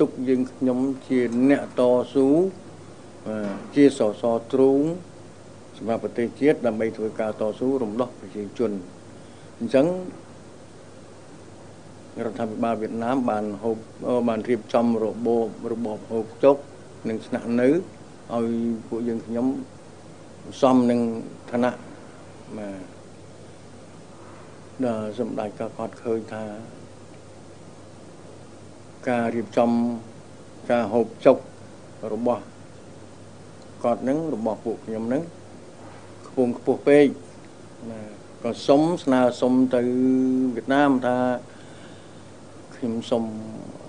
[0.00, 1.18] ទុកយើងខ្ញុំជា
[1.50, 2.26] អ្នកតស៊ូ
[3.74, 4.80] ជាសសរទ្រូង
[5.76, 8.70] សម្រាប់ប្រទេសជាតិដើម្បីធ្វើការតស៊ូរំដោះប្រជាជន
[9.58, 9.86] អញ្ចឹង
[12.24, 13.76] រដ្ឋាភិបាលវៀតណាមបានហូប
[14.28, 16.56] បានរៀបចំរបបរបបហូបចុក
[17.08, 18.50] និងស្នាក់នៅឲ្យ
[18.88, 19.46] ពួកយើងខ្ញុំ
[20.60, 21.00] សំនឹង
[21.50, 21.72] ឋានៈ
[22.56, 22.98] បាទ
[24.84, 26.42] ដល់សម្ដេចក៏គាត់ឃើញថា
[29.08, 29.70] ការរៀបចំ
[30.70, 31.36] ការហូបចុក
[32.12, 32.42] របស់
[33.84, 35.22] គាត់នឹងរបស់ពួកខ្ញុំនឹង
[36.26, 37.06] ខ្ពង់ខ្ពស់ពេក
[37.90, 38.00] ណា
[38.42, 39.82] ក៏សុំស្នើសុំទៅ
[40.54, 41.16] វៀតណាមថា
[42.76, 43.24] ខ្ញុំសុំ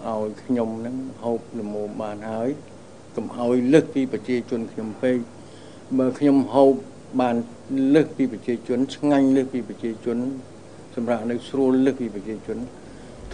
[0.08, 2.50] ឲ្យខ្ញុំនឹងហូបលមមបានហើយ
[3.16, 5.18] កុំឲ្យលើសពីប្រជាជនខ្ញុំពេក
[5.98, 6.74] បើខ្ញុំហូប
[7.22, 7.36] បាន
[7.96, 10.18] លើសពីប្រជាជនឆ្ងាញ់លើសពីប្រជាជន
[10.96, 12.60] សម្រាប់នៅស្រួលលើសពីប្រជាជន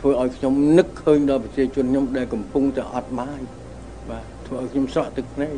[0.05, 3.41] ធ្វើឲ្យខ្ញុំនឹកឃើញដល់ប្រជាជនខ្ញុំដែលកំពុងតែអត់បាយ
[4.09, 5.55] បាទធ្វើឲ្យខ្ញុំស្រក់ទឹកភ្នែក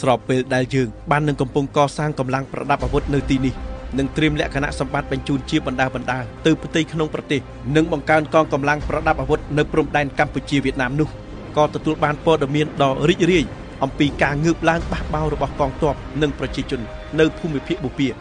[0.00, 3.54] ស្របពេលដែលយើងបាននឹងកំពុងកសាងកម្លាំងប្រដាប់អាវុធនៅទីនេះ
[3.98, 7.40] និងត្រៀមលក្ខណៈសម្បត្តិបញ្ជូនជាបណ្ដាបណ្ដាទៅប្រទេសក្នុងប្រទេស
[7.76, 11.08] និងបង្កើនកងកម្លាំងប្រដាប់អាវុធនៅព្រំដែនកម្ពុជាវៀតណាមនោះ
[11.56, 13.44] ក៏ទទួលបានព័ត៌មានដ៏រីករាយ
[13.84, 16.80] អំពីការងើបឡើងបះបោររបស់កងទ័ពនិងប្រជាជន
[17.20, 18.12] នៅភូមិភាគបូព៌ា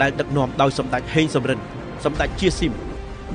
[0.00, 1.60] ដែលដឹកនាំដោយសម្ដេចហេងសំរិន
[2.04, 2.72] សម្ដេចជាស៊ីម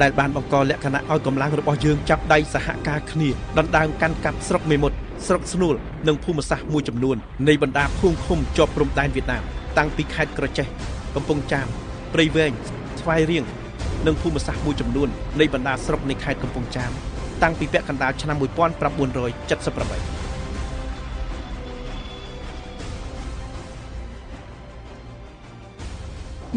[0.01, 4.95] ដែលបានបង្កលក្ខណៈឲ្យកម្លាំងរបស់យើងចាប់ដៃសហការគ្នាដណ្ដើមកាន់កាប់ស្រុកមេមត់
[5.27, 5.75] ស្រុកស្នួល
[6.07, 7.17] និងភូមិសាស្ត្រមួយចំនួន
[7.47, 9.43] នៃបណ្ដាភូមិឃុំជាប់ព្រំដែនវៀតណាម
[9.77, 10.67] តាំងពីខេត្តក្រចេះ
[11.15, 11.67] កំពង់ចាម
[12.13, 12.51] ព្រៃវែង
[13.01, 13.43] ស្វាយរៀង
[14.07, 16.91] និងភូមិសាស្ត្រមួយចំនួននៃបណ្ដាស្រុកនៃខេត្តកំពង់ចាម
[17.43, 18.45] តាំងពីពាក់កណ្ដាលឆ្នាំ1978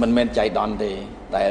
[0.01, 0.93] មិនមែនចៃដន្យទេ
[1.35, 1.45] តែ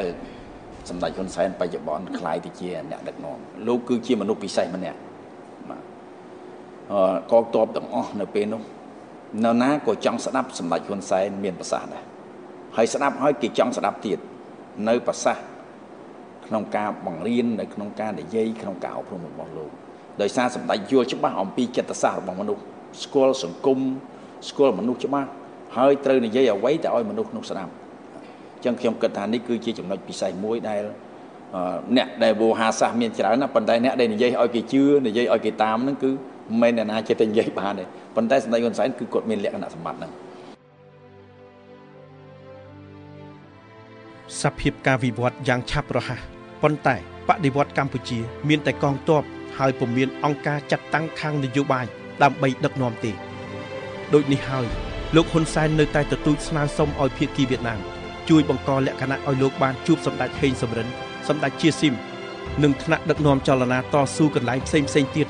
[0.89, 4.99] សម្ដេចហ៊ុនសែនបច្ចុប្បន្នคล้ายទៅជាអ្នកដឹកនាំលោកគឺជាមនុស្សពិសេសម្នាក់
[5.69, 5.81] បាទ
[6.91, 8.61] អឺកងទ័ពទាំងអស់នៅពេលនោះ
[9.45, 12.03] នៅណាក៏ចង់ស្ដាប់សម្ដេចហ៊ុនសែនមានប្រសាសន៍ដែរ
[12.75, 14.19] ហើយស្ដាប់ហើយគេចង់ស្ដាប់ទៀត
[14.89, 15.43] នៅប្រសាសន៍
[16.47, 19.71] ក្នុងការបង្រៀននៅក្នុងការនិយាយក្នុងការអប់រំរបស់លោក
[20.21, 22.63] ដោយសារសម្ដេចយល់ច្បាស់អំពីចិត្តសាស្ត្ររបស់មនុស្ស
[23.03, 23.79] ស្គាល់សង្គម
[24.49, 25.29] ស្គាល់មនុស្សច្បាស់
[25.77, 27.71] ហើយត្រូវនិយាយអ្វីទៅឲ្យមនុស្សនោះស្ដាប់
[28.64, 30.82] ចឹងខ្ញុំគិតថានេះគឺជាចំណុចពិសេសមួយដែល
[31.96, 36.16] អ្នកដែលវោហាសាសមានច្រើនណាប៉ុន្តែអ្នកដែលនិយាយឲ្យគេជឿនិយាយឲ្យគេតាមហ្នឹងគឺមិ
[36.56, 37.84] នមែនអ្នកណាចេះតែនិយាយបានទេ
[38.16, 40.12] ប៉ុន្តែសម្ដេចហ៊ុនសែនគឺគាត់មានលក្ខណៈសម្បត្តិហ្នឹង
[44.42, 46.20] សភាពការវិវត្តយ៉ាងឆាប់រហ័ស
[46.62, 46.96] ប៉ុន្តែ
[47.28, 48.18] បដិវត្តកម្ពុជា
[48.48, 49.22] មានតែកងទ័ព
[49.58, 51.86] ហើយពុំមានអង្គការចាត់តាំងខាងនយោបាយ
[52.22, 53.12] ដើម្បីដឹកនាំទេ
[54.14, 54.66] ដូចនេះហើយ
[55.16, 57.80] លោកហ៊ុនសែននៅតែទទូចស្នើសុំឲ្យភាគីវៀតណាម
[58.28, 60.88] ជួយបង្កលក្ខណៈឲ្យលោកបានជួបសម្ដេចហេងសំរិន
[61.28, 61.94] សម្ដេចជាស៊ីម
[62.62, 65.28] និងថ្នាក់ដឹកនាំចលនាតស៊ូកន្លែងផ្សេងផ្សេងទៀត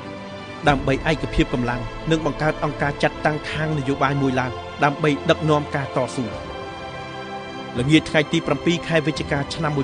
[0.69, 1.81] ដើម្បីឯកភាពកម្លាំង
[2.11, 4.53] និងបង្កើតអង្គការចាត់តាំងខាងនយោបាយមួយឡើង
[4.85, 9.81] ដើម្បីដឹកនាំការតស៊ូល្ងាចថ្ងៃទី7ខែវិច្ឆិកាឆ្នាំ1978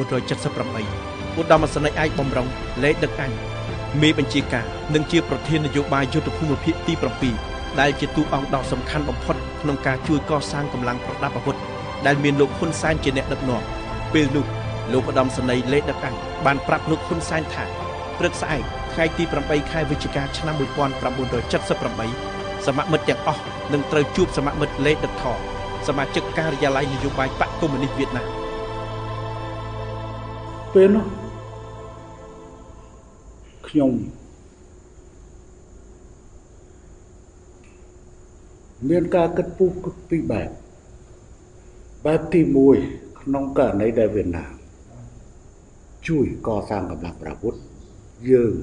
[0.00, 2.46] ឧត្តមសេនីយ៍ឯកបំរុង
[2.82, 3.32] លេដឹកអញ
[4.02, 6.94] មេបញ្ជាការនិងជាប្រធាននយោបាយយុទ្ធភូមិភាគទី
[7.36, 11.77] 7ដែលជាតួអង្គដ៏សំខាន់បំផុតក្នុងការជួយកសាងកម្លាំងប្រដាប់អាវុធដែល
[12.24, 13.62] មានលោកហ៊ុនសែនជាអ្នកដឹកនាំ
[14.12, 14.46] ពេលនោះ
[14.92, 16.14] លោកឧត្តមសេនីយ៍លេដឹកអញ
[16.46, 17.64] បានប្រាប់លោកហ៊ុនសែនថា
[18.18, 18.62] ព្រឹកស្អែក
[18.92, 23.42] ថ្ងៃទី8ខែវិច្ឆិកាឆ្នាំ1978សមាមិត្តទាំងអស់
[23.72, 25.24] នឹងត្រូវជួបសមាមិត្តលេដឹកថ
[25.88, 28.28] សមាជិកការិយាល័យនយោបាយបកកុម្មុយនីសវៀតណាម
[30.74, 31.04] ពេលនោះ
[33.68, 33.92] ខ្ញុំ
[38.90, 39.70] មានការគិតពុះ
[40.10, 40.50] ពីរបែប
[42.08, 42.40] បែបទី
[42.80, 44.52] 1ក្នុងករណីដែលវៀតណាម
[46.08, 47.60] ជួយកសាងកម្លាំងប្រវត្តិ
[48.30, 48.54] យើង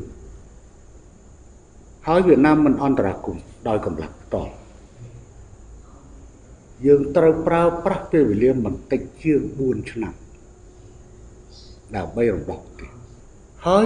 [2.07, 4.51] ហើយវៀតណាមមិនអន្តរាគមដោយកម្លាំងផ្ទាល់
[6.85, 10.13] យើងត្រូវប្រើប្រាស់ពេលវេលាមិនតិចជាង4ឆ្នាំ
[11.95, 12.89] ដើម្បីរំដោះប្រទេស
[13.67, 13.85] ហើយ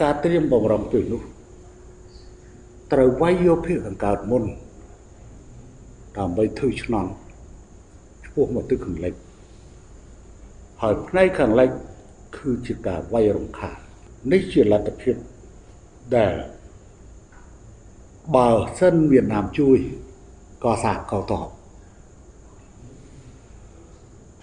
[0.00, 1.22] ការត្រៀមបំរុងពេលនោះ
[2.92, 4.44] ត្រូវវាយយកភាគខាងកើតមុន
[6.18, 9.14] ដើម្បីធ្វើឆ្នន់ឆ្ពោះមកទិសខាងលិច
[10.82, 11.70] ហើយផ្នែកខាងលិច
[12.36, 13.78] គឺជាការវាយរំខាន
[14.32, 15.14] នេះជាលទ្ធភាព
[16.16, 16.34] ដែល
[18.36, 18.48] បើ
[18.78, 19.78] សិនវៀតណាមជួយ
[20.64, 21.48] កសាងកោតប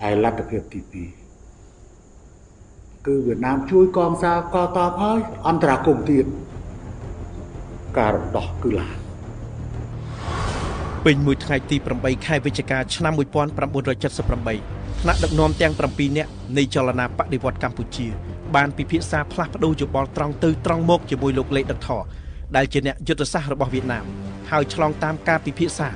[0.02, 0.96] ហើយលទ្ធភាពទី2
[3.06, 6.26] គឺវៀតណាមជួយកងសាកតបហើយអន្តរាគមទៀត
[7.98, 8.90] ការរំដោះគឺឡា
[11.06, 18.08] ពេញមួយថ្ងៃទី8ខែវិច្ឆិកាឆ្នាំ1978ថ្នាក់ដឹកនាំទាំង7នាក់នៃចលនាបដិវត្តកម្ពុជា
[18.56, 21.90] បានពិភាក្សាផ្លាស់ប្តូរយោបល់ត្រង់ទៅត្រង់មកជាមួយលោកលេដឹកថ
[22.56, 24.06] ដែលជាអ្នកយុទ្ធសាស្ត្ររបស់វៀតណាម
[24.52, 25.90] ហើយឆ្លងតាមការពិភាក្សា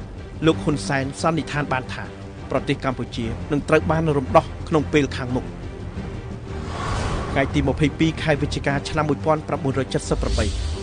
[0.45, 2.03] លោកហ៊ុនសែនសន្និដ្ឋានបានថា
[2.52, 5.45] ប្រទេសកម្ពុជានឹងត្រូវបានរំដោះក្នុងពេលខាងមុខ
[7.31, 7.60] ថ្ងៃទី
[7.91, 10.78] 22ខែវិច្ឆិកាឆ្នាំ1978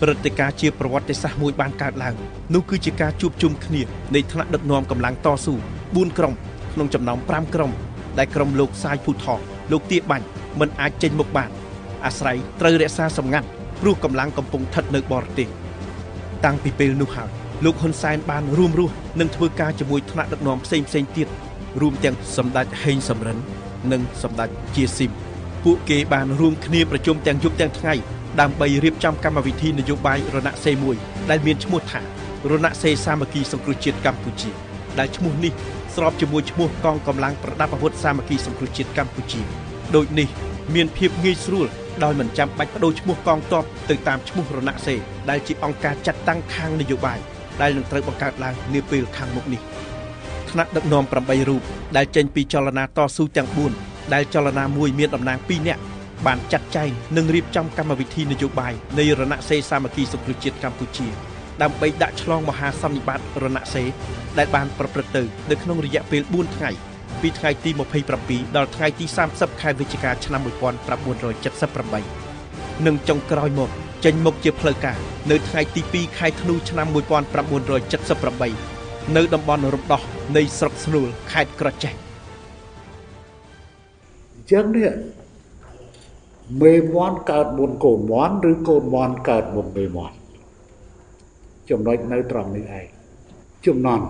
[0.00, 2.14] ព្រឹត្តិការណ៍ជាប្រវត្តិសាស្ត្រមួយបានកើតឡើង
[2.54, 3.82] នោះគឺជាការជួបជុំគ្នា
[4.14, 5.54] នៃថ្នាក់ដឹកនាំកម្លាំងតស៊ូ
[5.86, 6.32] 4ក្រុម
[6.72, 7.70] ក្នុងចំណោម5ក្រុម
[8.18, 9.34] ដែលក្រុមលោកសាយភូថោ
[9.72, 10.26] លោកទាបាញ់
[10.60, 11.50] មិនអាចចេញមុខបាន
[12.04, 13.46] អាស្រ័យត្រូវរក្សាសម្ងាត់
[13.80, 15.48] ព្រោះកម្លាំងកំពុងស្ថិតនៅបរទេស
[16.44, 17.30] តាំងពីពេលនោះហើយ
[17.64, 21.28] លោកហ៊ុនសែនបានរួមរស់និងធ្វើការជាមួយថ្នាក់ដឹកនាំផ្សេងផ្សេងទៀត
[21.80, 23.38] រួមទាំងសម្ដេចហេងសំរិន
[23.92, 25.10] និងសម្ដេចជាស៊ីម
[25.64, 27.94] ពួកគេបានរួមគ្នាប្រជុំទាំងយប់ទាំងថ្ងៃ
[28.40, 30.96] ដើម្បីរៀបចំកម្មវិធីនយោបាយរណសេរីមួយ
[31.30, 32.00] ដែលមានឈ្មោះថា
[32.50, 34.50] រណសេរីសាមគ្គីសង្គ្រោះជាតិកម្ពុជា
[34.98, 35.52] ដែលឈ្មោះនេះ
[35.94, 39.40] ស្របជាមួយឈ្មោះកងកម្លាំងប្រដាប់អាវុធសាមគ្គីសង្គ្រោះជាតិកម្ពុជា
[39.96, 40.28] ដូចនេះ
[40.74, 41.66] មានភាពងាយស្រួល
[42.04, 47.18] ដោយមិនចាំបាច់បដូរឈ្មោះកងទ័ពទៅតាមឈ្មោះរណសេរីដែលជាអង្គការចាត់តាំងខាងនយោបាយ
[47.60, 49.60] ដែលនឹងត្រូវបង្កើតឡើងនាពេលខាងមុខនេះ
[50.50, 51.62] ថ្នាក់ដឹកនាំ8រូប
[51.96, 53.48] ដែលចេញពីចលនាតស៊ូទាំង
[53.80, 55.82] 4ដែលចលនាមួយមានតំណាង2នាក់
[56.26, 61.08] បានចាត់ចែងនិងរៀបចំកម្មវិធីនយោបាយនៃរណសេរីសាមគ្គីសង្គ្រោះជាតិកម្ពុជា
[61.62, 63.90] ដើម្បីដាក់ឆ្លងមហាសន្និបាតរណសេរី
[64.38, 66.70] ដែលបានប្រព្រឹត្តទៅនៅក្នុងរយៈពេល4ថ្ងៃ
[67.22, 67.70] ពីថ្ងៃទី
[68.14, 73.70] 27ដល់ថ្ងៃទី30ខែវិច្ឆិកាឆ្នាំ1978និងចុងក្រោយមក
[74.04, 74.98] ចេញមុខជាផ្លូវការ
[75.30, 76.86] នៅថ្ងៃទី2ខែធ្នូឆ្នាំ
[77.70, 80.02] 1978នៅតំបន់រំដោះ
[80.36, 81.94] នៃស្រុកស្នួលខេត្តក្រចេះ
[84.34, 84.90] អញ្ចឹងនេះ
[86.58, 90.16] មេមន់កើតមុនកូនមន់ឬកូនមន់កើតមុនមេមន់
[91.70, 92.86] ចំណុចនៅត្រង់នេះឯង
[93.66, 94.04] ចំណន់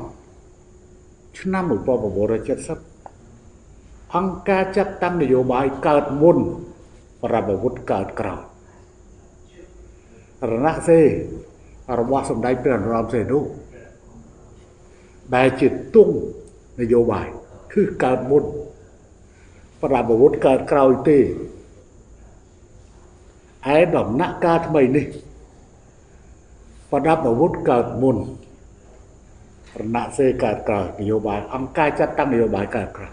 [1.39, 1.75] ឆ្នាំ1970
[4.15, 6.39] អង្គការចាត់តាំងនយោបាយកើតមុន
[7.23, 8.43] ប្រាប់អាវុធកើតក្រោយ
[10.51, 11.01] រណសេ
[11.99, 13.39] របស់សម្ដេចព្រះនរោត្តមសីហនុ
[15.35, 16.15] ដែលជាទង់
[16.81, 17.27] នយោបាយ
[17.73, 18.45] គឺកើតមុន
[19.83, 21.19] ប្រដាប់អាវុធកើតក្រោយទេ
[23.77, 25.07] ឯដំណាក់កាលថ្មីនេះ
[26.91, 28.17] ប្រដាប់អាវុធកើតមុន
[29.81, 33.13] រណសេកើតក្រោយនយោបាយអង្គការចាត់តាំងនយោបាយកើតក្រោយ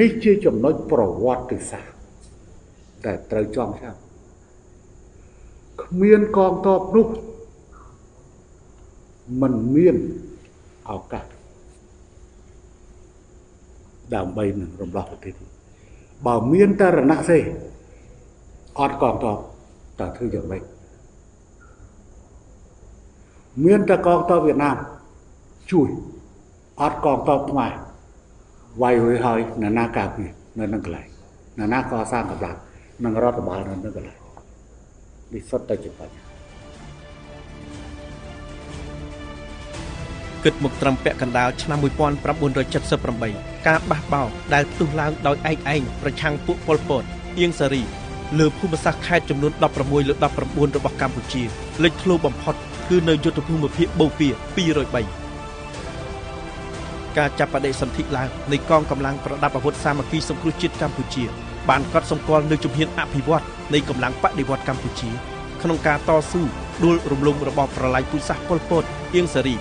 [0.00, 1.94] នេះជាចំណុចប្រវត្តិសាស្ត្រ
[3.04, 3.96] តែត្រូវចងចាំ
[5.82, 7.06] គ្មានកងទ័ពនោះ
[9.40, 9.96] មិនមាន
[10.90, 11.24] ឱកាស
[14.14, 15.32] ដើម្បីនឹងរំដោះប្រទេស
[16.26, 17.38] បើមានតែរណសេ
[18.80, 19.38] អត់កងទ័ព
[20.00, 20.62] តើធ្វើយ៉ាងម៉េច
[23.64, 24.76] មានតែកងទ័ពវៀតណាម
[25.70, 25.88] ជួយ
[26.80, 27.72] អត់កងទ័ពខ្មែរ
[28.82, 31.06] វាយរួយហើយនៅណាការពារនៅនឹងកន្លែង
[31.60, 32.56] នៅណាកសាងកម្លាំង
[33.04, 34.18] នឹងរដ្ឋបាលនៅនឹងកន្លែង
[35.32, 36.22] នេះសុទ្ធតែជាបញ្ហា
[40.44, 41.78] គិតមកត្រឹមពាក់កណ្ដាលឆ្នាំ
[42.62, 47.02] 1978ការបះបោរដែលផ្ទុះឡើងដោយឯកឯងប្រឆាំងពួកប៉ុលពត
[47.38, 47.82] អៀងសារី
[48.38, 50.24] លើភូមិសាស្ត្រខេត្តចំនួន16លើ19
[50.76, 51.42] របស់កម្ពុជា
[51.82, 52.54] លេចធ្លោបំផុត
[52.88, 55.24] គឺនៅយុទ្ធភូមិភាគបូព៌ា203
[57.18, 61.24] ការចាប់បដិសន្ធិឡើងនៃកងកម្លាំងប្រដាប់អាវុធសាមគ្គីសង្គ្រោះជាតិកម្ពុជា
[61.68, 63.44] បានកត់សម្គាល់នូវជំហានអភិវឌ្ឍ
[63.74, 65.10] នៃកម្លាំងបដិវត្តកម្ពុជា
[65.62, 66.42] ក្នុងការតស៊ូ
[66.84, 68.84] ដួលរំលំរបបប្រល័យពូជសាសន៍ប៉ុលពត
[69.14, 69.56] អៀងសារី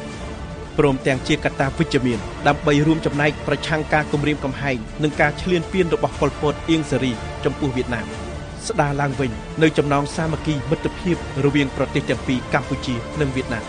[0.78, 7.12] ព្រមទាំងជាកត្តាវិជ្ជមានដើម្បីរួមចំណែកប្រឆាំងការគំរាមកំហែងនិងការឈ្លានពានរបស់ប៉ុលពតអៀងសារី
[7.46, 8.23] ចំពោះវៀតណាម
[8.68, 9.32] ស្ដារឡើងវិញ
[9.64, 11.16] នៅចំណងសាមគ្គីមិត្តភាព
[11.46, 13.66] រវាងប្រទេសទាំងពីរកម្ពុជានិងវៀតណាម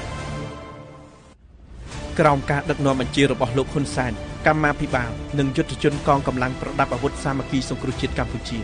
[2.18, 4.12] ក្រោមការដឹកនាំបញ្ជារបស់លោកហ៊ុនសែន
[4.46, 8.58] កម្មាភិបាលនិងយុទ្ធជនកងកម្លាំងប្រដាប់អាវុធសាមគ្គីសង្គ្រោះជាតិកម្ពុជា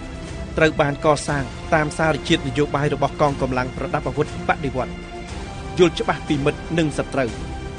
[0.56, 1.42] ត្រូវបានកសាង
[1.74, 4.92] តាមសារជាតិនយោបាយរបស់កងកម្លាំងប្រដាប់អាវុធបដិវត្ត
[5.78, 7.30] យល់ច្បាស់ពីមិត្តនិងសត្រូវ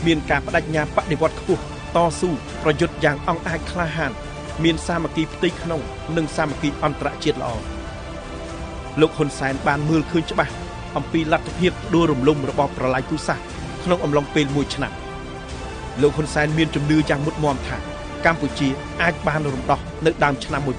[0.05, 1.61] មានការបដិញ្ញាបដិវត្តខ្ពស់
[1.95, 2.29] តស៊ូ
[2.63, 4.11] ប្រយុទ្ធយ៉ាងអង់អាចក្លាហាន
[4.63, 5.81] មានសាមគ្គីផ្ទៃក្នុង
[6.17, 7.80] និងសាមគ្គីអន្តរជាតិល្អ
[8.99, 10.51] លោកហ៊ុនសែនបានមើលឃើញច្បាស់
[10.97, 13.43] អំពីលទ្ធភាពដួលរំលំរបបប្រល័យពូជសាសន៍
[13.83, 14.91] ក្នុងអំឡុងពេល1ឆ្នាំ
[16.01, 17.77] លោកហ៊ុនសែនមានជំនឿយ៉ាងមុតមមថា
[18.25, 18.67] កម្ពុជា
[19.01, 20.71] អាចបានរំដោះនៅដើមឆ្នាំ1979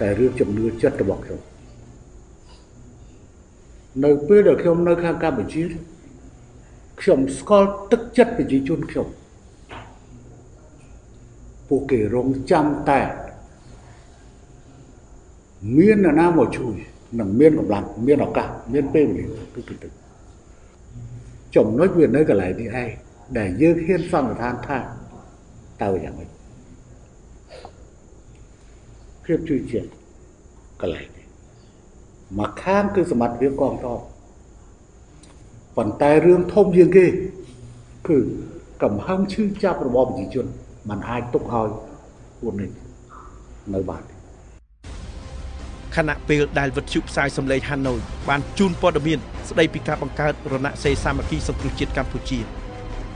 [0.00, 1.40] តែរឿងជំនឿចិត្តរបស់ខ្ញុំ
[4.04, 5.62] នៅពេលដែលខ្ញុំនៅខាងកម្ពុជា
[7.00, 9.06] ខ្ញុំស្គាល់ទឹកចិត្តប្រជាជនខ្ញុំ
[11.68, 13.00] ពួកគេរងចាំតែ
[15.76, 16.74] មាននរណាមកជួយ
[17.18, 19.88] នឹងមានកម្លាំងមានឱកាសមានពេលវេលាគឺគឺទៅ
[21.56, 22.90] ចំណុចវានៅកន្លែងនេះឯង
[23.38, 24.78] ដែលយើងហ៊ានសន្និដ្ឋានថា
[25.82, 26.28] តើយ៉ាងម៉េច
[29.24, 29.88] ភាពជួយជាតិ
[30.80, 31.26] កន្លែងនេះ
[32.38, 33.98] មកខាងគឺសមត្ថភាពកងទ័ព
[35.76, 37.06] ប៉ុន្តែរឿងធំជាងគេ
[38.08, 38.18] គឺ
[38.82, 40.46] កំហឹងឈឺចាប់របស់ប្រជាជន
[40.88, 41.68] มันអាចទុកឲ្យ
[42.40, 42.70] ពួកនេះ
[43.74, 44.02] នៅបាន
[45.96, 47.98] ខណៈពេលដែលវិទ្យុផ្សាយសម្លេងហាណូយ
[48.28, 49.18] បានជូនព័ត៌មាន
[49.48, 52.40] ស្ដីពីការបង្កើតរណសេរីសាមគ្គីសង្គ្រោះជាតិកម្ពុជា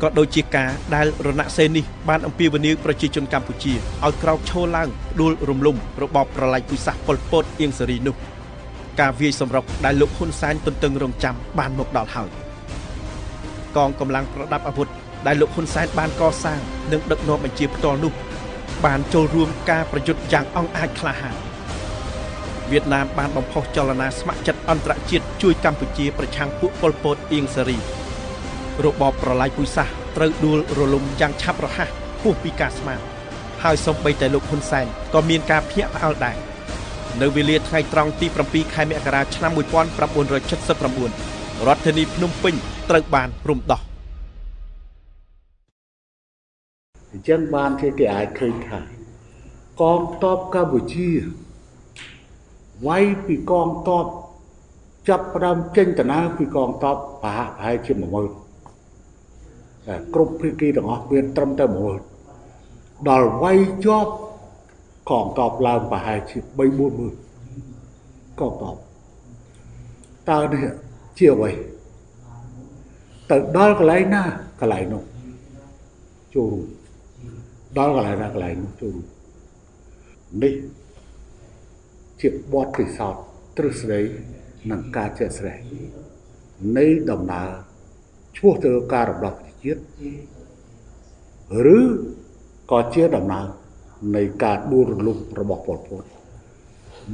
[0.03, 3.73] ក៏ដូចជាការដែលរណសេរីនេះបានអំពាវនាវប្រជាជនកម្ពុជា
[4.05, 4.89] ឲ្យក្រោកឈរឡើង
[5.21, 8.15] ដួលរំលំរបបប្រល័យពូជសាសន៍ប៉ុលពតអៀងសេរីនោះ
[9.01, 12.29] ការវាយសម្រុកដែលលោកហ៊ុនសែនទន្ទឹងរង់ចាំបានមកដល់ហើយ
[13.77, 14.89] កងកម្លាំងប្រដាប់អាវុធ
[15.27, 16.61] ដែលលោកហ៊ុនសែនបានកសាង
[16.93, 18.13] និងដឹកនាំបញ្ជាផ្ទាល់នោះ
[18.85, 21.37] បានចូលរួមការប្រយុទ្ធយ៉ាងអង់អាចក្លាហាន
[22.71, 27.79] វៀតណាមបានបំផុសចលនាស្ម័គ្រចិត្តអន្តរជាតិជួយកម្ពុជាប្រឆាំងពួកប៉ុលពតអៀងសេរី
[28.85, 31.89] របបប្រល័យពូជសាសន៍ត្រូវដួលរលំយ៉ាងឆាប់រហ័ស
[32.23, 33.01] ហួសពីការស្មាន
[33.63, 36.37] ហើយសូម្បីតែលោកហ៊ុនសែនក៏មានការភ្ញាក់ផ្អើលដែរ
[37.21, 39.59] នៅវេលាថ្ងៃត្រង់ទី7ខែមករាឆ្នាំ1979
[41.67, 42.55] រដ្ឋធានីភ្នំពេញ
[42.91, 43.81] ត្រូវបានរំដោះ
[47.13, 48.79] អញ្ចឹងបានជាគេអាចឃើញថា
[49.81, 51.09] កងទ័ពកម្ពុជា
[52.87, 54.07] វាយពីកងទ័ព
[55.09, 61.65] ចាប់ផ្ដើមចេញដំណើរពីកងទ័ពប្រហាក់ប្រហែលជា10000តែគ្រប់ភាគីទាំងអស់មានត្រឹមតែ
[62.37, 64.13] 10000ដល់វាយជាប់
[65.11, 67.13] កងទ័ពឡើងប្រហែលជា3 4ម៉ឺន
[68.41, 68.77] កងទ័ព
[70.31, 70.65] តើនេះ
[71.19, 71.51] ជាអ្វី
[73.31, 74.23] ទៅដល់កន្លែងណា
[74.61, 75.03] កន្លែងនោះ
[76.35, 76.82] ចូលរួម
[77.79, 79.07] ដល់កន្លែងណាកន្លែងនោះចូលរួម
[80.43, 80.55] នេះ
[82.21, 83.23] ជាបទពិសោធន៍
[83.57, 84.01] ទ្រឹស្ដី
[84.71, 85.61] និងការចេះស្រែក
[86.79, 87.49] នៃដំណើរ
[88.37, 89.81] ឈ្មោះទៅការរំដោះប្រជាជាតិ
[91.77, 91.79] ឬ
[92.71, 93.47] ក៏ជាដំណើរ
[94.17, 96.05] នៃការដួលរលំរបស់ប៉ុលពត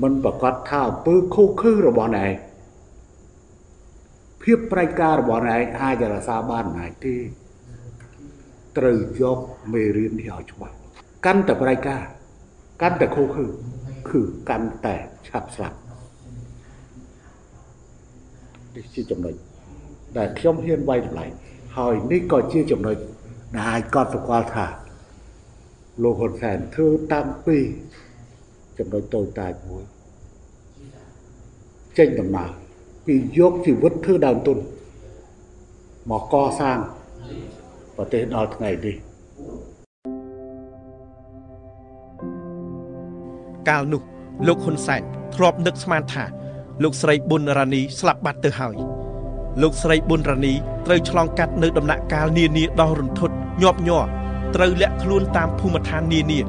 [0.03, 2.27] មិនប្រកាសថាអំពើខុសខើរបស់ណែ
[4.43, 7.15] ភាពប្រៃការរបស់ណែអាចរក្សាបានណាយទេ
[8.79, 9.39] ត្រូវយក
[9.73, 10.75] មេរៀននេះឲ្យច្បាស់
[11.27, 12.03] កាន់តែប្រៃការ
[12.83, 13.45] កាន់តែខុសខើ
[14.11, 14.97] គឺកាន់តែ
[15.29, 15.79] ឆាប់ស្លាប់
[18.75, 19.35] នេះជាចំណុច
[20.19, 21.27] ដែលខ្ញុំហ៊ានវាយតម្លៃ
[21.77, 22.97] ហើយនេះក៏ជាចំណុច
[23.57, 24.67] ដែលអាចកត់សម្គាល់ថា
[26.03, 27.59] លោកហ៊ុនសែនធ្វើតាំងពី
[28.79, 29.85] ចំណុចតូចតាចមួយ
[31.99, 32.51] ចេញដំណើរ
[33.07, 34.59] ពីយកជីវិតធ្វើដើមទុន
[36.11, 36.79] មកកសាង
[37.99, 38.97] ប្រទេសដល់ថ្ងៃនេះ
[43.69, 44.03] កាលនោះ
[44.47, 45.03] លោកហ៊ុនសែន
[45.35, 46.25] ធ្លាប់នឹកស្មានថា
[46.83, 48.77] លោកស្រីប៊ុនរ៉ានីស្លាប់បាត់ទៅហើយ
[49.63, 50.55] លោកស្រីប៊ុនរ៉ានី
[50.87, 54.05] ត្រូវឆ្លងកាត់នៅដំណាក់កាលនានាដ៏រន្ធត់ញាប់ញ័រ
[54.55, 56.41] ត្រូវលាក់ខ្លួនតាមភូមិឋាននានា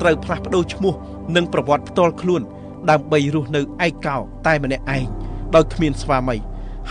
[0.00, 0.94] ត្រូវផ្លាស់ប្ដូរឈ្មោះ
[1.36, 2.42] និងប្រវត្តិផ្ទាល់ខ្លួន
[2.90, 4.16] ដើម្បីរស់នៅឯកោ
[4.46, 5.04] តែម្នាក់ឯង
[5.54, 6.36] ដោយគ្មានស្វាមី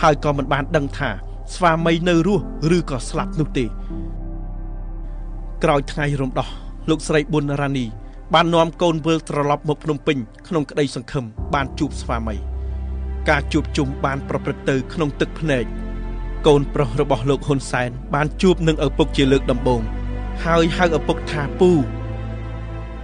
[0.00, 1.10] ហើយក៏មិនបានដឹងថា
[1.54, 2.44] ស្វាមីនៅរស់
[2.76, 3.64] ឬក៏ស្លាប់នោះទេ
[5.64, 6.48] ក្រោយថ្ងៃរំដោះ
[6.90, 7.86] លោកស្រីប៊ុនរ៉ានី
[8.34, 10.18] បាននាំកូនវិលត្រឡប់មកភ្នំពេញ
[10.48, 11.24] ក្នុងក្តីសង្ឃឹម
[11.54, 12.36] បានជួបស្វាមី
[13.28, 15.64] ការជួបជុំបានប្រព្រឹត្តទៅក្នុងទឹកភ្នែក
[16.46, 19.82] កូនប្រុសរបស់លោកហ៊ុនសែន បានជួបនឹងឪពុកជាលើកដំបូង
[20.44, 21.70] ហើយហៅឪពុកថាពូ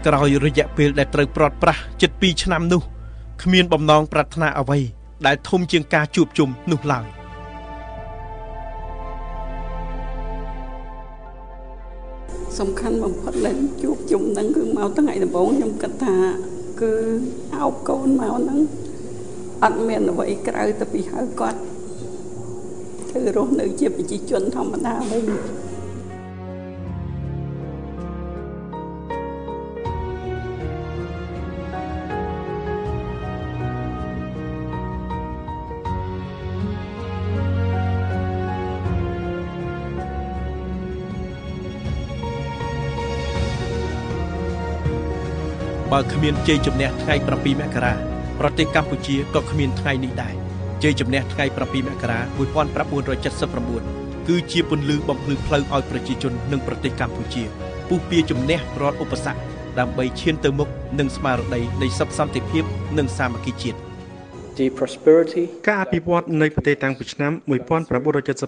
[0.07, 2.83] ក្រោយរយៈពេលដែលត្រូវព្រាត់ប្រាសជិត2ឆ្នាំនោះ
[3.43, 4.79] គ្មានបំណងប្រាថ្នាអ្វី
[5.27, 7.16] ដែលធំជាងការជួបជុំនោះឡើយ
[12.59, 16.17] សំខាន់បំផុតដែលជួបជុំហ្នឹងគឺមកថ្ងៃដំបូងខ្ញុំគិតថា
[16.81, 16.93] គឺ
[17.57, 18.61] អោបកូនមកហ្នឹង
[19.65, 21.61] អត់មានអ្វីក្រៅទៅពីហៅគាត់
[23.11, 25.25] គឺរស់នៅជាប្រជាជនធម្មតាវិញ
[45.97, 47.95] បើគ្មានជ័យជំនះថ្ងៃ7មករា
[48.41, 50.35] ប្រទេសកម្ពុជាក៏គ្មានថ្ងៃនេះដែរ
[50.83, 52.21] ជ័យជំនះថ្ងៃ7មករា
[53.39, 57.45] 1979គឺជាពន្លឺបំភ្លឺផ្លូវឲ្យប្រជាជននិងប្រទេសកម្ពុជា
[57.89, 59.41] ពុះពៀជំនះរាល់ឧបសគ្គ
[59.79, 60.69] ដើម្បីឈានទៅមុខ
[60.99, 62.65] នឹងស្មារតីនៃសុខសន្តិភាព
[62.99, 63.86] និងសាមគ្គីជាតិ the prosperity
[65.67, 67.33] ការអភិវឌ្ឍនៃប្រទេសតាំងពីឆ្នាំ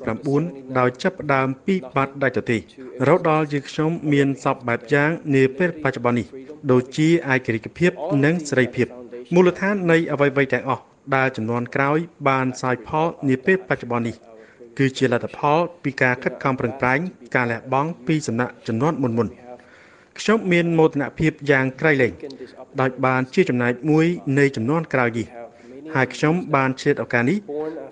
[0.01, 6.27] 1979ដោយចាប់ផ្ដើមពីបាត់ដាច់ទទេរហូតដល់យើងខ្ញុំមានសពបែបយ៉ាងនាពេលបច្ចុប្បន្ននេះ
[6.71, 7.91] ដូចជាឯករាជ្យភាព
[8.25, 8.87] និងសេរីភាព
[9.35, 10.83] មូលដ្ឋាននៃអ្វីៗទាំងអស់
[11.17, 11.99] ដែលចំនួនក្រោយ
[12.29, 14.17] បានសោយផលនាពេលបច្ចុប្បន្ននេះ
[14.79, 16.99] គឺជាលទ្ធផលពីការខិតខំប្រឹងប្រែង
[17.35, 19.29] ការលះបង់ពីសំណាក់ចំនួនមុនមុន
[20.19, 22.13] ខ្ញុំមានមោទនភាពយ៉ាងក្រៃលែង
[22.81, 24.07] ដោយបានជាចំណែកមួយ
[24.39, 25.27] នៃចំនួនក្រោយនេះ
[25.95, 27.39] ហើយខ្ញុំបានឆ្លៀតឱកាសនេះ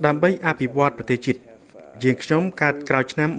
[0.06, 1.40] ដើម្បីអភិវឌ្ឍប្រទេសជាតិ
[2.04, 3.30] យើងខ្ញុំកើតក្រោយឆ្នាំ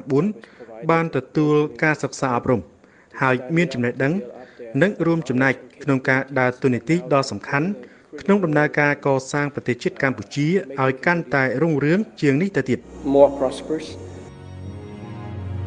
[0.00, 2.60] 1979បានទទួលការសិក្សាអប់រំ
[3.20, 4.12] ហើយមានចំណេះដឹង
[4.82, 5.52] និងរួមចំណែក
[5.82, 7.68] ក្នុងការដើរតួនាទីដ៏សំខាន់
[8.20, 10.46] ក្នុងដំណើរការកសាងប្រទេសជាតិកម្ពុជា
[10.82, 12.78] ឲ្យកាន់តែរុងរឿងជាងនេះទៅទៀត
[13.14, 13.86] more prosperous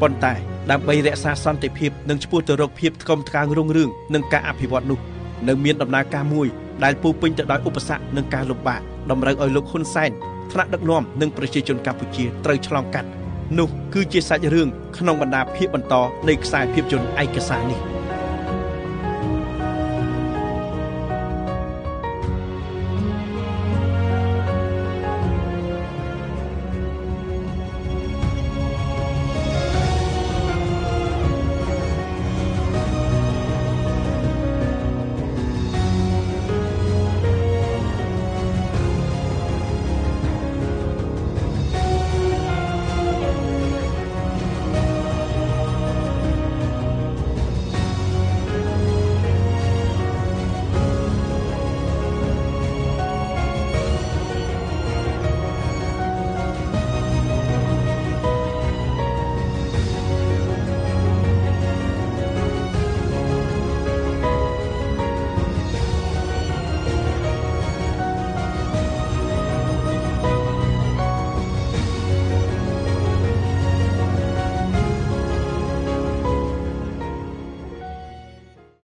[0.02, 0.34] ប៉ុន្តែ
[0.72, 5.13] ដើម្បីរក្សាសន្តិភាពនិងឆ្ពោះទៅរកភាពថ្កុំថ្កើងរុងរឿងនិងការអភិវឌ្ឍនោះ
[5.48, 6.48] នៅមានដំណើរការមួយ
[6.84, 10.12] ដែលពោពេញទៅដោយឧបសគ្គនិងការលំបាកតម្រូវឲ្យលោកហ៊ុនសែន
[10.52, 13.10] ថ្នាក់ដឹកនាំនិងប្រជាជនកម្ពុជាត្រូវឆ្លងកាត់
[13.58, 14.68] នោះគឺជាសាច់រឿង
[14.98, 15.94] ក្នុងបណ្ដាភាគបន្ត
[16.28, 17.80] នៃខ្សែភាពយន្តឯកសារនេះ។